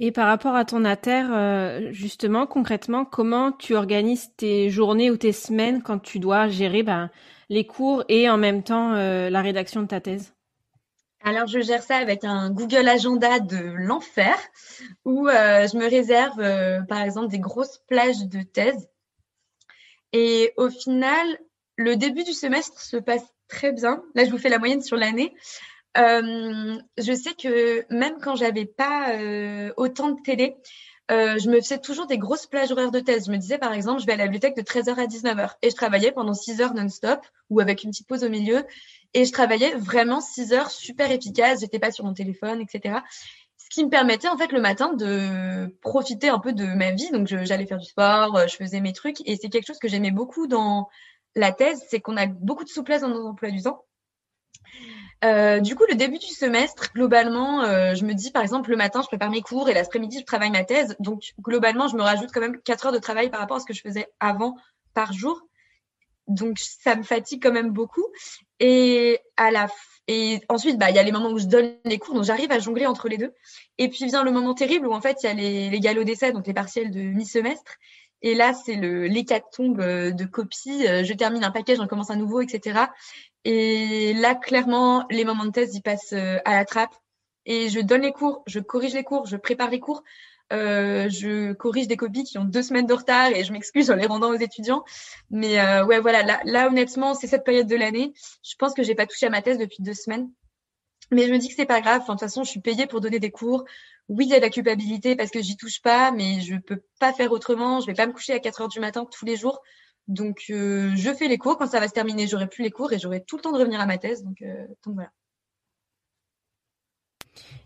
Et 0.00 0.10
par 0.10 0.26
rapport 0.26 0.56
à 0.56 0.64
ton 0.64 0.84
ATER, 0.84 1.26
euh, 1.30 1.92
justement, 1.92 2.46
concrètement, 2.46 3.04
comment 3.04 3.52
tu 3.52 3.74
organises 3.74 4.32
tes 4.36 4.68
journées 4.68 5.10
ou 5.10 5.16
tes 5.16 5.32
semaines 5.32 5.82
quand 5.82 5.98
tu 5.98 6.18
dois 6.18 6.48
gérer 6.48 6.82
ben, 6.82 7.10
les 7.48 7.66
cours 7.66 8.04
et 8.08 8.28
en 8.28 8.36
même 8.36 8.62
temps 8.62 8.94
euh, 8.94 9.30
la 9.30 9.40
rédaction 9.40 9.82
de 9.82 9.86
ta 9.86 10.00
thèse? 10.00 10.33
Alors, 11.24 11.46
je 11.46 11.60
gère 11.60 11.82
ça 11.82 11.96
avec 11.96 12.22
un 12.22 12.50
Google 12.50 12.86
Agenda 12.86 13.40
de 13.40 13.56
l'enfer 13.56 14.36
où 15.06 15.26
euh, 15.26 15.66
je 15.66 15.78
me 15.78 15.88
réserve, 15.88 16.38
euh, 16.38 16.82
par 16.82 17.00
exemple, 17.00 17.28
des 17.28 17.38
grosses 17.38 17.78
plages 17.88 18.26
de 18.26 18.42
thèse. 18.42 18.90
Et 20.12 20.52
au 20.58 20.68
final, 20.68 21.26
le 21.76 21.96
début 21.96 22.24
du 22.24 22.34
semestre 22.34 22.78
se 22.78 22.98
passe 22.98 23.24
très 23.48 23.72
bien. 23.72 24.02
Là, 24.14 24.26
je 24.26 24.30
vous 24.30 24.36
fais 24.36 24.50
la 24.50 24.58
moyenne 24.58 24.82
sur 24.82 24.98
l'année. 24.98 25.34
Euh, 25.96 26.76
je 26.98 27.12
sais 27.14 27.32
que 27.32 27.86
même 27.88 28.18
quand 28.20 28.36
j'avais 28.36 28.66
pas 28.66 29.16
autant 29.78 30.10
de 30.10 30.20
télé, 30.20 30.56
je 31.08 31.50
me 31.50 31.60
faisais 31.60 31.78
toujours 31.78 32.06
des 32.06 32.18
grosses 32.18 32.46
plages 32.46 32.70
horaires 32.70 32.90
de 32.90 33.00
thèse. 33.00 33.26
Je 33.26 33.32
me 33.32 33.36
disais, 33.36 33.58
par 33.58 33.72
exemple, 33.72 34.00
je 34.00 34.06
vais 34.06 34.12
à 34.12 34.16
la 34.16 34.24
bibliothèque 34.24 34.56
de 34.56 34.62
13h 34.62 34.94
à 34.98 35.06
19h 35.06 35.50
et 35.62 35.70
je 35.70 35.74
travaillais 35.74 36.12
pendant 36.12 36.34
6 36.34 36.60
heures 36.60 36.74
non-stop 36.74 37.20
ou 37.50 37.60
avec 37.60 37.84
une 37.84 37.90
petite 37.90 38.08
pause 38.08 38.24
au 38.24 38.28
milieu. 38.28 38.64
Et 39.12 39.24
je 39.24 39.32
travaillais 39.32 39.74
vraiment 39.76 40.20
6 40.20 40.52
heures 40.52 40.70
super 40.70 41.10
efficaces. 41.10 41.60
J'étais 41.60 41.78
pas 41.78 41.90
sur 41.90 42.04
mon 42.04 42.14
téléphone, 42.14 42.60
etc. 42.60 43.00
Ce 43.56 43.68
qui 43.70 43.84
me 43.84 43.90
permettait 43.90 44.28
en 44.28 44.36
fait 44.36 44.52
le 44.52 44.60
matin 44.60 44.92
de 44.92 45.66
profiter 45.80 46.28
un 46.28 46.38
peu 46.38 46.52
de 46.52 46.64
ma 46.64 46.90
vie. 46.90 47.10
Donc 47.10 47.26
j'allais 47.26 47.66
faire 47.66 47.78
du 47.78 47.86
sport, 47.86 48.36
euh, 48.36 48.46
je 48.46 48.56
faisais 48.56 48.80
mes 48.80 48.92
trucs. 48.92 49.20
Et 49.26 49.36
c'est 49.36 49.48
quelque 49.48 49.66
chose 49.66 49.78
que 49.78 49.88
j'aimais 49.88 50.10
beaucoup 50.10 50.46
dans 50.46 50.88
la 51.36 51.52
thèse, 51.52 51.82
c'est 51.88 52.00
qu'on 52.00 52.16
a 52.16 52.26
beaucoup 52.26 52.64
de 52.64 52.68
souplesse 52.68 53.02
dans 53.02 53.08
nos 53.08 53.26
emplois 53.26 53.50
du 53.50 53.62
temps. 53.62 53.84
Euh, 55.24 55.60
du 55.60 55.74
coup, 55.74 55.84
le 55.88 55.94
début 55.94 56.18
du 56.18 56.26
semestre, 56.26 56.92
globalement, 56.92 57.62
euh, 57.62 57.94
je 57.94 58.04
me 58.04 58.12
dis, 58.12 58.30
par 58.30 58.42
exemple, 58.42 58.70
le 58.70 58.76
matin, 58.76 59.00
je 59.02 59.06
prépare 59.08 59.30
mes 59.30 59.40
cours 59.40 59.68
et 59.68 59.74
l'après-midi, 59.74 60.20
je 60.20 60.24
travaille 60.24 60.50
ma 60.50 60.64
thèse. 60.64 60.96
Donc, 61.00 61.32
globalement, 61.40 61.88
je 61.88 61.96
me 61.96 62.02
rajoute 62.02 62.30
quand 62.32 62.40
même 62.40 62.60
4 62.60 62.86
heures 62.86 62.92
de 62.92 62.98
travail 62.98 63.30
par 63.30 63.40
rapport 63.40 63.56
à 63.56 63.60
ce 63.60 63.66
que 63.66 63.74
je 63.74 63.80
faisais 63.80 64.08
avant 64.20 64.56
par 64.92 65.12
jour 65.12 65.40
donc 66.28 66.58
ça 66.58 66.96
me 66.96 67.02
fatigue 67.02 67.42
quand 67.42 67.52
même 67.52 67.70
beaucoup. 67.70 68.06
Et 68.60 69.18
à 69.36 69.50
la 69.50 69.68
et 70.06 70.40
ensuite, 70.50 70.78
bah, 70.78 70.90
il 70.90 70.96
y 70.96 70.98
a 70.98 71.02
les 71.02 71.12
moments 71.12 71.30
où 71.30 71.38
je 71.38 71.46
donne 71.46 71.76
les 71.86 71.98
cours, 71.98 72.14
donc 72.14 72.24
j'arrive 72.24 72.52
à 72.52 72.58
jongler 72.58 72.86
entre 72.86 73.08
les 73.08 73.16
deux. 73.16 73.32
Et 73.78 73.88
puis 73.88 74.04
vient 74.04 74.22
le 74.22 74.32
moment 74.32 74.52
terrible 74.54 74.86
où 74.86 74.92
en 74.92 75.00
fait 75.00 75.22
il 75.22 75.26
y 75.26 75.28
a 75.30 75.34
les, 75.34 75.70
les 75.70 75.80
galops 75.80 76.04
d'essai, 76.04 76.32
donc 76.32 76.46
les 76.46 76.52
partiels 76.52 76.90
de 76.90 77.00
mi-semestre. 77.00 77.76
Et 78.20 78.34
là, 78.34 78.54
c'est 78.54 78.76
le 78.76 79.06
l'hécatombe 79.06 79.80
euh, 79.80 80.10
de 80.10 80.24
copies. 80.24 80.86
Je 80.86 81.12
termine 81.12 81.44
un 81.44 81.50
paquet, 81.50 81.76
j'en 81.76 81.86
commence 81.86 82.10
un 82.10 82.16
nouveau, 82.16 82.40
etc. 82.40 82.86
Et 83.44 84.14
là, 84.14 84.34
clairement, 84.34 85.06
les 85.10 85.24
moments 85.24 85.44
de 85.44 85.50
thèse, 85.50 85.74
ils 85.74 85.82
passent 85.82 86.14
euh, 86.14 86.38
à 86.44 86.54
la 86.54 86.64
trappe. 86.64 86.94
Et 87.46 87.68
je 87.68 87.80
donne 87.80 88.02
les 88.02 88.12
cours, 88.12 88.42
je 88.46 88.58
corrige 88.58 88.94
les 88.94 89.04
cours, 89.04 89.26
je 89.26 89.36
prépare 89.36 89.70
les 89.70 89.80
cours. 89.80 90.02
Euh, 90.52 91.08
je 91.08 91.52
corrige 91.52 91.88
des 91.88 91.96
copies 91.96 92.24
qui 92.24 92.38
ont 92.38 92.44
deux 92.44 92.62
semaines 92.62 92.86
de 92.86 92.92
retard 92.94 93.28
et 93.28 93.44
je 93.44 93.52
m'excuse 93.52 93.90
en 93.90 93.96
les 93.96 94.06
rendant 94.06 94.30
aux 94.30 94.36
étudiants. 94.36 94.84
Mais 95.30 95.58
euh, 95.60 95.84
ouais, 95.84 96.00
voilà, 96.00 96.40
là, 96.44 96.68
honnêtement, 96.68 97.14
c'est 97.14 97.26
cette 97.26 97.44
période 97.44 97.66
de 97.66 97.76
l'année. 97.76 98.12
Je 98.42 98.54
pense 98.58 98.74
que 98.74 98.82
j'ai 98.82 98.94
pas 98.94 99.06
touché 99.06 99.26
à 99.26 99.30
ma 99.30 99.42
thèse 99.42 99.58
depuis 99.58 99.82
deux 99.82 99.94
semaines. 99.94 100.30
Mais 101.10 101.26
je 101.26 101.32
me 101.32 101.38
dis 101.38 101.48
que 101.48 101.54
c'est 101.54 101.66
pas 101.66 101.80
grave. 101.80 102.00
Enfin, 102.02 102.14
de 102.14 102.18
toute 102.18 102.28
façon, 102.28 102.44
je 102.44 102.50
suis 102.50 102.60
payée 102.60 102.86
pour 102.86 103.00
donner 103.00 103.18
des 103.18 103.30
cours. 103.30 103.64
Oui, 104.08 104.26
il 104.26 104.30
y 104.30 104.34
a 104.34 104.38
de 104.38 104.42
la 104.42 104.50
culpabilité 104.50 105.16
parce 105.16 105.30
que 105.30 105.40
j'y 105.40 105.56
touche 105.56 105.80
pas, 105.82 106.10
mais 106.12 106.40
je 106.40 106.56
peux 106.56 106.82
pas 107.00 107.12
faire 107.12 107.32
autrement. 107.32 107.80
Je 107.80 107.86
vais 107.86 107.94
pas 107.94 108.06
me 108.06 108.12
coucher 108.12 108.32
à 108.32 108.38
4 108.38 108.62
heures 108.62 108.68
du 108.68 108.80
matin 108.80 109.06
tous 109.10 109.24
les 109.24 109.36
jours. 109.36 109.62
Donc, 110.08 110.44
euh, 110.50 110.92
je 110.94 111.14
fais 111.14 111.28
les 111.28 111.38
cours. 111.38 111.56
Quand 111.56 111.66
ça 111.66 111.80
va 111.80 111.88
se 111.88 111.92
terminer, 111.92 112.26
j'aurai 112.26 112.46
plus 112.46 112.62
les 112.62 112.70
cours 112.70 112.92
et 112.92 112.98
j'aurai 112.98 113.24
tout 113.24 113.36
le 113.36 113.42
temps 113.42 113.52
de 113.52 113.58
revenir 113.58 113.80
à 113.80 113.86
ma 113.86 113.98
thèse. 113.98 114.22
Donc, 114.22 114.42
euh, 114.42 114.66
donc 114.84 114.94
voilà. 114.94 115.10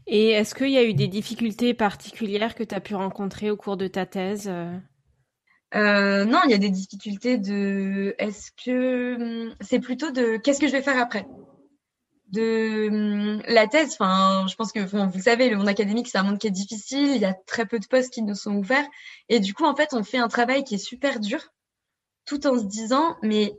Et 0.07 0.31
est-ce 0.31 0.55
qu'il 0.55 0.71
y 0.71 0.79
a 0.79 0.85
eu 0.85 0.95
des 0.95 1.09
difficultés 1.09 1.75
particulières 1.75 2.55
que 2.55 2.63
tu 2.63 2.75
as 2.75 2.81
pu 2.81 2.95
rencontrer 2.95 3.51
au 3.51 3.57
cours 3.57 3.77
de 3.77 3.89
ta 3.89 4.07
thèse 4.07 4.51
euh, 5.75 6.25
non, 6.25 6.41
il 6.47 6.51
y 6.51 6.55
a 6.55 6.59
des 6.59 6.71
difficultés 6.71 7.37
de. 7.37 8.15
Est-ce 8.19 8.53
que 8.53 9.53
c'est 9.61 9.81
plutôt 9.81 10.11
de 10.11 10.39
qu'est-ce 10.39 10.61
que 10.61 10.67
je 10.67 10.73
vais 10.73 10.83
faire 10.83 10.99
après? 10.99 11.27
De 12.29 13.39
la 13.53 13.67
thèse. 13.67 13.93
Enfin, 13.93 14.47
je 14.49 14.55
pense 14.55 14.73
que 14.73 14.81
vous 14.81 15.21
savez, 15.21 15.51
le 15.51 15.57
monde 15.57 15.69
académique 15.69 16.09
c'est 16.09 16.19
un 16.19 16.23
monde 16.23 16.39
qui 16.39 16.47
est 16.47 16.51
difficile. 16.51 17.11
Il 17.15 17.21
y 17.21 17.27
a 17.27 17.35
très 17.47 17.67
peu 17.67 17.79
de 17.79 17.87
postes 17.87 18.13
qui 18.13 18.23
nous 18.23 18.35
sont 18.35 18.55
ouverts 18.57 18.87
et 19.29 19.41
du 19.41 19.53
coup, 19.55 19.65
en 19.65 19.77
fait, 19.77 19.91
on 19.93 20.03
fait 20.05 20.19
un 20.19 20.29
travail 20.29 20.65
qui 20.65 20.77
est 20.77 20.79
super 20.79 21.21
dur, 21.21 21.41
tout 22.29 22.47
en 22.47 22.59
se 22.59 22.65
disant 22.65 23.17
mais 23.23 23.59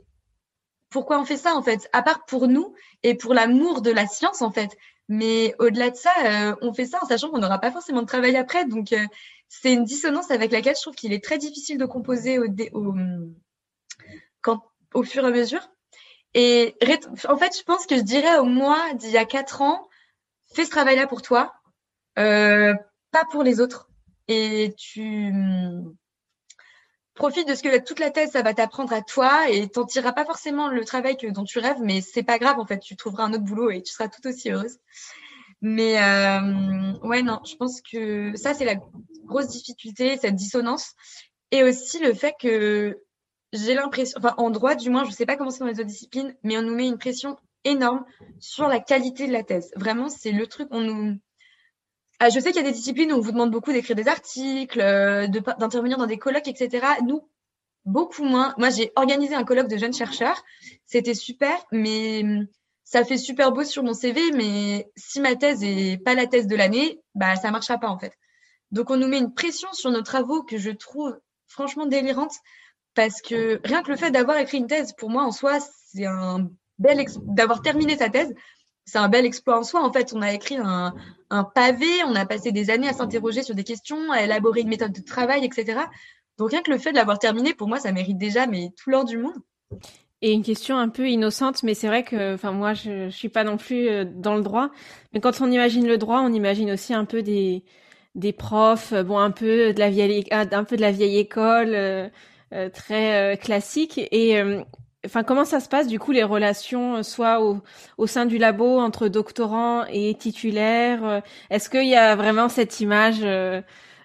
pourquoi 0.88 1.20
on 1.20 1.24
fait 1.24 1.36
ça 1.36 1.54
en 1.54 1.62
fait? 1.62 1.88
À 1.92 2.02
part 2.02 2.24
pour 2.24 2.48
nous 2.48 2.74
et 3.02 3.14
pour 3.14 3.34
l'amour 3.34 3.82
de 3.82 3.90
la 3.90 4.06
science 4.06 4.42
en 4.42 4.50
fait. 4.50 4.76
Mais 5.08 5.56
au-delà 5.58 5.90
de 5.90 5.96
ça, 5.96 6.12
euh, 6.24 6.54
on 6.62 6.72
fait 6.72 6.86
ça 6.86 6.98
en 7.02 7.06
sachant 7.06 7.30
qu'on 7.30 7.38
n'aura 7.38 7.58
pas 7.58 7.72
forcément 7.72 8.02
de 8.02 8.06
travail 8.06 8.36
après. 8.36 8.64
Donc, 8.64 8.92
euh, 8.92 9.04
c'est 9.48 9.72
une 9.72 9.82
dissonance 9.82 10.30
avec 10.30 10.52
laquelle 10.52 10.76
je 10.76 10.82
trouve 10.82 10.94
qu'il 10.94 11.12
est 11.12 11.22
très 11.22 11.36
difficile 11.36 11.78
de 11.78 11.84
composer 11.84 12.38
au, 12.38 12.46
au, 12.74 12.94
quand, 14.40 14.62
au 14.94 15.02
fur 15.02 15.24
et 15.24 15.26
à 15.26 15.30
mesure. 15.32 15.68
Et 16.34 16.76
en 17.28 17.36
fait, 17.36 17.58
je 17.58 17.64
pense 17.64 17.86
que 17.86 17.96
je 17.96 18.02
dirais 18.02 18.38
au 18.38 18.44
moi 18.44 18.78
d'il 18.94 19.10
y 19.10 19.18
a 19.18 19.24
quatre 19.24 19.62
ans, 19.62 19.88
fais 20.54 20.64
ce 20.64 20.70
travail-là 20.70 21.08
pour 21.08 21.22
toi, 21.22 21.54
euh, 22.20 22.72
pas 23.10 23.24
pour 23.32 23.42
les 23.42 23.60
autres. 23.60 23.90
Et 24.28 24.74
tu 24.78 25.32
profite 27.20 27.46
de 27.46 27.54
ce 27.54 27.62
que 27.62 27.78
toute 27.84 27.98
la 27.98 28.10
thèse, 28.10 28.30
ça 28.30 28.40
va 28.40 28.54
t'apprendre 28.54 28.94
à 28.94 29.02
toi 29.02 29.50
et 29.50 29.68
t'en 29.68 29.84
tireras 29.84 30.12
pas 30.12 30.24
forcément 30.24 30.68
le 30.68 30.86
travail 30.86 31.18
que, 31.18 31.26
dont 31.26 31.44
tu 31.44 31.58
rêves, 31.58 31.76
mais 31.82 32.00
c'est 32.00 32.22
pas 32.22 32.38
grave 32.38 32.58
en 32.58 32.64
fait, 32.64 32.78
tu 32.78 32.96
trouveras 32.96 33.24
un 33.24 33.34
autre 33.34 33.44
boulot 33.44 33.70
et 33.70 33.82
tu 33.82 33.92
seras 33.92 34.08
tout 34.08 34.26
aussi 34.26 34.50
heureuse. 34.50 34.78
Mais 35.60 36.02
euh, 36.02 36.92
ouais, 37.02 37.22
non, 37.22 37.40
je 37.44 37.56
pense 37.56 37.82
que 37.82 38.34
ça, 38.36 38.54
c'est 38.54 38.64
la 38.64 38.76
grosse 39.26 39.48
difficulté, 39.48 40.16
cette 40.16 40.34
dissonance. 40.34 40.94
Et 41.50 41.62
aussi 41.62 41.98
le 41.98 42.14
fait 42.14 42.34
que 42.40 42.98
j'ai 43.52 43.74
l'impression, 43.74 44.18
enfin 44.18 44.34
en 44.38 44.48
droit 44.48 44.74
du 44.74 44.88
moins, 44.88 45.04
je 45.04 45.10
sais 45.10 45.26
pas 45.26 45.36
comment 45.36 45.50
c'est 45.50 45.60
dans 45.60 45.66
les 45.66 45.74
autres 45.74 45.84
disciplines, 45.84 46.34
mais 46.42 46.56
on 46.56 46.62
nous 46.62 46.74
met 46.74 46.88
une 46.88 46.96
pression 46.96 47.36
énorme 47.64 48.02
sur 48.38 48.66
la 48.66 48.80
qualité 48.80 49.26
de 49.26 49.32
la 49.32 49.42
thèse. 49.42 49.70
Vraiment, 49.76 50.08
c'est 50.08 50.32
le 50.32 50.46
truc, 50.46 50.68
on 50.70 50.80
nous 50.80 51.18
je 52.28 52.38
sais 52.38 52.52
qu'il 52.52 52.62
y 52.62 52.66
a 52.66 52.68
des 52.68 52.76
disciplines 52.76 53.12
où 53.12 53.16
on 53.16 53.20
vous 53.20 53.32
demande 53.32 53.50
beaucoup 53.50 53.72
d'écrire 53.72 53.96
des 53.96 54.08
articles, 54.08 54.80
euh, 54.80 55.26
d'intervenir 55.26 55.96
dans 55.96 56.06
des 56.06 56.18
colloques, 56.18 56.48
etc. 56.48 56.86
Nous, 57.06 57.26
beaucoup 57.86 58.24
moins. 58.24 58.54
Moi, 58.58 58.68
j'ai 58.70 58.92
organisé 58.96 59.34
un 59.34 59.44
colloque 59.44 59.68
de 59.68 59.78
jeunes 59.78 59.94
chercheurs. 59.94 60.42
C'était 60.84 61.14
super, 61.14 61.56
mais 61.72 62.22
hum, 62.22 62.46
ça 62.84 63.04
fait 63.04 63.16
super 63.16 63.52
beau 63.52 63.64
sur 63.64 63.82
mon 63.82 63.94
CV. 63.94 64.32
Mais 64.32 64.90
si 64.96 65.20
ma 65.20 65.34
thèse 65.34 65.62
est 65.62 65.96
pas 66.04 66.14
la 66.14 66.26
thèse 66.26 66.46
de 66.46 66.56
l'année, 66.56 67.00
bah, 67.14 67.36
ça 67.36 67.50
marchera 67.50 67.78
pas, 67.78 67.88
en 67.88 67.98
fait. 67.98 68.12
Donc, 68.70 68.90
on 68.90 68.96
nous 68.96 69.08
met 69.08 69.18
une 69.18 69.32
pression 69.32 69.72
sur 69.72 69.90
nos 69.90 70.02
travaux 70.02 70.42
que 70.42 70.58
je 70.58 70.70
trouve 70.70 71.18
franchement 71.46 71.86
délirante 71.86 72.34
parce 72.94 73.22
que 73.22 73.60
rien 73.64 73.82
que 73.82 73.90
le 73.90 73.96
fait 73.96 74.10
d'avoir 74.10 74.36
écrit 74.36 74.58
une 74.58 74.66
thèse, 74.66 74.92
pour 74.92 75.10
moi, 75.10 75.24
en 75.24 75.32
soi, 75.32 75.58
c'est 75.60 76.04
un 76.04 76.50
bel, 76.78 77.04
d'avoir 77.22 77.62
terminé 77.62 77.96
sa 77.96 78.10
thèse, 78.10 78.34
c'est 78.84 78.98
un 78.98 79.08
bel 79.08 79.24
exploit 79.24 79.58
en 79.58 79.62
soi. 79.62 79.84
En 79.84 79.92
fait, 79.92 80.12
on 80.14 80.22
a 80.22 80.32
écrit 80.32 80.56
un, 80.58 80.94
pavé, 81.54 81.86
on 82.06 82.14
a 82.14 82.26
passé 82.26 82.52
des 82.52 82.70
années 82.70 82.88
à 82.88 82.92
s'interroger 82.92 83.42
sur 83.42 83.54
des 83.54 83.64
questions, 83.64 84.10
à 84.12 84.22
élaborer 84.22 84.60
une 84.60 84.68
méthode 84.68 84.92
de 84.92 85.02
travail, 85.02 85.44
etc. 85.44 85.80
Donc 86.38 86.50
rien 86.50 86.62
que 86.62 86.70
le 86.70 86.78
fait 86.78 86.90
de 86.90 86.96
l'avoir 86.96 87.18
terminé, 87.18 87.54
pour 87.54 87.68
moi, 87.68 87.78
ça 87.78 87.92
mérite 87.92 88.18
déjà 88.18 88.46
mais 88.46 88.72
tout 88.76 88.90
l'or 88.90 89.04
du 89.04 89.18
monde. 89.18 89.36
Et 90.22 90.32
une 90.32 90.42
question 90.42 90.76
un 90.76 90.90
peu 90.90 91.08
innocente, 91.08 91.62
mais 91.62 91.72
c'est 91.72 91.86
vrai 91.86 92.02
que, 92.02 92.34
enfin 92.34 92.52
moi, 92.52 92.74
je, 92.74 93.08
je 93.08 93.16
suis 93.16 93.30
pas 93.30 93.42
non 93.42 93.56
plus 93.56 93.88
euh, 93.88 94.04
dans 94.04 94.36
le 94.36 94.42
droit. 94.42 94.70
Mais 95.12 95.20
quand 95.20 95.40
on 95.40 95.50
imagine 95.50 95.86
le 95.86 95.96
droit, 95.96 96.20
on 96.20 96.32
imagine 96.32 96.70
aussi 96.70 96.92
un 96.92 97.06
peu 97.06 97.22
des 97.22 97.62
profs, 98.36 98.92
bon 98.92 99.18
un 99.18 99.30
peu 99.30 99.72
de 99.72 99.78
la 99.78 99.88
vieille, 99.88 100.26
un 100.30 100.64
peu 100.64 100.76
de 100.76 100.82
la 100.82 100.92
vieille 100.92 101.18
école, 101.18 101.74
euh, 101.74 102.08
euh, 102.52 102.68
très 102.68 103.38
classique. 103.40 103.98
Et 103.98 104.36
enfin 105.06 105.22
comment 105.22 105.44
ça 105.44 105.60
se 105.60 105.68
passe 105.68 105.86
du 105.86 105.98
coup 105.98 106.12
les 106.12 106.24
relations, 106.24 107.02
soit 107.02 107.42
au, 107.42 107.60
au 107.98 108.06
sein 108.06 108.26
du 108.26 108.38
labo 108.38 108.78
entre 108.78 109.08
doctorants 109.08 109.84
et 109.86 110.14
titulaires 110.14 111.22
Est-ce 111.50 111.70
qu'il 111.70 111.88
y 111.88 111.96
a 111.96 112.16
vraiment 112.16 112.48
cette 112.48 112.80
image 112.80 113.22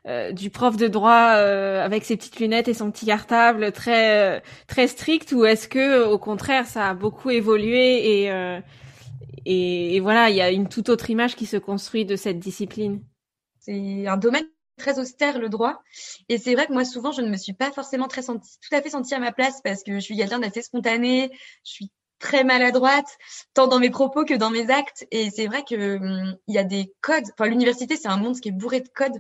euh, 0.07 0.31
du 0.31 0.51
prof 0.51 0.77
de 0.77 0.87
droit 0.87 1.33
euh, 1.37 1.83
avec 1.83 2.05
ses 2.05 2.15
petites 2.15 2.39
lunettes 2.39 2.67
et 2.67 2.75
son 2.75 2.91
petit 2.91 3.07
cartable 3.07 3.71
très 3.71 4.37
euh, 4.37 4.39
très 4.67 4.85
strict 4.85 5.31
ou 5.31 5.45
est-ce 5.45 5.67
que 5.67 6.05
au 6.05 6.19
contraire 6.19 6.67
ça 6.67 6.91
a 6.91 6.93
beaucoup 6.93 7.31
évolué 7.31 8.21
et, 8.23 8.31
et, 9.45 9.95
et 9.95 9.99
voilà 10.01 10.29
il 10.29 10.35
y 10.35 10.41
a 10.41 10.51
une 10.51 10.69
toute 10.69 10.89
autre 10.89 11.09
image 11.09 11.35
qui 11.35 11.47
se 11.47 11.57
construit 11.57 12.05
de 12.05 12.15
cette 12.15 12.37
discipline? 12.37 13.01
C'est 13.59 14.05
un 14.05 14.17
domaine 14.17 14.45
très 14.77 14.99
austère 14.99 15.39
le 15.39 15.49
droit 15.49 15.81
et 16.29 16.37
c'est 16.37 16.53
vrai 16.53 16.67
que 16.67 16.73
moi 16.73 16.85
souvent 16.85 17.11
je 17.11 17.21
ne 17.21 17.29
me 17.29 17.37
suis 17.37 17.53
pas 17.53 17.71
forcément 17.71 18.07
très 18.07 18.21
senti, 18.21 18.57
tout 18.61 18.75
à 18.75 18.81
fait 18.81 18.89
sentie 18.89 19.15
à 19.15 19.19
ma 19.19 19.31
place 19.31 19.61
parce 19.63 19.83
que 19.83 19.93
je 19.93 19.99
suis 19.99 20.17
quelqu'un 20.17 20.39
d'assez 20.39 20.61
spontané 20.61 21.31
je 21.63 21.71
suis 21.71 21.91
très 22.19 22.43
maladroite, 22.43 23.17
tant 23.53 23.67
dans 23.67 23.79
mes 23.79 23.89
propos 23.89 24.25
que 24.25 24.33
dans 24.33 24.49
mes 24.49 24.69
actes. 24.69 25.05
Et 25.11 25.29
c'est 25.31 25.47
vrai 25.47 25.63
que 25.63 25.97
hum, 25.97 26.37
il 26.47 26.55
y 26.55 26.57
a 26.57 26.63
des 26.63 26.93
codes. 27.01 27.25
Enfin, 27.33 27.49
l'université, 27.49 27.95
c'est 27.95 28.07
un 28.07 28.17
monde 28.17 28.39
qui 28.39 28.49
est 28.49 28.51
bourré 28.51 28.81
de 28.81 28.89
codes. 28.89 29.17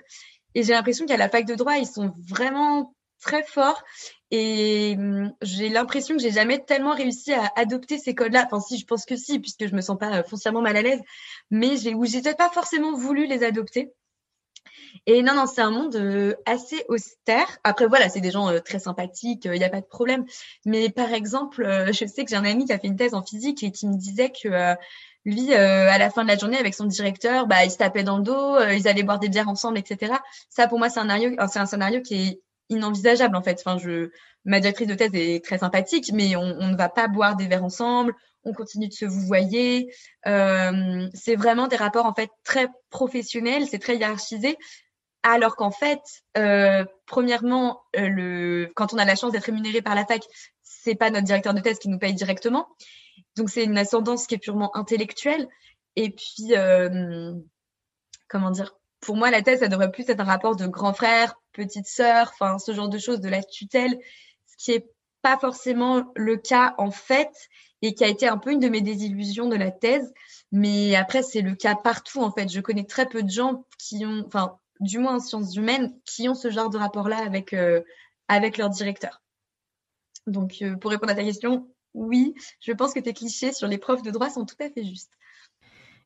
Et 0.55 0.63
j'ai 0.63 0.73
l'impression 0.73 1.05
qu'à 1.05 1.17
la 1.17 1.29
fac 1.29 1.45
de 1.45 1.55
droit, 1.55 1.77
ils 1.77 1.87
sont 1.87 2.13
vraiment 2.29 2.95
très 3.21 3.43
forts. 3.43 3.83
Et 4.31 4.95
hum, 4.97 5.33
j'ai 5.41 5.69
l'impression 5.69 6.15
que 6.15 6.21
j'ai 6.21 6.31
jamais 6.31 6.63
tellement 6.63 6.93
réussi 6.93 7.33
à 7.33 7.51
adopter 7.55 7.97
ces 7.97 8.15
codes-là. 8.15 8.47
Enfin, 8.47 8.59
si, 8.59 8.77
je 8.77 8.85
pense 8.85 9.05
que 9.05 9.15
si, 9.15 9.39
puisque 9.39 9.67
je 9.67 9.75
me 9.75 9.81
sens 9.81 9.97
pas 9.97 10.19
euh, 10.19 10.23
foncièrement 10.23 10.61
mal 10.61 10.77
à 10.77 10.81
l'aise. 10.81 11.01
Mais 11.51 11.77
j'ai, 11.77 11.93
où 11.93 12.05
j'ai 12.05 12.21
peut-être 12.21 12.37
pas 12.37 12.49
forcément 12.49 12.93
voulu 12.97 13.27
les 13.27 13.43
adopter. 13.43 13.91
Et 15.05 15.21
non, 15.21 15.33
non, 15.35 15.45
c'est 15.45 15.61
un 15.61 15.71
monde 15.71 15.95
euh, 15.95 16.33
assez 16.45 16.83
austère. 16.87 17.57
Après, 17.63 17.87
voilà, 17.87 18.09
c'est 18.09 18.21
des 18.21 18.31
gens 18.31 18.49
euh, 18.49 18.59
très 18.59 18.79
sympathiques, 18.79 19.45
il 19.45 19.51
n'y 19.51 19.63
a 19.63 19.69
pas 19.69 19.81
de 19.81 19.85
problème. 19.85 20.25
Mais 20.65 20.89
par 20.89 21.13
exemple, 21.13 21.63
je 21.91 22.05
sais 22.05 22.23
que 22.23 22.29
j'ai 22.29 22.35
un 22.35 22.45
ami 22.45 22.65
qui 22.65 22.73
a 22.73 22.79
fait 22.79 22.87
une 22.87 22.95
thèse 22.95 23.13
en 23.13 23.23
physique 23.23 23.63
et 23.63 23.71
qui 23.71 23.87
me 23.87 23.97
disait 23.97 24.31
que 24.31 24.77
lui, 25.25 25.53
euh, 25.53 25.89
à 25.89 25.97
la 25.97 26.09
fin 26.11 26.23
de 26.23 26.27
la 26.27 26.37
journée, 26.37 26.57
avec 26.57 26.75
son 26.75 26.85
directeur, 26.85 27.47
bah, 27.47 27.65
ils 27.65 27.71
se 27.71 27.77
tapaient 27.77 28.03
dans 28.03 28.17
le 28.17 28.23
dos, 28.23 28.55
euh, 28.55 28.73
ils 28.75 28.87
allaient 28.87 29.03
boire 29.03 29.19
des 29.19 29.29
bières 29.29 29.49
ensemble, 29.49 29.77
etc. 29.79 30.13
Ça, 30.49 30.67
pour 30.67 30.77
moi, 30.77 30.89
c'est 30.89 30.99
un 30.99 31.03
scénario, 31.03 31.35
c'est 31.51 31.59
un 31.59 31.65
scénario 31.65 32.01
qui 32.01 32.15
est 32.15 32.41
inenvisageable 32.69 33.35
en 33.35 33.41
fait. 33.41 33.61
Enfin, 33.65 33.77
je, 33.77 34.09
ma 34.45 34.59
directrice 34.59 34.87
de 34.87 34.95
thèse 34.95 35.11
est 35.13 35.43
très 35.43 35.59
sympathique, 35.59 36.11
mais 36.13 36.35
on, 36.35 36.41
on 36.41 36.67
ne 36.67 36.77
va 36.77 36.89
pas 36.89 37.07
boire 37.07 37.35
des 37.35 37.47
verres 37.47 37.63
ensemble. 37.63 38.13
On 38.43 38.53
continue 38.53 38.87
de 38.87 38.93
se 38.93 39.05
vous 39.05 39.21
voyez. 39.21 39.91
Euh, 40.27 41.07
c'est 41.13 41.35
vraiment 41.35 41.67
des 41.67 41.75
rapports 41.75 42.05
en 42.05 42.13
fait 42.13 42.29
très 42.43 42.67
professionnels, 42.89 43.67
c'est 43.67 43.79
très 43.79 43.97
hiérarchisé. 43.97 44.57
Alors 45.23 45.55
qu'en 45.55 45.71
fait, 45.71 46.01
euh, 46.37 46.85
premièrement, 47.07 47.81
le, 47.95 48.71
quand 48.75 48.93
on 48.93 48.97
a 48.99 49.05
la 49.05 49.15
chance 49.15 49.31
d'être 49.31 49.45
rémunéré 49.45 49.81
par 49.81 49.95
la 49.95 50.05
fac, 50.05 50.21
c'est 50.61 50.93
pas 50.93 51.09
notre 51.09 51.25
directeur 51.25 51.55
de 51.55 51.61
thèse 51.61 51.79
qui 51.79 51.89
nous 51.89 51.97
paye 51.97 52.13
directement. 52.13 52.67
Donc 53.35 53.49
c'est 53.49 53.63
une 53.63 53.77
ascendance 53.77 54.27
qui 54.27 54.35
est 54.35 54.39
purement 54.39 54.75
intellectuelle. 54.77 55.47
Et 55.95 56.11
puis, 56.11 56.55
euh, 56.55 57.33
comment 58.27 58.51
dire, 58.51 58.75
pour 59.05 59.15
moi, 59.15 59.29
la 59.29 59.41
thèse, 59.41 59.59
ça 59.59 59.67
devrait 59.67 59.91
plus 59.91 60.09
être 60.09 60.19
un 60.19 60.25
rapport 60.25 60.55
de 60.55 60.65
grand 60.65 60.93
frère, 60.93 61.39
petite 61.53 61.87
sœur, 61.87 62.31
enfin 62.33 62.57
ce 62.57 62.73
genre 62.73 62.89
de 62.89 62.97
choses, 62.97 63.21
de 63.21 63.29
la 63.29 63.43
tutelle, 63.43 63.99
ce 64.47 64.55
qui 64.57 64.71
est 64.71 64.89
pas 65.21 65.37
forcément 65.37 66.11
le 66.15 66.37
cas 66.37 66.73
en 66.77 66.91
fait, 66.91 67.31
et 67.81 67.93
qui 67.93 68.03
a 68.03 68.07
été 68.07 68.27
un 68.27 68.37
peu 68.37 68.51
une 68.51 68.59
de 68.59 68.69
mes 68.69 68.81
désillusions 68.81 69.47
de 69.47 69.55
la 69.55 69.71
thèse. 69.71 70.11
Mais 70.51 70.95
après, 70.95 71.23
c'est 71.23 71.41
le 71.41 71.55
cas 71.55 71.75
partout 71.75 72.21
en 72.21 72.31
fait. 72.31 72.49
Je 72.49 72.59
connais 72.61 72.83
très 72.83 73.07
peu 73.07 73.21
de 73.21 73.29
gens 73.29 73.65
qui 73.77 74.05
ont, 74.05 74.23
enfin, 74.25 74.57
du 74.79 74.97
moins 74.97 75.15
en 75.15 75.19
sciences 75.19 75.55
humaines, 75.55 75.93
qui 76.05 76.27
ont 76.27 76.35
ce 76.35 76.49
genre 76.49 76.69
de 76.69 76.77
rapport-là 76.77 77.17
avec 77.17 77.53
euh, 77.53 77.81
avec 78.27 78.57
leur 78.57 78.69
directeur. 78.69 79.21
Donc, 80.25 80.57
euh, 80.61 80.75
pour 80.77 80.89
répondre 80.91 81.11
à 81.11 81.15
ta 81.15 81.23
question, 81.23 81.69
oui, 81.93 82.33
je 82.59 82.71
pense 82.71 82.93
que 82.93 82.99
tes 82.99 83.13
clichés 83.13 83.53
sur 83.53 83.67
les 83.67 83.77
profs 83.77 84.01
de 84.01 84.11
droit 84.11 84.29
sont 84.29 84.45
tout 84.45 84.55
à 84.59 84.69
fait 84.69 84.83
justes. 84.83 85.11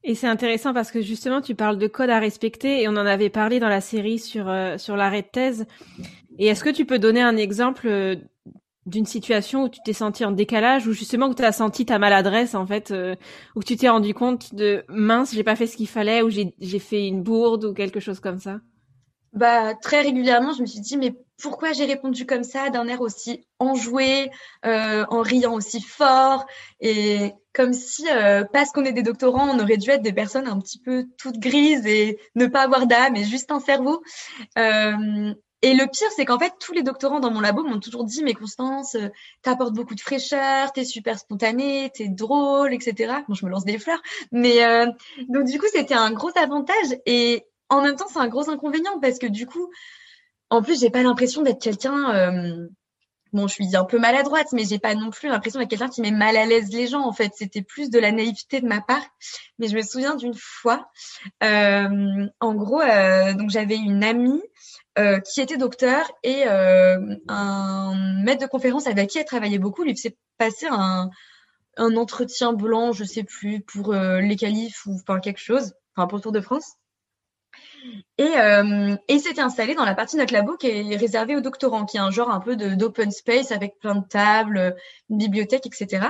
Et 0.04 0.16
c'est 0.16 0.28
intéressant 0.28 0.74
parce 0.74 0.92
que 0.92 1.02
justement, 1.02 1.42
tu 1.42 1.56
parles 1.56 1.78
de 1.78 1.88
codes 1.88 2.10
à 2.10 2.20
respecter 2.20 2.82
et 2.82 2.88
on 2.88 2.92
en 2.92 3.06
avait 3.06 3.30
parlé 3.30 3.60
dans 3.60 3.68
la 3.68 3.82
série 3.82 4.20
sur, 4.20 4.48
euh, 4.48 4.78
sur 4.78 4.96
l'arrêt 4.96 5.24
de 5.24 5.28
thèse. 5.28 5.68
Et 6.38 6.48
est-ce 6.48 6.64
que 6.64 6.70
tu 6.70 6.86
peux 6.86 7.00
donner 7.00 7.22
un 7.22 7.36
exemple 7.36 7.88
euh, 7.88 8.16
d'une 8.86 9.06
situation 9.06 9.64
où 9.64 9.70
tu 9.70 9.80
t'es 9.84 9.94
senti 9.94 10.24
en 10.24 10.32
décalage 10.32 10.88
ou 10.88 10.94
justement 10.94 11.30
que 11.30 11.36
tu 11.36 11.44
as 11.44 11.52
senti 11.52 11.86
ta 11.86 12.00
maladresse 12.00 12.56
en 12.56 12.66
fait, 12.66 12.92
euh, 12.92 13.16
où 13.56 13.64
tu 13.64 13.76
t'es 13.76 13.90
rendu 13.90 14.14
compte 14.14 14.56
de 14.56 14.84
mince, 14.88 15.34
j'ai 15.34 15.44
pas 15.44 15.58
fait 15.58 15.68
ce 15.68 15.76
qu'il 15.76 15.88
fallait 15.88 16.22
ou 16.22 16.30
j'ai 16.30 16.80
fait 16.80 17.06
une 17.06 17.22
bourde 17.22 17.66
ou 17.66 17.74
quelque 17.74 18.00
chose 18.00 18.22
comme 18.22 18.40
ça? 18.40 18.62
Bah, 19.34 19.76
très 19.76 20.02
régulièrement, 20.02 20.54
je 20.54 20.62
me 20.62 20.66
suis 20.66 20.80
dit, 20.80 20.98
mais 20.98 21.14
pourquoi 21.42 21.74
j'ai 21.74 21.86
répondu 21.86 22.26
comme 22.26 22.44
ça, 22.44 22.70
d'un 22.70 22.88
air 22.88 23.02
aussi 23.02 23.46
enjoué, 23.60 24.30
euh, 24.66 25.06
en 25.10 25.22
riant 25.22 25.54
aussi 25.54 25.82
fort, 25.82 26.46
et 26.80 27.34
comme 27.54 27.74
si, 27.74 28.06
euh, 28.10 28.44
parce 28.52 28.72
qu'on 28.72 28.86
est 28.86 28.94
des 28.94 29.04
doctorants, 29.04 29.50
on 29.50 29.60
aurait 29.60 29.78
dû 29.78 29.90
être 29.90 30.02
des 30.02 30.14
personnes 30.14 30.48
un 30.48 30.60
petit 30.60 30.80
peu 30.80 31.06
toutes 31.18 31.40
grises 31.40 31.86
et 31.86 32.20
ne 32.36 32.46
pas 32.46 32.62
avoir 32.62 32.88
d'âme 32.88 33.16
et 33.16 33.24
juste 33.24 33.52
un 33.52 33.60
cerveau. 33.60 34.02
Euh, 34.58 35.34
et 35.62 35.74
le 35.74 35.86
pire, 35.88 36.08
c'est 36.16 36.24
qu'en 36.24 36.40
fait, 36.40 36.54
tous 36.60 36.72
les 36.72 36.84
doctorants 36.84 37.20
dans 37.20 37.32
mon 37.32 37.42
labo 37.42 37.64
m'ont 37.64 37.80
toujours 37.80 38.06
dit, 38.06 38.24
mais 38.24 38.34
Constance, 38.34 38.96
euh, 38.96 39.10
t'apportes 39.42 39.74
beaucoup 39.74 39.96
de 39.96 40.00
fraîcheur, 40.00 40.72
t'es 40.72 40.86
super 40.86 41.20
spontanée, 41.20 41.92
t'es 41.94 42.08
drôle, 42.08 42.74
etc. 42.74 43.14
Bon, 43.28 43.34
je 43.34 43.46
me 43.46 43.52
lance 43.52 43.66
des 43.66 43.78
fleurs, 43.78 44.02
mais 44.32 44.64
euh, 44.64 44.86
donc 45.28 45.46
du 45.46 45.60
coup, 45.60 45.66
c'était 45.72 45.96
un 45.96 46.12
gros 46.12 46.32
avantage. 46.36 46.98
Et 47.06 47.46
en 47.68 47.82
même 47.82 47.98
temps, 47.98 48.08
c'est 48.08 48.20
un 48.20 48.30
gros 48.30 48.50
inconvénient 48.50 49.00
parce 49.02 49.20
que 49.20 49.28
du 49.28 49.48
coup, 49.48 49.70
en 50.50 50.62
plus, 50.62 50.80
j'ai 50.80 50.90
pas 50.90 51.04
l'impression 51.04 51.42
d'être 51.42 51.62
quelqu'un. 51.62 52.16
Euh, 52.16 52.68
bon, 53.34 53.48
je 53.48 53.54
suis 53.54 53.76
un 53.76 53.86
peu 53.86 54.00
maladroite, 54.00 54.48
mais 54.52 54.66
j'ai 54.66 54.80
pas 54.80 54.96
non 54.96 55.12
plus 55.12 55.30
l'impression 55.30 55.60
d'être 55.60 55.70
quelqu'un 55.70 55.90
qui 55.90 56.02
met 56.02 56.12
mal 56.12 56.36
à 56.38 56.46
l'aise 56.46 56.70
les 56.72 56.88
gens. 56.88 57.02
En 57.02 57.14
fait, 57.14 57.34
c'était 57.36 57.62
plus 57.62 57.90
de 57.90 58.00
la 58.00 58.12
naïveté 58.12 58.62
de 58.62 58.68
ma 58.68 58.82
part. 58.82 59.06
Mais 59.60 59.68
je 59.68 59.76
me 59.76 59.82
souviens 59.82 60.16
d'une 60.16 60.34
fois, 60.34 60.90
euh, 61.44 62.28
en 62.40 62.56
gros, 62.56 62.82
euh, 62.82 63.34
donc 63.34 63.50
j'avais 63.50 63.78
une 63.78 64.04
amie 64.04 64.42
qui 65.24 65.40
était 65.40 65.56
docteur 65.56 66.12
et 66.24 66.44
un 66.44 68.22
maître 68.22 68.42
de 68.42 68.50
conférence 68.50 68.86
avec 68.86 69.10
qui 69.10 69.18
elle 69.18 69.24
travaillait 69.24 69.58
beaucoup 69.58 69.86
lui 69.86 69.96
faisait 69.96 70.18
passer 70.38 70.68
un, 70.70 71.10
un 71.78 71.96
entretien 71.96 72.52
blanc, 72.52 72.92
je 72.92 73.06
sais 73.06 73.24
plus, 73.24 73.62
pour 73.62 73.94
les 73.94 74.36
qualifs 74.36 74.86
ou 74.88 74.96
enfin 74.96 75.22
quelque 75.22 75.40
chose, 75.40 75.72
enfin 75.96 76.06
pour 76.06 76.18
le 76.18 76.22
Tour 76.22 76.34
de 76.34 76.42
France. 76.42 76.79
Et, 78.18 78.38
euh, 78.38 78.96
et 79.08 79.14
il 79.14 79.20
s'était 79.20 79.42
installé 79.42 79.76
dans 79.76 79.86
la 79.86 79.96
partie 79.96 80.16
de 80.16 80.22
notre 80.22 80.34
labo 80.34 80.58
qui 80.58 80.68
est 80.68 80.96
réservée 80.96 81.36
aux 81.36 81.42
doctorants, 81.42 81.86
qui 81.86 81.98
est 81.98 82.02
un 82.02 82.12
genre 82.12 82.30
un 82.30 82.40
peu 82.40 82.56
d'open 82.56 83.12
space 83.12 83.52
avec 83.52 83.80
plein 83.80 83.96
de 83.96 84.08
tables, 84.08 84.76
une 85.10 85.18
bibliothèque, 85.18 85.66
etc. 85.66 86.08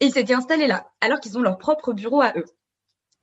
Et 0.00 0.06
il 0.06 0.12
s'était 0.12 0.34
installé 0.34 0.66
là, 0.66 0.90
alors 1.00 1.20
qu'ils 1.20 1.38
ont 1.38 1.42
leur 1.42 1.58
propre 1.58 1.92
bureau 1.92 2.20
à 2.20 2.32
eux. 2.36 2.46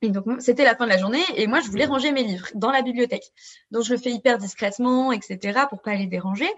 Et 0.02 0.10
donc, 0.10 0.24
c'était 0.40 0.64
la 0.64 0.76
fin 0.76 0.84
de 0.84 0.90
la 0.90 0.98
journée 0.98 1.24
et 1.34 1.46
moi, 1.46 1.60
je 1.60 1.70
voulais 1.70 1.86
ranger 1.86 2.12
mes 2.12 2.24
livres 2.24 2.48
dans 2.54 2.70
la 2.70 2.82
bibliothèque. 2.82 3.32
Donc, 3.70 3.84
je 3.84 3.94
le 3.94 3.98
fais 3.98 4.10
hyper 4.10 4.38
discrètement, 4.38 5.12
etc., 5.12 5.60
pour 5.70 5.80
pas 5.80 5.94
les 5.94 6.06
déranger, 6.06 6.48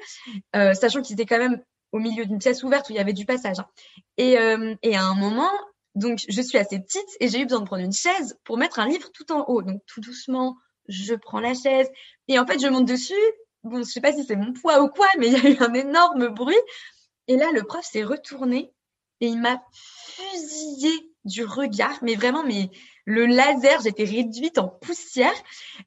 euh, 0.57 0.75
sachant 0.75 1.01
qu'ils 1.01 1.15
étaient 1.15 1.27
quand 1.27 1.39
même 1.39 1.63
au 1.93 1.99
milieu 1.99 2.27
d'une 2.27 2.39
pièce 2.39 2.65
ouverte 2.65 2.89
où 2.89 2.93
il 2.93 2.97
y 2.97 2.99
avait 2.99 3.13
du 3.13 3.25
passage. 3.25 3.61
Hein. 3.61 3.67
Et, 4.17 4.39
euh, 4.39 4.75
et 4.83 4.97
à 4.97 5.05
un 5.05 5.15
moment, 5.15 5.51
donc, 5.95 6.25
je 6.29 6.43
suis 6.43 6.59
assez 6.59 6.79
petite 6.79 7.09
et 7.21 7.29
j'ai 7.29 7.41
eu 7.41 7.45
besoin 7.45 7.61
de 7.61 7.67
prendre 7.67 7.83
une 7.83 7.93
chaise 7.93 8.37
pour 8.45 8.59
mettre 8.59 8.81
un 8.81 8.87
livre 8.87 9.11
tout 9.13 9.31
en 9.33 9.45
haut. 9.47 9.63
Donc, 9.63 9.81
tout 9.87 10.01
doucement, 10.01 10.57
je 10.89 11.15
prends 11.15 11.41
la 11.41 11.55
chaise 11.55 11.89
et 12.29 12.39
en 12.39 12.47
fait 12.47 12.59
je 12.59 12.69
monte 12.69 12.87
dessus. 12.87 13.15
Bon, 13.65 13.79
je 13.79 13.91
sais 13.91 14.01
pas 14.01 14.13
si 14.13 14.25
c'est 14.25 14.37
mon 14.37 14.53
poids 14.53 14.83
ou 14.83 14.89
quoi, 14.89 15.09
mais 15.19 15.27
il 15.27 15.33
y 15.33 15.47
a 15.47 15.51
eu 15.51 15.57
un 15.61 15.75
énorme 15.75 16.29
bruit. 16.29 16.55
Et 17.29 17.37
là, 17.37 17.51
le 17.53 17.65
prof 17.65 17.85
s'est 17.85 18.05
retourné 18.05 18.73
et 19.21 19.27
il 19.27 19.41
m'a 19.41 19.61
fusillé 19.73 20.93
du 21.25 21.45
regard, 21.45 21.99
mais 22.03 22.15
vraiment, 22.15 22.45
mais 22.45 22.71
le 23.07 23.25
laser, 23.25 23.81
j'étais 23.83 24.05
réduite 24.05 24.59
en 24.59 24.69
poussière. 24.69 25.33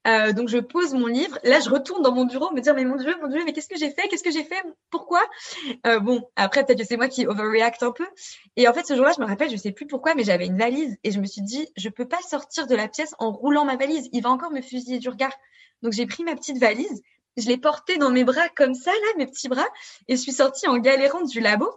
Euh, 0.07 0.32
donc 0.32 0.47
je 0.47 0.57
pose 0.57 0.93
mon 0.93 1.05
livre. 1.05 1.38
Là, 1.43 1.59
je 1.59 1.70
retourne 1.70 2.01
dans 2.01 2.13
mon 2.13 2.26
bureau, 2.26 2.51
me 2.51 2.61
dire 2.61 2.74
mais 2.74 2.86
mon 2.86 2.95
dieu, 2.95 3.13
mon 3.22 3.28
dieu, 3.28 3.41
mais 3.45 3.51
qu'est-ce 3.51 3.67
que 3.67 3.78
j'ai 3.78 3.91
fait? 3.91 4.07
Qu'est-ce 4.07 4.24
que 4.24 4.32
j'ai 4.32 4.45
fait? 4.45 4.63
Pourquoi? 4.89 5.22
Euh, 5.86 5.99
Bon, 5.99 6.24
après 6.38 6.65
peut-être 6.65 6.80
que 6.80 6.86
c'est 6.86 6.95
moi 6.95 7.09
qui 7.09 7.28
overreact 7.28 7.84
un 7.84 7.91
peu. 7.91 8.07
Et 8.55 8.67
en 8.70 8.74
fait, 8.74 8.88
ce 8.88 8.95
jour-là, 8.95 9.11
je 9.15 9.22
me 9.22 9.28
rappelle, 9.28 9.49
je 9.49 9.57
sais 9.57 9.74
plus 9.74 9.86
pourquoi, 9.86 10.15
mais 10.15 10.24
j'avais 10.24 10.45
une 10.45 10.57
valise 10.57 10.97
et 11.03 11.11
je 11.11 11.20
me 11.20 11.26
suis 11.26 11.41
dit, 11.41 11.67
je 11.76 11.89
peux 11.89 12.07
pas 12.07 12.22
sortir 12.22 12.67
de 12.67 12.76
la 12.76 12.88
pièce 12.88 13.13
en 13.20 13.32
roulant 13.32 13.65
ma 13.65 13.76
valise. 13.76 14.07
Il 14.13 14.24
va 14.24 14.30
encore 14.30 14.51
me 14.51 14.61
fusiller 14.61 14.99
du 14.99 15.09
regard. 15.09 15.34
Donc 15.82 15.91
j'ai 15.91 16.05
pris 16.05 16.24
ma 16.24 16.36
petite 16.36 16.57
valise, 16.57 17.01
je 17.36 17.47
l'ai 17.47 17.57
portée 17.57 17.97
dans 17.97 18.11
mes 18.11 18.24
bras 18.24 18.47
comme 18.55 18.74
ça, 18.74 18.91
là, 18.91 19.07
mes 19.17 19.28
petits 19.28 19.49
bras, 19.49 19.67
et 20.07 20.15
je 20.15 20.22
suis 20.22 20.32
sortie 20.32 20.67
en 20.67 20.78
galérant 20.78 21.22
du 21.22 21.41
labo. 21.41 21.70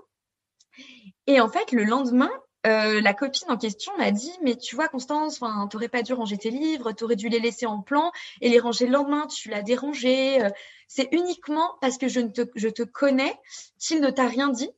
Et 1.27 1.41
en 1.41 1.49
fait, 1.49 1.73
le 1.73 1.85
lendemain, 1.85 2.31
euh, 2.67 3.01
la 3.01 3.15
copine 3.15 3.51
en 3.51 3.57
question 3.57 3.93
m'a 3.99 4.11
dit 4.11 4.33
mais 4.43 4.57
tu 4.57 4.77
vois 4.77 4.89
Constance, 4.89 5.41
enfin 5.41 5.67
t'aurais 5.69 5.89
pas 5.89 6.03
dû 6.03 6.13
ranger 6.13 6.39
tes 6.39 6.51
livres, 6.51 6.93
t'aurais 6.93 7.17
dû 7.17 7.29
les 7.29 7.41
laisser 7.41 7.67
en 7.67 7.81
plan 7.81 8.13
et 8.41 8.49
les 8.49 8.61
ranger 8.61 8.87
le 8.87 8.93
lendemain, 8.93 9.27
tu 9.27 9.49
l'as 9.49 9.63
dérangé. 9.63 10.43
Euh, 10.43 10.51
c'est 10.89 11.09
uniquement 11.13 11.77
parce 11.81 11.99
que 11.99 12.09
je, 12.09 12.21
ne 12.21 12.29
te, 12.29 12.43
je 12.55 12.69
te 12.69 12.83
connais 12.83 13.35
qu'il 13.79 14.01
ne 14.01 14.11
t'a 14.11 14.29
rien 14.29 14.49
dit, 14.51 14.71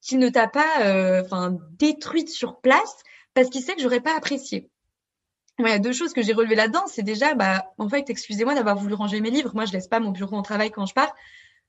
qu'il 0.00 0.18
ne 0.18 0.28
t'a 0.28 0.48
pas 0.48 0.82
euh, 0.84 1.22
enfin 1.24 1.56
détruite 1.72 2.30
sur 2.30 2.60
place 2.60 2.96
parce 3.34 3.50
qu'il 3.50 3.62
sait 3.62 3.74
que 3.74 3.82
j'aurais 3.82 4.00
pas 4.00 4.16
apprécié. 4.16 4.70
A 5.62 5.78
deux 5.78 5.92
choses 5.92 6.12
que 6.12 6.22
j'ai 6.22 6.32
relevées 6.32 6.56
là-dedans. 6.56 6.84
C'est 6.88 7.02
déjà, 7.02 7.34
bah, 7.34 7.72
en 7.78 7.88
fait, 7.88 8.10
excusez-moi 8.10 8.54
d'avoir 8.54 8.76
voulu 8.76 8.94
ranger 8.94 9.20
mes 9.20 9.30
livres. 9.30 9.52
Moi, 9.54 9.66
je 9.66 9.72
laisse 9.72 9.86
pas 9.86 10.00
mon 10.00 10.10
bureau 10.10 10.36
en 10.36 10.42
travail 10.42 10.70
quand 10.70 10.84
je 10.86 10.94
pars. 10.94 11.14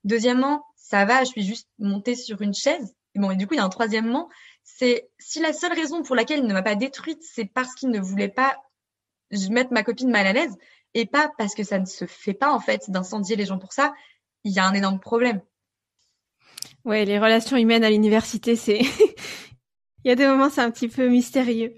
Deuxièmement, 0.04 0.64
ça 0.76 1.04
va, 1.04 1.20
je 1.20 1.30
suis 1.30 1.44
juste 1.44 1.68
montée 1.78 2.16
sur 2.16 2.42
une 2.42 2.54
chaise. 2.54 2.94
Bon, 3.14 3.30
et 3.30 3.36
du 3.36 3.46
coup, 3.46 3.54
il 3.54 3.58
y 3.58 3.60
a 3.60 3.64
un 3.64 3.68
troisièmement, 3.68 4.28
c'est 4.68 5.08
si 5.18 5.40
la 5.40 5.52
seule 5.52 5.72
raison 5.72 6.02
pour 6.02 6.16
laquelle 6.16 6.40
il 6.40 6.46
ne 6.46 6.52
m'a 6.52 6.62
pas 6.62 6.74
détruite, 6.74 7.22
c'est 7.22 7.46
parce 7.46 7.74
qu'il 7.74 7.88
ne 7.88 8.00
voulait 8.00 8.28
pas 8.28 8.56
mettre 9.48 9.72
ma 9.72 9.84
copine 9.84 10.10
mal 10.10 10.26
à 10.26 10.32
l'aise 10.32 10.56
et 10.92 11.06
pas 11.06 11.30
parce 11.38 11.54
que 11.54 11.62
ça 11.62 11.78
ne 11.78 11.86
se 11.86 12.04
fait 12.04 12.34
pas, 12.34 12.52
en 12.52 12.58
fait, 12.58 12.90
d'incendier 12.90 13.36
les 13.36 13.46
gens 13.46 13.58
pour 13.58 13.72
ça, 13.72 13.94
il 14.44 14.52
y 14.52 14.58
a 14.58 14.66
un 14.66 14.74
énorme 14.74 14.98
problème. 14.98 15.40
Ouais, 16.84 17.04
les 17.04 17.18
relations 17.18 17.56
humaines 17.56 17.84
à 17.84 17.90
l'université, 17.90 18.56
c'est. 18.56 18.80
il 20.04 20.08
y 20.08 20.10
a 20.10 20.16
des 20.16 20.26
moments, 20.26 20.50
c'est 20.50 20.60
un 20.60 20.70
petit 20.70 20.88
peu 20.88 21.08
mystérieux. 21.08 21.76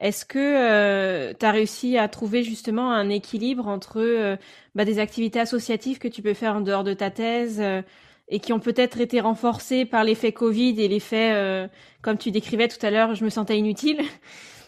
Est-ce 0.00 0.24
que 0.24 0.38
euh, 0.38 1.34
tu 1.38 1.46
as 1.46 1.52
réussi 1.52 1.98
à 1.98 2.08
trouver 2.08 2.42
justement 2.42 2.92
un 2.92 3.08
équilibre 3.10 3.68
entre 3.68 4.00
euh, 4.00 4.36
bah, 4.74 4.84
des 4.84 4.98
activités 4.98 5.38
associatives 5.38 5.98
que 5.98 6.08
tu 6.08 6.20
peux 6.20 6.34
faire 6.34 6.56
en 6.56 6.60
dehors 6.60 6.84
de 6.84 6.94
ta 6.94 7.10
thèse 7.10 7.60
euh, 7.60 7.82
et 8.28 8.40
qui 8.40 8.52
ont 8.52 8.60
peut-être 8.60 9.00
été 9.00 9.20
renforcées 9.20 9.84
par 9.84 10.04
l'effet 10.04 10.32
Covid 10.32 10.80
et 10.80 10.88
l'effet, 10.88 11.68
comme 12.02 12.16
tu 12.16 12.30
décrivais 12.30 12.68
tout 12.68 12.84
à 12.84 12.90
l'heure, 12.90 13.14
je 13.14 13.24
me 13.24 13.30
sentais 13.30 13.58
inutile. 13.58 13.98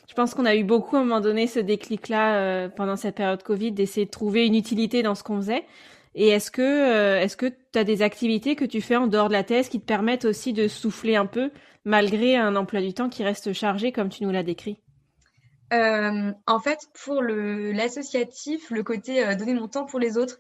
je 0.09 0.15
pense 0.15 0.35
qu'on 0.35 0.45
a 0.45 0.55
eu 0.55 0.63
beaucoup 0.63 0.97
à 0.97 1.01
un 1.01 1.05
moment 1.05 1.21
donné 1.21 1.47
ce 1.47 1.59
déclic-là 1.59 2.69
pendant 2.69 2.97
cette 2.97 3.15
période 3.15 3.43
Covid 3.43 3.73
d'essayer 3.73 4.05
de 4.05 4.11
trouver 4.11 4.47
une 4.47 4.55
utilité 4.55 5.03
dans 5.03 5.15
ce 5.15 5.23
qu'on 5.23 5.37
faisait. 5.37 5.65
Et 6.15 6.29
est-ce 6.29 6.51
que 6.51 7.17
est-ce 7.23 7.37
que 7.37 7.47
tu 7.47 7.79
as 7.79 7.85
des 7.85 8.03
activités 8.03 8.57
que 8.57 8.67
tu 8.67 8.83
fais 8.83 8.97
en 8.97 9.07
dehors 9.07 9.29
de 9.29 9.33
la 9.33 9.45
thèse 9.45 9.71
qui 9.71 9.81
te 9.81 9.87
permettent 9.87 10.27
aussi 10.27 10.53
de 10.53 10.69
souffler 10.69 11.17
un 11.17 11.27
peu 11.27 11.51
malgré 11.87 12.37
un 12.37 12.57
emploi 12.57 12.83
du 12.83 12.93
temps 12.93 13.09
qui 13.09 13.25
reste 13.25 13.55
chargé 13.55 13.93
comme 13.93 14.11
tu 14.11 14.25
nous 14.25 14.31
l'as 14.31 14.43
décrit? 14.43 14.79
Euh, 15.73 16.33
en 16.47 16.61
fait, 16.61 16.79
pour 17.05 17.23
l'associatif, 17.23 18.71
le 18.71 18.83
côté 18.83 19.25
euh, 19.25 19.35
donner 19.35 19.55
mon 19.55 19.69
temps 19.69 19.87
pour 19.87 19.99
les 19.99 20.17
autres, 20.19 20.39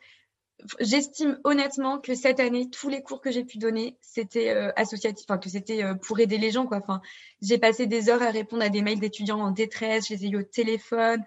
j'estime 0.80 1.38
honnêtement 1.44 1.98
que 1.98 2.14
cette 2.14 2.40
année, 2.40 2.68
tous 2.70 2.88
les 2.88 3.02
cours 3.02 3.20
que 3.20 3.30
j'ai 3.30 3.44
pu 3.44 3.58
donner, 3.58 3.96
c'était 4.00 4.50
euh, 4.50 4.72
associatif, 4.76 5.26
enfin 5.28 5.38
que 5.38 5.48
c'était 5.48 5.82
pour 6.02 6.18
aider 6.20 6.38
les 6.38 6.50
gens, 6.50 6.66
quoi. 6.66 6.78
Enfin, 6.78 7.00
j'ai 7.42 7.58
passé 7.58 7.86
des 7.86 8.08
heures 8.08 8.22
à 8.22 8.30
répondre 8.30 8.62
à 8.62 8.68
des 8.68 8.82
mails 8.82 9.00
d'étudiants 9.00 9.40
en 9.40 9.50
détresse, 9.50 10.08
je 10.08 10.14
les 10.14 10.26
ai 10.26 10.28
eu 10.28 10.36
au 10.38 10.42
téléphone. 10.42 11.22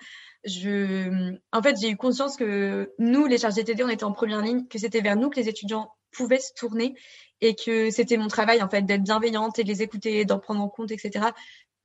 Je, 0.46 1.36
en 1.52 1.62
fait, 1.62 1.76
j'ai 1.80 1.90
eu 1.90 1.98
conscience 1.98 2.38
que 2.38 2.94
nous, 2.98 3.26
les 3.26 3.38
chargés 3.38 3.64
TD, 3.64 3.84
on 3.84 3.90
était 3.90 4.06
en 4.06 4.14
première 4.14 4.42
ligne, 4.42 4.66
que 4.68 4.80
c'était 4.80 5.02
vers 5.02 5.16
nous 5.16 5.30
que 5.30 5.36
les 5.36 5.50
étudiants 5.50 5.92
pouvaient 6.12 6.40
se 6.40 6.54
tourner 6.54 6.96
et 7.42 7.56
que 7.56 7.92
c'était 7.92 8.18
mon 8.18 8.28
travail 8.28 8.62
en 8.64 8.70
fait 8.70 8.82
d'être 8.82 9.04
bienveillante 9.04 9.60
et 9.60 9.64
de 9.64 9.68
les 9.68 9.82
écouter, 9.82 10.26
d'en 10.26 10.40
prendre 10.40 10.62
en 10.62 10.70
compte, 10.70 10.92
etc 10.92 11.32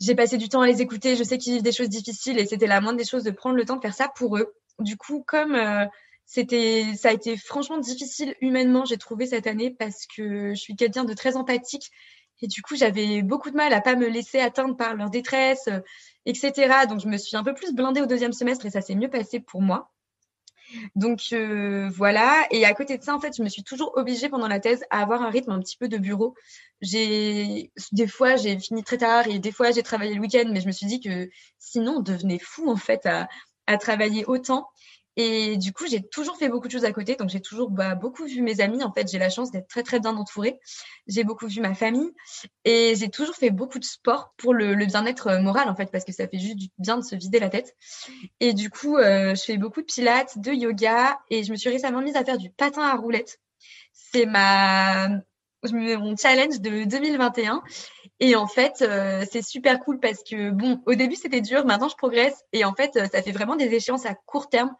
j'ai 0.01 0.15
passé 0.15 0.37
du 0.37 0.49
temps 0.49 0.61
à 0.61 0.67
les 0.67 0.83
écouter. 0.83 1.17
Je 1.17 1.25
sais 1.25 1.39
qu'ils 1.39 1.55
vivent 1.55 1.63
des 1.63 1.73
choses 1.73 1.89
difficiles 1.89 2.39
et 2.39 2.47
c'était 2.47 2.67
la 2.67 2.81
moindre 2.81 2.99
des 2.99 3.05
choses 3.05 3.25
de 3.25 3.31
prendre 3.31 3.57
le 3.57 3.65
temps 3.65 3.77
de 3.77 3.81
faire 3.81 3.95
ça 3.95 4.09
pour 4.15 4.37
eux. 4.37 4.55
Du 4.79 4.97
coup, 4.97 5.25
comme 5.27 5.55
euh, 5.55 5.87
c'était, 6.27 6.87
ça 6.97 7.09
a 7.11 7.13
été 7.13 7.37
franchement 7.37 7.79
difficile 7.79 8.35
humainement, 8.41 8.85
j'ai 8.85 8.97
trouvé 8.97 9.27
cette 9.27 9.47
année 9.47 9.71
parce 9.71 10.07
que 10.07 10.51
je 10.51 10.61
suis 10.61 10.77
quelqu'un 10.77 11.05
de 11.05 11.15
très 11.15 11.37
empathique 11.37 11.91
et 12.43 12.47
du 12.47 12.63
coup, 12.63 12.77
j'avais 12.77 13.23
beaucoup 13.23 13.51
de 13.51 13.57
mal 13.57 13.73
à 13.73 13.81
pas 13.81 13.95
me 13.95 14.09
laisser 14.09 14.39
atteindre 14.39 14.77
par 14.77 14.95
leur 14.95 15.11
détresse, 15.11 15.69
euh, 15.69 15.81
etc. 16.27 16.87
Donc, 16.89 17.01
je 17.01 17.09
me 17.09 17.17
suis 17.17 17.37
un 17.37 17.45
peu 17.45 17.55
plus 17.55 17.73
blindée 17.73 18.01
au 18.01 18.07
deuxième 18.07 18.33
semestre 18.33 18.67
et 18.67 18.71
ça 18.71 18.81
s'est 18.81 18.95
mieux 18.95 19.09
passé 19.09 19.41
pour 19.41 19.63
moi. 19.63 19.91
Donc 20.97 21.21
euh, 21.33 21.89
voilà. 21.91 22.47
Et 22.51 22.65
à 22.65 22.75
côté 22.75 22.99
de 22.99 23.03
ça, 23.03 23.15
en 23.15 23.21
fait, 23.21 23.37
je 23.37 23.43
me 23.43 23.49
suis 23.49 23.63
toujours 23.63 23.93
obligée 23.97 24.29
pendant 24.29 24.49
la 24.49 24.61
thèse 24.61 24.83
à 24.91 25.03
avoir 25.03 25.23
un 25.23 25.31
rythme 25.31 25.53
un 25.53 25.61
petit 25.61 25.77
peu 25.77 25.89
de 25.89 25.99
bureau. 25.99 26.35
J'ai 26.81 27.71
des 27.93 28.07
fois 28.09 28.37
j'ai 28.37 28.59
fini 28.59 28.83
très 28.83 28.99
tard 28.99 29.29
et 29.29 29.39
des 29.39 29.53
fois 29.53 29.71
j'ai 29.71 29.83
travaillé 29.83 30.15
le 30.15 30.21
week-end, 30.21 30.45
mais 30.51 30.61
je 30.61 30.67
me 30.67 30.73
suis 30.73 30.87
dit 30.87 31.01
que 31.01 31.29
sinon 31.59 31.97
on 31.99 32.01
devenait 32.01 32.39
fou 32.39 32.71
en 32.71 32.77
fait 32.77 33.07
à, 33.07 33.29
à 33.67 33.79
travailler 33.79 34.25
autant. 34.27 34.69
Et 35.17 35.57
du 35.57 35.73
coup, 35.73 35.87
j'ai 35.87 36.03
toujours 36.03 36.37
fait 36.37 36.49
beaucoup 36.49 36.67
de 36.67 36.73
choses 36.73 36.85
à 36.85 36.93
côté. 36.93 37.15
Donc, 37.15 37.31
j'ai 37.31 37.41
toujours 37.41 37.71
bah, 37.71 37.95
beaucoup 37.95 38.25
vu 38.25 38.43
mes 38.43 38.61
amis. 38.61 38.83
En 38.83 38.93
fait, 38.93 39.09
j'ai 39.09 39.19
la 39.19 39.31
chance 39.31 39.51
d'être 39.53 39.69
très, 39.69 39.83
très 39.83 40.01
bien 40.01 40.17
entourée. 40.17 40.59
J'ai 41.07 41.23
beaucoup 41.23 41.47
vu 41.47 41.61
ma 41.61 41.75
famille. 41.75 42.11
Et 42.65 42.95
j'ai 42.97 43.09
toujours 43.09 43.37
fait 43.37 43.51
beaucoup 43.51 43.79
de 43.79 43.85
sport 43.85 44.35
pour 44.37 44.55
le, 44.55 44.75
bien-être 44.87 45.29
euh, 45.29 45.41
moral, 45.41 45.69
en 45.69 45.77
fait, 45.77 45.91
parce 45.93 46.05
que 46.05 46.13
ça 46.13 46.27
fait 46.27 46.39
juste 46.39 46.57
du 46.57 46.69
bien 46.79 46.97
de 46.97 47.05
se 47.05 47.15
vider 47.15 47.39
la 47.39 47.49
tête. 47.49 47.77
Et 48.41 48.55
du 48.55 48.71
coup, 48.71 48.97
euh, 48.97 49.35
je 49.35 49.43
fais 49.43 49.57
beaucoup 49.57 49.81
de 49.81 49.87
pilates, 49.87 50.39
de 50.39 50.53
yoga. 50.53 51.19
Et 51.31 51.45
je 51.45 51.53
me 51.53 51.57
suis 51.57 51.71
récemment 51.71 52.01
mise 52.01 52.17
à 52.17 52.25
faire 52.25 52.39
du 52.39 52.51
patin 52.51 52.83
à 52.83 52.97
roulettes. 52.97 53.39
C'est 53.93 54.27
ma 54.27 55.09
mon 55.73 56.15
challenge 56.15 56.61
de 56.61 56.85
2021. 56.85 57.63
Et 58.21 58.37
en 58.37 58.47
fait, 58.47 58.83
euh, 58.83 59.25
c'est 59.31 59.43
super 59.43 59.81
cool 59.81 59.99
parce 59.99 60.23
que, 60.23 60.51
bon, 60.51 60.83
au 60.87 60.95
début, 60.95 61.15
c'était 61.15 61.41
dur. 61.41 61.65
Maintenant, 61.65 61.89
je 61.89 61.97
progresse. 61.97 62.45
Et 62.53 62.65
en 62.65 62.75
fait, 62.75 62.93
ça 63.11 63.23
fait 63.23 63.33
vraiment 63.33 63.57
des 63.57 63.73
échéances 63.73 64.05
à 64.05 64.15
court 64.15 64.51
terme 64.51 64.75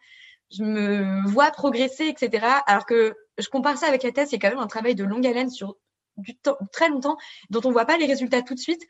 je 0.51 0.63
me 0.63 1.27
vois 1.27 1.51
progresser, 1.51 2.07
etc. 2.07 2.45
Alors 2.67 2.85
que 2.85 3.15
je 3.37 3.49
compare 3.49 3.77
ça 3.77 3.87
avec 3.87 4.03
la 4.03 4.11
thèse, 4.11 4.29
c'est 4.29 4.39
quand 4.39 4.49
même 4.49 4.59
un 4.59 4.67
travail 4.67 4.95
de 4.95 5.03
longue 5.03 5.25
haleine 5.25 5.49
sur 5.49 5.75
du 6.17 6.35
temps, 6.35 6.57
très 6.71 6.89
longtemps, 6.89 7.17
dont 7.49 7.61
on 7.65 7.71
voit 7.71 7.85
pas 7.85 7.97
les 7.97 8.05
résultats 8.05 8.41
tout 8.41 8.55
de 8.55 8.59
suite. 8.59 8.81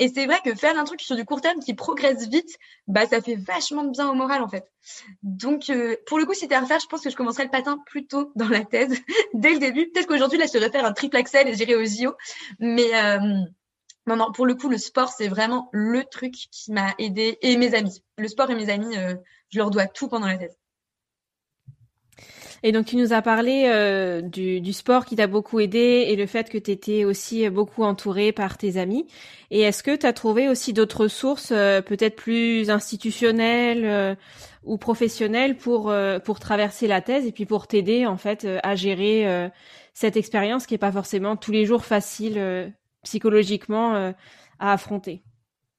Et 0.00 0.08
c'est 0.08 0.26
vrai 0.26 0.38
que 0.44 0.54
faire 0.54 0.78
un 0.78 0.84
truc 0.84 1.00
sur 1.00 1.16
du 1.16 1.24
court 1.24 1.40
terme 1.40 1.58
qui 1.58 1.74
progresse 1.74 2.28
vite, 2.28 2.56
bah 2.86 3.06
ça 3.06 3.20
fait 3.20 3.34
vachement 3.34 3.82
de 3.82 3.90
bien 3.90 4.08
au 4.08 4.14
moral 4.14 4.42
en 4.42 4.48
fait. 4.48 4.64
Donc 5.22 5.70
euh, 5.70 5.96
pour 6.06 6.18
le 6.18 6.24
coup, 6.24 6.34
si 6.34 6.40
c'était 6.40 6.54
à 6.54 6.60
refaire, 6.60 6.78
je 6.78 6.86
pense 6.86 7.02
que 7.02 7.10
je 7.10 7.16
commencerais 7.16 7.44
le 7.44 7.50
patin 7.50 7.82
plus 7.84 8.06
tôt 8.06 8.30
dans 8.36 8.48
la 8.48 8.64
thèse, 8.64 8.96
dès 9.34 9.52
le 9.52 9.58
début. 9.58 9.90
Peut-être 9.90 10.06
qu'aujourd'hui 10.06 10.38
là, 10.38 10.46
je 10.46 10.52
devrais 10.52 10.70
faire 10.70 10.84
un 10.84 10.92
triple 10.92 11.16
axel 11.16 11.48
et 11.48 11.54
j'irai 11.54 11.74
au 11.74 11.84
JO. 11.84 12.14
Mais 12.60 12.94
euh, 12.94 13.18
non, 14.06 14.16
non, 14.16 14.32
pour 14.32 14.46
le 14.46 14.54
coup, 14.54 14.68
le 14.68 14.78
sport, 14.78 15.08
c'est 15.08 15.28
vraiment 15.28 15.68
le 15.72 16.04
truc 16.04 16.32
qui 16.32 16.70
m'a 16.70 16.94
aidé 16.98 17.36
et 17.42 17.56
mes 17.56 17.74
amis. 17.74 18.00
Le 18.18 18.28
sport 18.28 18.50
et 18.50 18.54
mes 18.54 18.70
amis, 18.70 18.96
euh, 18.96 19.14
je 19.50 19.58
leur 19.58 19.70
dois 19.70 19.86
tout 19.86 20.08
pendant 20.08 20.28
la 20.28 20.38
thèse. 20.38 20.56
Et 22.62 22.72
donc 22.72 22.86
tu 22.86 22.96
nous 22.96 23.12
as 23.12 23.22
parlé 23.22 23.64
euh, 23.66 24.20
du, 24.20 24.60
du, 24.60 24.72
sport 24.72 25.04
qui 25.04 25.16
t'a 25.16 25.26
beaucoup 25.26 25.60
aidé 25.60 26.06
et 26.08 26.16
le 26.16 26.26
fait 26.26 26.50
que 26.50 26.58
tu 26.58 26.70
étais 26.70 27.04
aussi 27.04 27.48
beaucoup 27.50 27.84
entouré 27.84 28.32
par 28.32 28.58
tes 28.58 28.78
amis. 28.78 29.06
Et 29.50 29.60
est-ce 29.60 29.82
que 29.82 29.94
tu 29.94 30.06
as 30.06 30.12
trouvé 30.12 30.48
aussi 30.48 30.72
d'autres 30.72 31.08
sources 31.08 31.52
euh, 31.52 31.80
peut-être 31.82 32.16
plus 32.16 32.70
institutionnelles 32.70 33.84
euh, 33.84 34.14
ou 34.64 34.76
professionnelles 34.76 35.56
pour 35.56 35.92
pour 36.24 36.40
traverser 36.40 36.88
la 36.88 37.00
thèse 37.00 37.26
et 37.26 37.32
puis 37.32 37.46
pour 37.46 37.66
t'aider 37.68 38.06
en 38.06 38.16
fait 38.16 38.46
à 38.62 38.74
gérer 38.74 39.50
cette 39.94 40.16
expérience 40.16 40.66
qui 40.66 40.74
est 40.74 40.78
pas 40.78 40.92
forcément 40.92 41.36
tous 41.36 41.52
les 41.52 41.64
jours 41.64 41.86
facile 41.86 42.74
psychologiquement 43.02 44.12
à 44.58 44.72
affronter? 44.72 45.22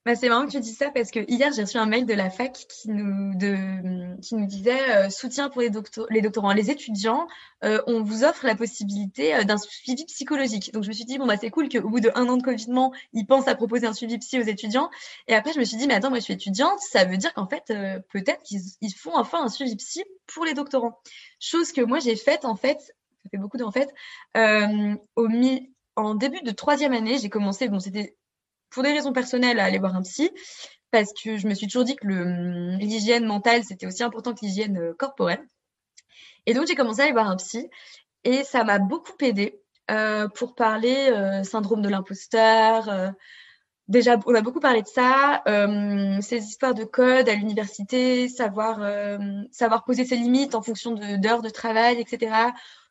Bah, 0.06 0.14
c'est 0.14 0.30
marrant 0.30 0.46
que 0.46 0.52
tu 0.52 0.60
dis 0.60 0.72
ça 0.72 0.90
parce 0.90 1.10
que 1.10 1.20
hier 1.28 1.52
j'ai 1.52 1.60
reçu 1.62 1.76
un 1.76 1.84
mail 1.84 2.06
de 2.06 2.14
la 2.14 2.30
fac 2.30 2.54
qui 2.54 2.88
nous, 2.88 3.36
de, 3.36 4.18
qui 4.22 4.34
nous 4.34 4.46
disait 4.46 4.90
euh, 4.96 5.10
soutien 5.10 5.50
pour 5.50 5.60
les, 5.60 5.68
doctorants, 5.68 6.54
les 6.54 6.70
étudiants, 6.70 7.28
euh, 7.64 7.82
on 7.86 8.02
vous 8.02 8.24
offre 8.24 8.46
la 8.46 8.54
possibilité 8.54 9.34
euh, 9.34 9.44
d'un 9.44 9.58
suivi 9.58 10.06
psychologique. 10.06 10.72
Donc 10.72 10.84
je 10.84 10.88
me 10.88 10.94
suis 10.94 11.04
dit 11.04 11.18
bon 11.18 11.26
bah 11.26 11.36
c'est 11.38 11.50
cool 11.50 11.68
qu'au 11.68 11.90
bout 11.90 12.00
de 12.00 12.10
un 12.14 12.26
an 12.30 12.38
de 12.38 12.42
covidement 12.42 12.94
ils 13.12 13.26
pensent 13.26 13.46
à 13.46 13.54
proposer 13.54 13.86
un 13.86 13.92
suivi 13.92 14.16
psy 14.16 14.38
aux 14.40 14.44
étudiants. 14.44 14.88
Et 15.28 15.34
après 15.34 15.52
je 15.52 15.58
me 15.58 15.64
suis 15.64 15.76
dit 15.76 15.86
mais 15.86 15.94
attends 15.94 16.08
moi 16.08 16.18
je 16.18 16.24
suis 16.24 16.34
étudiante, 16.34 16.78
ça 16.80 17.04
veut 17.04 17.18
dire 17.18 17.34
qu'en 17.34 17.46
fait 17.46 17.64
peut-être 18.10 18.42
qu'ils 18.42 18.62
ils 18.80 18.94
font 18.94 19.14
enfin 19.14 19.42
un 19.44 19.48
suivi 19.48 19.76
psy 19.76 20.02
pour 20.26 20.46
les 20.46 20.54
doctorants. 20.54 20.98
Chose 21.40 21.72
que 21.72 21.82
moi 21.82 21.98
j'ai 21.98 22.16
faite 22.16 22.46
en 22.46 22.56
fait, 22.56 22.80
ça 22.80 23.30
fait 23.30 23.38
beaucoup 23.38 23.58
de 23.58 23.64
en 23.64 23.70
fait, 23.70 23.90
au 25.14 25.28
mi 25.28 25.74
en 25.96 26.14
début 26.14 26.40
de 26.40 26.52
troisième 26.52 26.94
année 26.94 27.18
j'ai 27.18 27.28
commencé 27.28 27.68
bon 27.68 27.80
c'était 27.80 28.16
pour 28.70 28.82
des 28.82 28.92
raisons 28.92 29.12
personnelles 29.12 29.60
à 29.60 29.64
aller 29.64 29.78
voir 29.78 29.96
un 29.96 30.02
psy 30.02 30.30
parce 30.90 31.12
que 31.12 31.36
je 31.36 31.46
me 31.46 31.54
suis 31.54 31.66
toujours 31.66 31.84
dit 31.84 31.96
que 31.96 32.06
l'hygiène 32.78 33.26
mentale, 33.26 33.62
c'était 33.64 33.86
aussi 33.86 34.02
important 34.02 34.34
que 34.34 34.44
l'hygiène 34.44 34.78
euh, 34.78 34.94
corporelle. 34.98 35.46
Et 36.46 36.54
donc, 36.54 36.66
j'ai 36.66 36.74
commencé 36.74 37.00
à 37.00 37.04
aller 37.04 37.12
voir 37.12 37.28
un 37.28 37.36
psy 37.36 37.68
et 38.24 38.44
ça 38.44 38.64
m'a 38.64 38.78
beaucoup 38.78 39.12
aidé 39.20 39.60
euh, 39.90 40.28
pour 40.28 40.54
parler 40.54 41.10
euh, 41.10 41.44
syndrome 41.44 41.82
de 41.82 41.88
l'imposteur. 41.88 42.88
Euh, 42.88 43.10
déjà, 43.88 44.16
on 44.26 44.34
a 44.34 44.40
beaucoup 44.40 44.60
parlé 44.60 44.82
de 44.82 44.88
ça, 44.88 45.42
euh, 45.46 46.20
ces 46.20 46.44
histoires 46.44 46.74
de 46.74 46.84
code 46.84 47.28
à 47.28 47.34
l'université, 47.34 48.28
savoir, 48.28 48.80
savoir 49.52 49.84
poser 49.84 50.04
ses 50.04 50.16
limites 50.16 50.54
en 50.54 50.62
fonction 50.62 50.92
d'heures 50.92 51.42
de 51.42 51.50
travail, 51.50 52.00
etc 52.00 52.50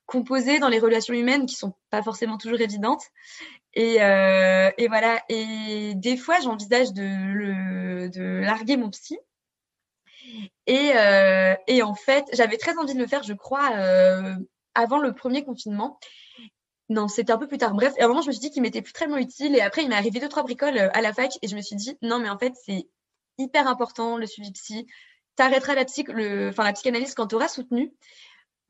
composer 0.10 0.60
dans 0.60 0.70
les 0.70 0.80
relations 0.80 1.14
humaines 1.14 1.46
qui 1.46 1.56
sont 1.56 1.74
pas 1.90 2.02
forcément 2.02 2.38
toujours 2.38 2.60
évidentes. 2.60 3.04
Et, 3.76 4.02
euh, 4.02 4.72
et 4.78 4.88
voilà. 4.88 5.22
Et 5.30 5.94
des 5.96 6.18
fois, 6.18 6.40
j'envisage 6.42 6.92
de, 6.94 8.08
de 8.08 8.42
larguer 8.42 8.76
mon 8.78 8.90
psy. 8.90 9.18
Et, 10.66 10.92
euh, 10.96 11.56
et 11.68 11.84
en 11.84 11.96
fait, 11.96 12.26
j'avais 12.34 12.58
très 12.58 12.78
envie 12.78 12.94
de 12.94 13.00
le 13.00 13.08
faire, 13.08 13.24
je 13.24 13.34
crois, 13.34 13.72
euh, 13.76 14.36
avant 14.76 14.98
le 15.00 15.14
premier 15.14 15.44
confinement. 15.44 16.00
non, 16.90 17.08
c'était 17.08 17.32
un 17.32 17.38
peu 17.38 17.48
plus 17.48 17.60
tard. 17.60 17.74
Bref, 17.74 17.94
à 18.00 18.06
un 18.06 18.08
moment, 18.08 18.22
je 18.22 18.28
me 18.28 18.32
suis 18.32 18.42
dit 18.42 18.52
qu'il 18.52 18.64
m'était 18.64 18.82
plus 18.82 18.94
très 18.94 19.08
utile. 19.22 19.56
Et 19.56 19.62
après, 19.62 19.84
il 19.84 19.90
m'est 19.90 19.96
arrivé 19.96 20.20
deux, 20.20 20.30
trois 20.30 20.44
bricoles 20.44 20.78
à 20.78 21.02
la 21.02 21.14
fac. 21.14 21.38
Et 21.44 21.48
je 21.48 21.56
me 21.56 21.62
suis 21.62 21.76
dit, 21.76 21.98
non, 22.02 22.20
mais 22.20 22.30
en 22.30 22.38
fait, 22.40 22.54
c'est 22.66 22.88
hyper 23.38 23.68
important, 23.68 24.18
le 24.18 24.26
suivi 24.26 24.52
psy. 24.52 24.88
T'arrêteras 25.36 25.76
la, 25.76 25.86
psy, 25.86 26.04
le, 26.08 26.52
la 26.58 26.74
psychanalyse 26.74 27.14
quand 27.14 27.28
tu 27.28 27.36
auras 27.36 27.48
soutenu. 27.48 27.94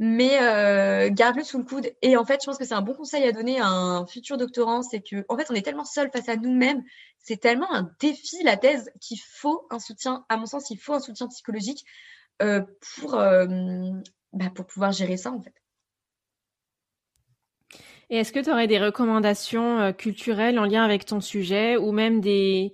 Mais 0.01 0.41
euh, 0.41 1.09
garde-le 1.11 1.43
sous 1.43 1.57
le 1.57 1.65
coude. 1.65 1.91
Et 2.01 2.15
en 2.15 2.23
fait, 2.23 2.39
je 2.41 2.45
pense 2.45 2.57
que 2.57 2.63
c'est 2.63 2.73
un 2.73 2.81
bon 2.81 2.93
conseil 2.93 3.25
à 3.25 3.33
donner 3.33 3.59
à 3.59 3.67
un 3.67 4.05
futur 4.05 4.37
doctorant. 4.37 4.81
C'est 4.81 5.01
que, 5.01 5.25
en 5.27 5.37
fait, 5.37 5.51
on 5.51 5.53
est 5.53 5.61
tellement 5.61 5.83
seul 5.83 6.09
face 6.09 6.29
à 6.29 6.37
nous-mêmes. 6.37 6.83
C'est 7.17 7.41
tellement 7.41 7.71
un 7.73 7.91
défi, 7.99 8.41
la 8.43 8.55
thèse, 8.55 8.91
qu'il 9.01 9.19
faut 9.19 9.67
un 9.69 9.79
soutien, 9.79 10.25
à 10.29 10.37
mon 10.37 10.45
sens, 10.45 10.69
il 10.69 10.77
faut 10.77 10.93
un 10.93 11.01
soutien 11.01 11.27
psychologique 11.27 11.83
euh, 12.41 12.61
pour, 12.95 13.15
euh, 13.15 13.45
bah, 14.31 14.49
pour 14.55 14.65
pouvoir 14.67 14.93
gérer 14.93 15.17
ça, 15.17 15.33
en 15.33 15.41
fait. 15.41 15.53
Et 18.09 18.17
est-ce 18.17 18.31
que 18.31 18.39
tu 18.39 18.49
aurais 18.49 18.67
des 18.67 18.79
recommandations 18.79 19.91
culturelles 19.93 20.57
en 20.59 20.65
lien 20.65 20.83
avec 20.83 21.05
ton 21.05 21.19
sujet 21.19 21.75
ou 21.75 21.91
même 21.91 22.21
des, 22.21 22.73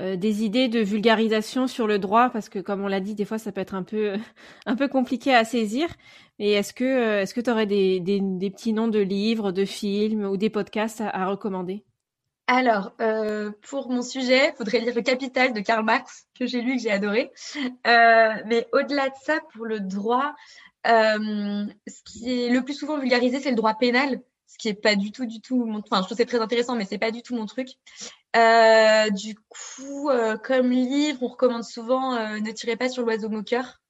des 0.00 0.42
idées 0.42 0.66
de 0.66 0.80
vulgarisation 0.80 1.68
sur 1.68 1.86
le 1.86 2.00
droit? 2.00 2.30
Parce 2.30 2.48
que 2.48 2.58
comme 2.58 2.82
on 2.82 2.88
l'a 2.88 2.98
dit 2.98 3.14
des 3.14 3.24
fois 3.24 3.38
ça 3.38 3.52
peut 3.52 3.60
être 3.60 3.76
un 3.76 3.84
peu 3.84 4.14
un 4.66 4.74
peu 4.74 4.88
compliqué 4.88 5.32
à 5.32 5.44
saisir 5.44 5.86
et 6.38 6.52
est-ce 6.52 6.74
que 6.74 6.84
euh, 6.84 7.42
tu 7.42 7.50
aurais 7.50 7.66
des, 7.66 8.00
petits 8.50 8.72
noms 8.72 8.88
de 8.88 8.98
livres 8.98 9.52
de 9.52 9.64
films 9.64 10.24
ou 10.24 10.36
des 10.36 10.50
podcasts 10.50 11.00
à, 11.00 11.26
recommander? 11.26 11.84
Alors, 12.46 12.92
euh, 13.00 13.52
pour 13.62 13.88
mon 13.88 14.02
sujet, 14.02 14.48
il 14.48 14.56
faudrait 14.56 14.80
lire 14.80 14.94
Le 14.94 15.02
Capital 15.02 15.54
de 15.54 15.60
Karl 15.60 15.84
Marx, 15.84 16.26
que 16.38 16.44
j'ai 16.44 16.60
lu 16.60 16.72
et 16.72 16.76
que 16.76 16.82
j'ai 16.82 16.90
adoré. 16.90 17.32
Euh, 17.86 18.34
mais 18.46 18.66
au-delà 18.72 19.08
de 19.08 19.14
ça, 19.22 19.40
pour 19.54 19.64
le 19.64 19.80
droit, 19.80 20.34
ce 20.84 22.02
qui 22.04 22.30
est 22.30 22.50
le 22.50 22.62
plus 22.62 22.74
souvent 22.74 22.98
vulgarisé, 22.98 23.40
c'est 23.40 23.50
le 23.50 23.56
droit 23.56 23.74
pénal 23.74 24.20
ce 24.46 24.58
qui 24.58 24.68
est 24.68 24.74
pas 24.74 24.94
du 24.94 25.10
tout, 25.10 25.26
du 25.26 25.40
tout 25.40 25.64
mon... 25.64 25.80
Enfin, 25.80 25.96
je 25.96 26.04
trouve 26.04 26.16
c'est 26.16 26.26
très 26.26 26.38
intéressant, 26.38 26.76
mais 26.76 26.84
c'est 26.84 26.98
pas 26.98 27.10
du 27.10 27.22
tout 27.22 27.34
mon 27.34 27.46
truc. 27.46 27.70
Du 29.12 29.34
coup, 29.48 30.10
comme 30.44 30.70
livre, 30.70 31.18
on 31.22 31.28
recommande 31.28 31.64
souvent 31.64 32.14
Ne 32.38 32.52
tirez 32.52 32.76
pas 32.76 32.88
sur 32.88 33.02
l'oiseau 33.02 33.28
moqueur. 33.28 33.80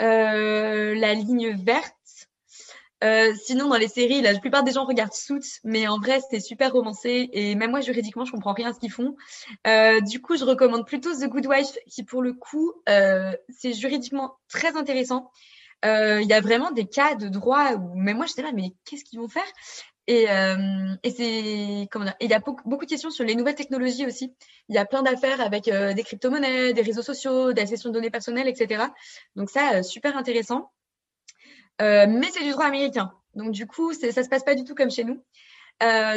La 0.00 1.14
ligne 1.14 1.56
verte. 1.56 1.94
sinon, 3.44 3.68
dans 3.68 3.76
les 3.76 3.88
séries, 3.88 4.22
la 4.22 4.38
plupart 4.38 4.64
des 4.64 4.72
gens 4.72 4.84
regardent 4.84 5.12
Suits, 5.12 5.60
mais 5.64 5.86
en 5.88 5.98
vrai, 5.98 6.20
c'est 6.30 6.40
super 6.40 6.72
romancé 6.72 7.28
et 7.32 7.54
même 7.54 7.70
moi, 7.70 7.80
juridiquement, 7.80 8.24
je 8.24 8.32
comprends 8.32 8.54
rien 8.54 8.70
à 8.70 8.72
ce 8.72 8.80
qu'ils 8.80 8.92
font. 8.92 9.16
du 10.02 10.20
coup, 10.20 10.36
je 10.36 10.44
recommande 10.44 10.86
plutôt 10.86 11.14
The 11.14 11.28
Good 11.28 11.46
Wife, 11.46 11.76
qui 11.88 12.04
pour 12.04 12.22
le 12.22 12.32
coup, 12.32 12.72
c'est 12.86 13.72
juridiquement 13.72 14.36
très 14.48 14.76
intéressant. 14.76 15.30
Euh, 15.84 16.22
il 16.22 16.28
y 16.28 16.32
a 16.32 16.40
vraiment 16.40 16.70
des 16.70 16.86
cas 16.86 17.14
de 17.14 17.28
droit 17.28 17.72
où 17.74 17.94
même 17.94 18.16
moi 18.16 18.26
j'étais 18.26 18.42
là, 18.42 18.52
mais 18.52 18.72
qu'est-ce 18.84 19.04
qu'ils 19.04 19.18
vont 19.18 19.28
faire? 19.28 19.44
Et, 20.06 20.30
euh, 20.30 20.94
et 21.02 21.10
c'est 21.10 21.88
comment 21.90 22.04
dire, 22.04 22.14
il 22.20 22.30
y 22.30 22.34
a 22.34 22.38
beaucoup, 22.38 22.84
de 22.84 22.88
questions 22.88 23.10
sur 23.10 23.24
les 23.24 23.34
nouvelles 23.34 23.54
technologies 23.54 24.06
aussi. 24.06 24.34
Il 24.68 24.74
y 24.74 24.78
a 24.78 24.84
plein 24.84 25.02
d'affaires 25.02 25.40
avec 25.40 25.68
euh, 25.68 25.94
des 25.94 26.02
crypto-monnaies, 26.02 26.74
des 26.74 26.82
réseaux 26.82 27.02
sociaux, 27.02 27.52
de 27.52 27.60
la 27.60 27.64
de 27.64 27.90
données 27.90 28.10
personnelles, 28.10 28.48
etc. 28.48 28.84
Donc 29.36 29.50
ça, 29.50 29.82
super 29.82 30.16
intéressant. 30.16 30.72
mais 31.80 32.30
c'est 32.32 32.44
du 32.44 32.50
droit 32.50 32.66
américain. 32.66 33.12
Donc 33.34 33.52
du 33.52 33.66
coup, 33.66 33.92
ça 33.94 34.12
se 34.12 34.28
passe 34.28 34.44
pas 34.44 34.54
du 34.54 34.64
tout 34.64 34.74
comme 34.74 34.90
chez 34.90 35.04
nous. 35.04 35.24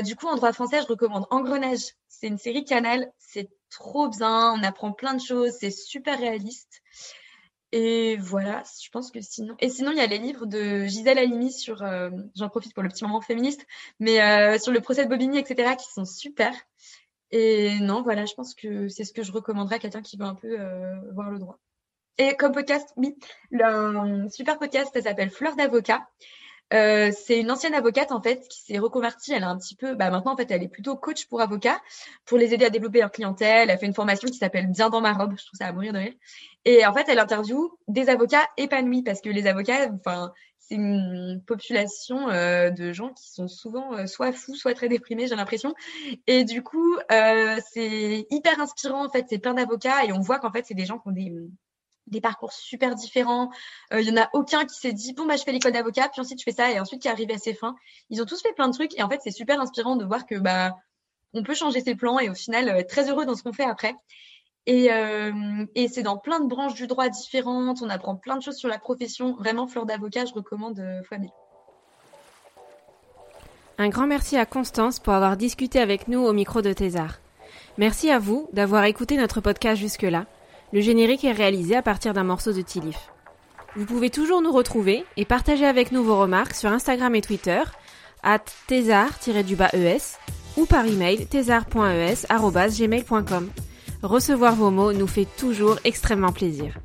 du 0.04 0.16
coup, 0.16 0.28
en 0.28 0.36
droit 0.36 0.52
français, 0.54 0.82
je 0.82 0.88
recommande 0.88 1.26
Engrenage. 1.30 1.94
C'est 2.08 2.28
une 2.28 2.38
série 2.38 2.66
Canal. 2.66 3.12
C'est 3.18 3.50
trop 3.70 4.10
bien. 4.10 4.54
On 4.54 4.64
apprend 4.64 4.92
plein 4.92 5.14
de 5.14 5.22
choses. 5.22 5.54
C'est 5.60 5.72
super 5.72 6.20
réaliste. 6.20 6.82
Et 7.74 8.16
voilà, 8.18 8.64
je 8.82 8.90
pense 8.90 9.12
que 9.12 9.20
sinon. 9.20 9.56
Et 9.60 9.70
sinon, 9.70 9.92
il 9.92 9.98
y 9.98 10.02
a 10.02 10.08
les 10.08 10.20
livres 10.20 10.46
de 10.46 10.86
Gisèle 10.86 11.18
Halimi 11.18 11.52
sur. 11.52 11.84
Euh, 11.84 12.10
j'en 12.36 12.50
profite 12.50 12.74
pour 12.74 12.84
le 12.84 12.90
petit 12.90 13.04
moment 13.04 13.20
féministe, 13.22 13.66
mais 14.00 14.22
euh, 14.22 14.58
sur 14.58 14.72
le 14.72 14.80
procès 14.80 15.04
de 15.04 15.10
Bobigny, 15.10 15.40
etc., 15.40 15.76
qui 15.78 15.92
sont 15.92 16.06
super. 16.06 16.54
Et 17.32 17.78
non, 17.80 18.04
voilà, 18.04 18.26
je 18.26 18.34
pense 18.36 18.56
que 18.56 18.88
c'est 18.88 19.04
ce 19.04 19.12
que 19.12 19.22
je 19.22 19.34
recommanderais 19.34 19.76
à 19.76 19.80
quelqu'un 19.80 20.02
qui 20.02 20.16
veut 20.18 20.26
un 20.26 20.36
peu 20.36 20.60
euh, 20.60 20.96
voir 21.14 21.30
le 21.30 21.40
droit. 21.40 21.60
Et 22.18 22.36
comme 22.36 22.54
podcast, 22.54 22.94
oui, 22.96 23.16
un 23.62 24.30
super 24.30 24.58
podcast, 24.58 24.92
ça 24.94 25.02
s'appelle 25.02 25.30
Fleur 25.30 25.56
d'avocat. 25.56 26.08
Euh, 26.74 27.12
c'est 27.12 27.40
une 27.40 27.50
ancienne 27.50 27.74
avocate 27.74 28.12
en 28.12 28.22
fait 28.22 28.48
qui 28.48 28.62
s'est 28.62 28.78
reconvertie. 28.78 29.34
Elle 29.34 29.44
a 29.44 29.50
un 29.50 29.58
petit 29.58 29.76
peu, 29.76 29.96
bah 29.96 30.10
maintenant 30.10 30.34
en 30.34 30.38
fait, 30.38 30.52
elle 30.52 30.64
est 30.64 30.68
plutôt 30.68 30.96
coach 30.96 31.26
pour 31.28 31.42
avocats 31.42 31.80
pour 32.26 32.38
les 32.38 32.54
aider 32.54 32.66
à 32.66 32.70
développer 32.70 33.00
leur 33.00 33.12
clientèle. 33.12 33.70
Elle 33.70 33.78
fait 33.78 33.86
une 33.86 33.94
formation 33.94 34.28
qui 34.28 34.38
s'appelle 34.38 34.68
Bien 34.68 34.90
dans 34.90 35.02
ma 35.02 35.14
robe. 35.14 35.34
Je 35.38 35.46
trouve 35.46 35.58
ça 35.58 35.68
à 35.68 35.72
mourir 35.72 35.94
de 35.94 36.00
rire. 36.00 36.14
Et 36.66 36.86
en 36.86 36.94
fait, 36.94 37.06
elle 37.08 37.20
interviewe 37.20 37.78
des 37.88 38.10
avocats 38.10 38.46
épanouis 38.58 39.04
parce 39.04 39.22
que 39.22 39.30
les 39.30 39.48
avocats, 39.48 39.90
enfin, 39.94 40.34
c'est 40.68 40.76
une 40.76 41.42
population 41.46 42.30
euh, 42.30 42.70
de 42.70 42.92
gens 42.92 43.14
qui 43.14 43.32
sont 43.32 43.48
souvent 43.48 43.94
euh, 43.94 44.06
soit 44.06 44.34
fous, 44.34 44.56
soit 44.56 44.74
très 44.74 44.90
déprimés, 44.90 45.28
j'ai 45.28 45.36
l'impression. 45.36 45.74
Et 46.28 46.44
du 46.44 46.64
coup, 46.64 46.98
euh, 47.12 47.58
c'est 47.72 48.28
hyper 48.30 48.60
inspirant 48.60 49.06
en 49.06 49.10
fait. 49.10 49.26
C'est 49.30 49.40
plein 49.40 49.54
d'avocats 49.54 50.04
et 50.06 50.12
on 50.12 50.20
voit 50.20 50.40
qu'en 50.40 50.52
fait, 50.52 50.66
c'est 50.66 50.74
des 50.74 50.86
gens 50.86 51.00
qui 51.00 51.08
ont 51.08 51.12
des 51.12 51.34
des 52.08 52.22
parcours 52.22 52.52
super 52.52 52.96
différents. 52.96 53.52
Il 53.92 53.98
euh, 53.98 54.02
y 54.02 54.12
en 54.12 54.18
a 54.18 54.30
aucun 54.34 54.66
qui 54.66 54.76
s'est 54.76 54.94
dit 54.94 55.14
bon 55.14 55.26
bah 55.26 55.36
je 55.36 55.44
fais 55.44 55.52
l'école 55.52 55.74
d'avocat 55.74 56.10
puis 56.10 56.22
ensuite 56.22 56.40
je 56.40 56.44
fais 56.44 56.52
ça 56.52 56.72
et 56.72 56.80
ensuite 56.80 57.02
qui 57.02 57.10
arrive 57.10 57.32
à 57.32 57.38
ses 57.38 57.54
fins. 57.54 57.76
Ils 58.10 58.22
ont 58.22 58.26
tous 58.26 58.42
fait 58.42 58.54
plein 58.54 58.68
de 58.68 58.74
trucs 58.74 58.98
et 58.98 59.04
en 59.04 59.10
fait 59.10 59.20
c'est 59.24 59.32
super 59.32 59.60
inspirant 59.60 59.96
de 59.96 60.06
voir 60.06 60.26
que 60.26 60.36
bah 60.36 60.76
on 61.34 61.44
peut 61.44 61.54
changer 61.54 61.82
ses 61.82 61.96
plans 61.96 62.20
et 62.20 62.30
au 62.30 62.34
final 62.34 62.70
être 62.70 62.90
très 62.90 63.10
heureux 63.10 63.26
dans 63.26 63.36
ce 63.36 63.44
qu'on 63.44 63.54
fait 63.54 63.66
après. 63.66 63.96
Et, 64.68 64.92
euh, 64.92 65.66
et 65.76 65.88
c'est 65.88 66.04
dans 66.04 66.18
plein 66.18 66.42
de 66.42 66.48
branches 66.48 66.74
du 66.74 66.88
droit 66.88 67.08
différentes. 67.08 67.82
On 67.82 67.90
apprend 67.90 68.18
plein 68.18 68.36
de 68.36 68.44
choses 68.44 68.58
sur 68.58 68.68
la 68.68 68.78
profession. 68.78 69.34
Vraiment, 69.34 69.66
fleur 69.66 69.86
d'avocat, 69.86 70.26
je 70.26 70.34
recommande 70.34 70.78
euh, 70.80 71.02
Un 73.78 73.88
grand 73.88 74.08
merci 74.08 74.36
à 74.36 74.46
Constance 74.46 75.00
pour 75.00 75.14
avoir 75.14 75.38
discuté 75.38 75.80
avec 75.80 76.10
nous 76.10 76.20
au 76.20 76.34
micro 76.34 76.62
de 76.62 76.74
Thésar. 76.74 77.20
Merci 77.78 78.12
à 78.12 78.20
vous 78.20 78.50
d'avoir 78.52 78.84
écouté 78.84 79.16
notre 79.16 79.40
podcast 79.40 79.80
jusque-là. 79.80 80.26
Le 80.74 80.82
générique 80.82 81.24
est 81.24 81.32
réalisé 81.32 81.76
à 81.76 81.82
partir 81.82 82.14
d'un 82.14 82.26
morceau 82.26 82.52
de 82.52 82.62
Tilif. 82.62 83.10
Vous 83.76 83.86
pouvez 83.86 84.10
toujours 84.10 84.42
nous 84.42 84.52
retrouver 84.52 85.06
et 85.16 85.24
partager 85.24 85.66
avec 85.66 85.92
nous 85.92 86.04
vos 86.04 86.20
remarques 86.20 86.56
sur 86.56 86.72
Instagram 86.72 87.14
et 87.16 87.22
Twitter, 87.22 87.62
at 88.24 88.42
thésar-es 88.68 90.18
ou 90.58 90.66
par 90.66 90.86
email 90.86 91.26
thésar.es.gmail.com. 91.28 93.50
Recevoir 94.04 94.56
vos 94.56 94.72
mots 94.72 94.92
nous 94.94 95.08
fait 95.08 95.28
toujours 95.38 95.78
extrêmement 95.84 96.32
plaisir. 96.32 96.78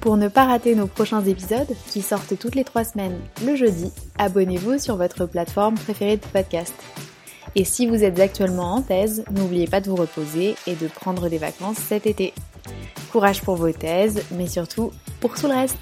Pour 0.00 0.16
ne 0.16 0.28
pas 0.28 0.44
rater 0.44 0.74
nos 0.74 0.86
prochains 0.86 1.24
épisodes, 1.24 1.74
qui 1.90 2.00
sortent 2.02 2.38
toutes 2.38 2.54
les 2.54 2.64
trois 2.64 2.84
semaines 2.84 3.18
le 3.44 3.56
jeudi, 3.56 3.90
abonnez-vous 4.18 4.78
sur 4.78 4.96
votre 4.96 5.26
plateforme 5.26 5.76
préférée 5.76 6.18
de 6.18 6.26
podcast. 6.26 6.74
Et 7.58 7.64
si 7.64 7.86
vous 7.86 8.04
êtes 8.04 8.20
actuellement 8.20 8.74
en 8.74 8.82
thèse, 8.82 9.24
n'oubliez 9.30 9.66
pas 9.66 9.80
de 9.80 9.88
vous 9.88 9.96
reposer 9.96 10.56
et 10.66 10.74
de 10.74 10.88
prendre 10.88 11.30
des 11.30 11.38
vacances 11.38 11.78
cet 11.78 12.06
été. 12.06 12.34
Courage 13.10 13.40
pour 13.40 13.56
vos 13.56 13.72
thèses, 13.72 14.22
mais 14.32 14.46
surtout 14.46 14.92
pour 15.20 15.34
tout 15.34 15.46
le 15.46 15.54
reste. 15.54 15.78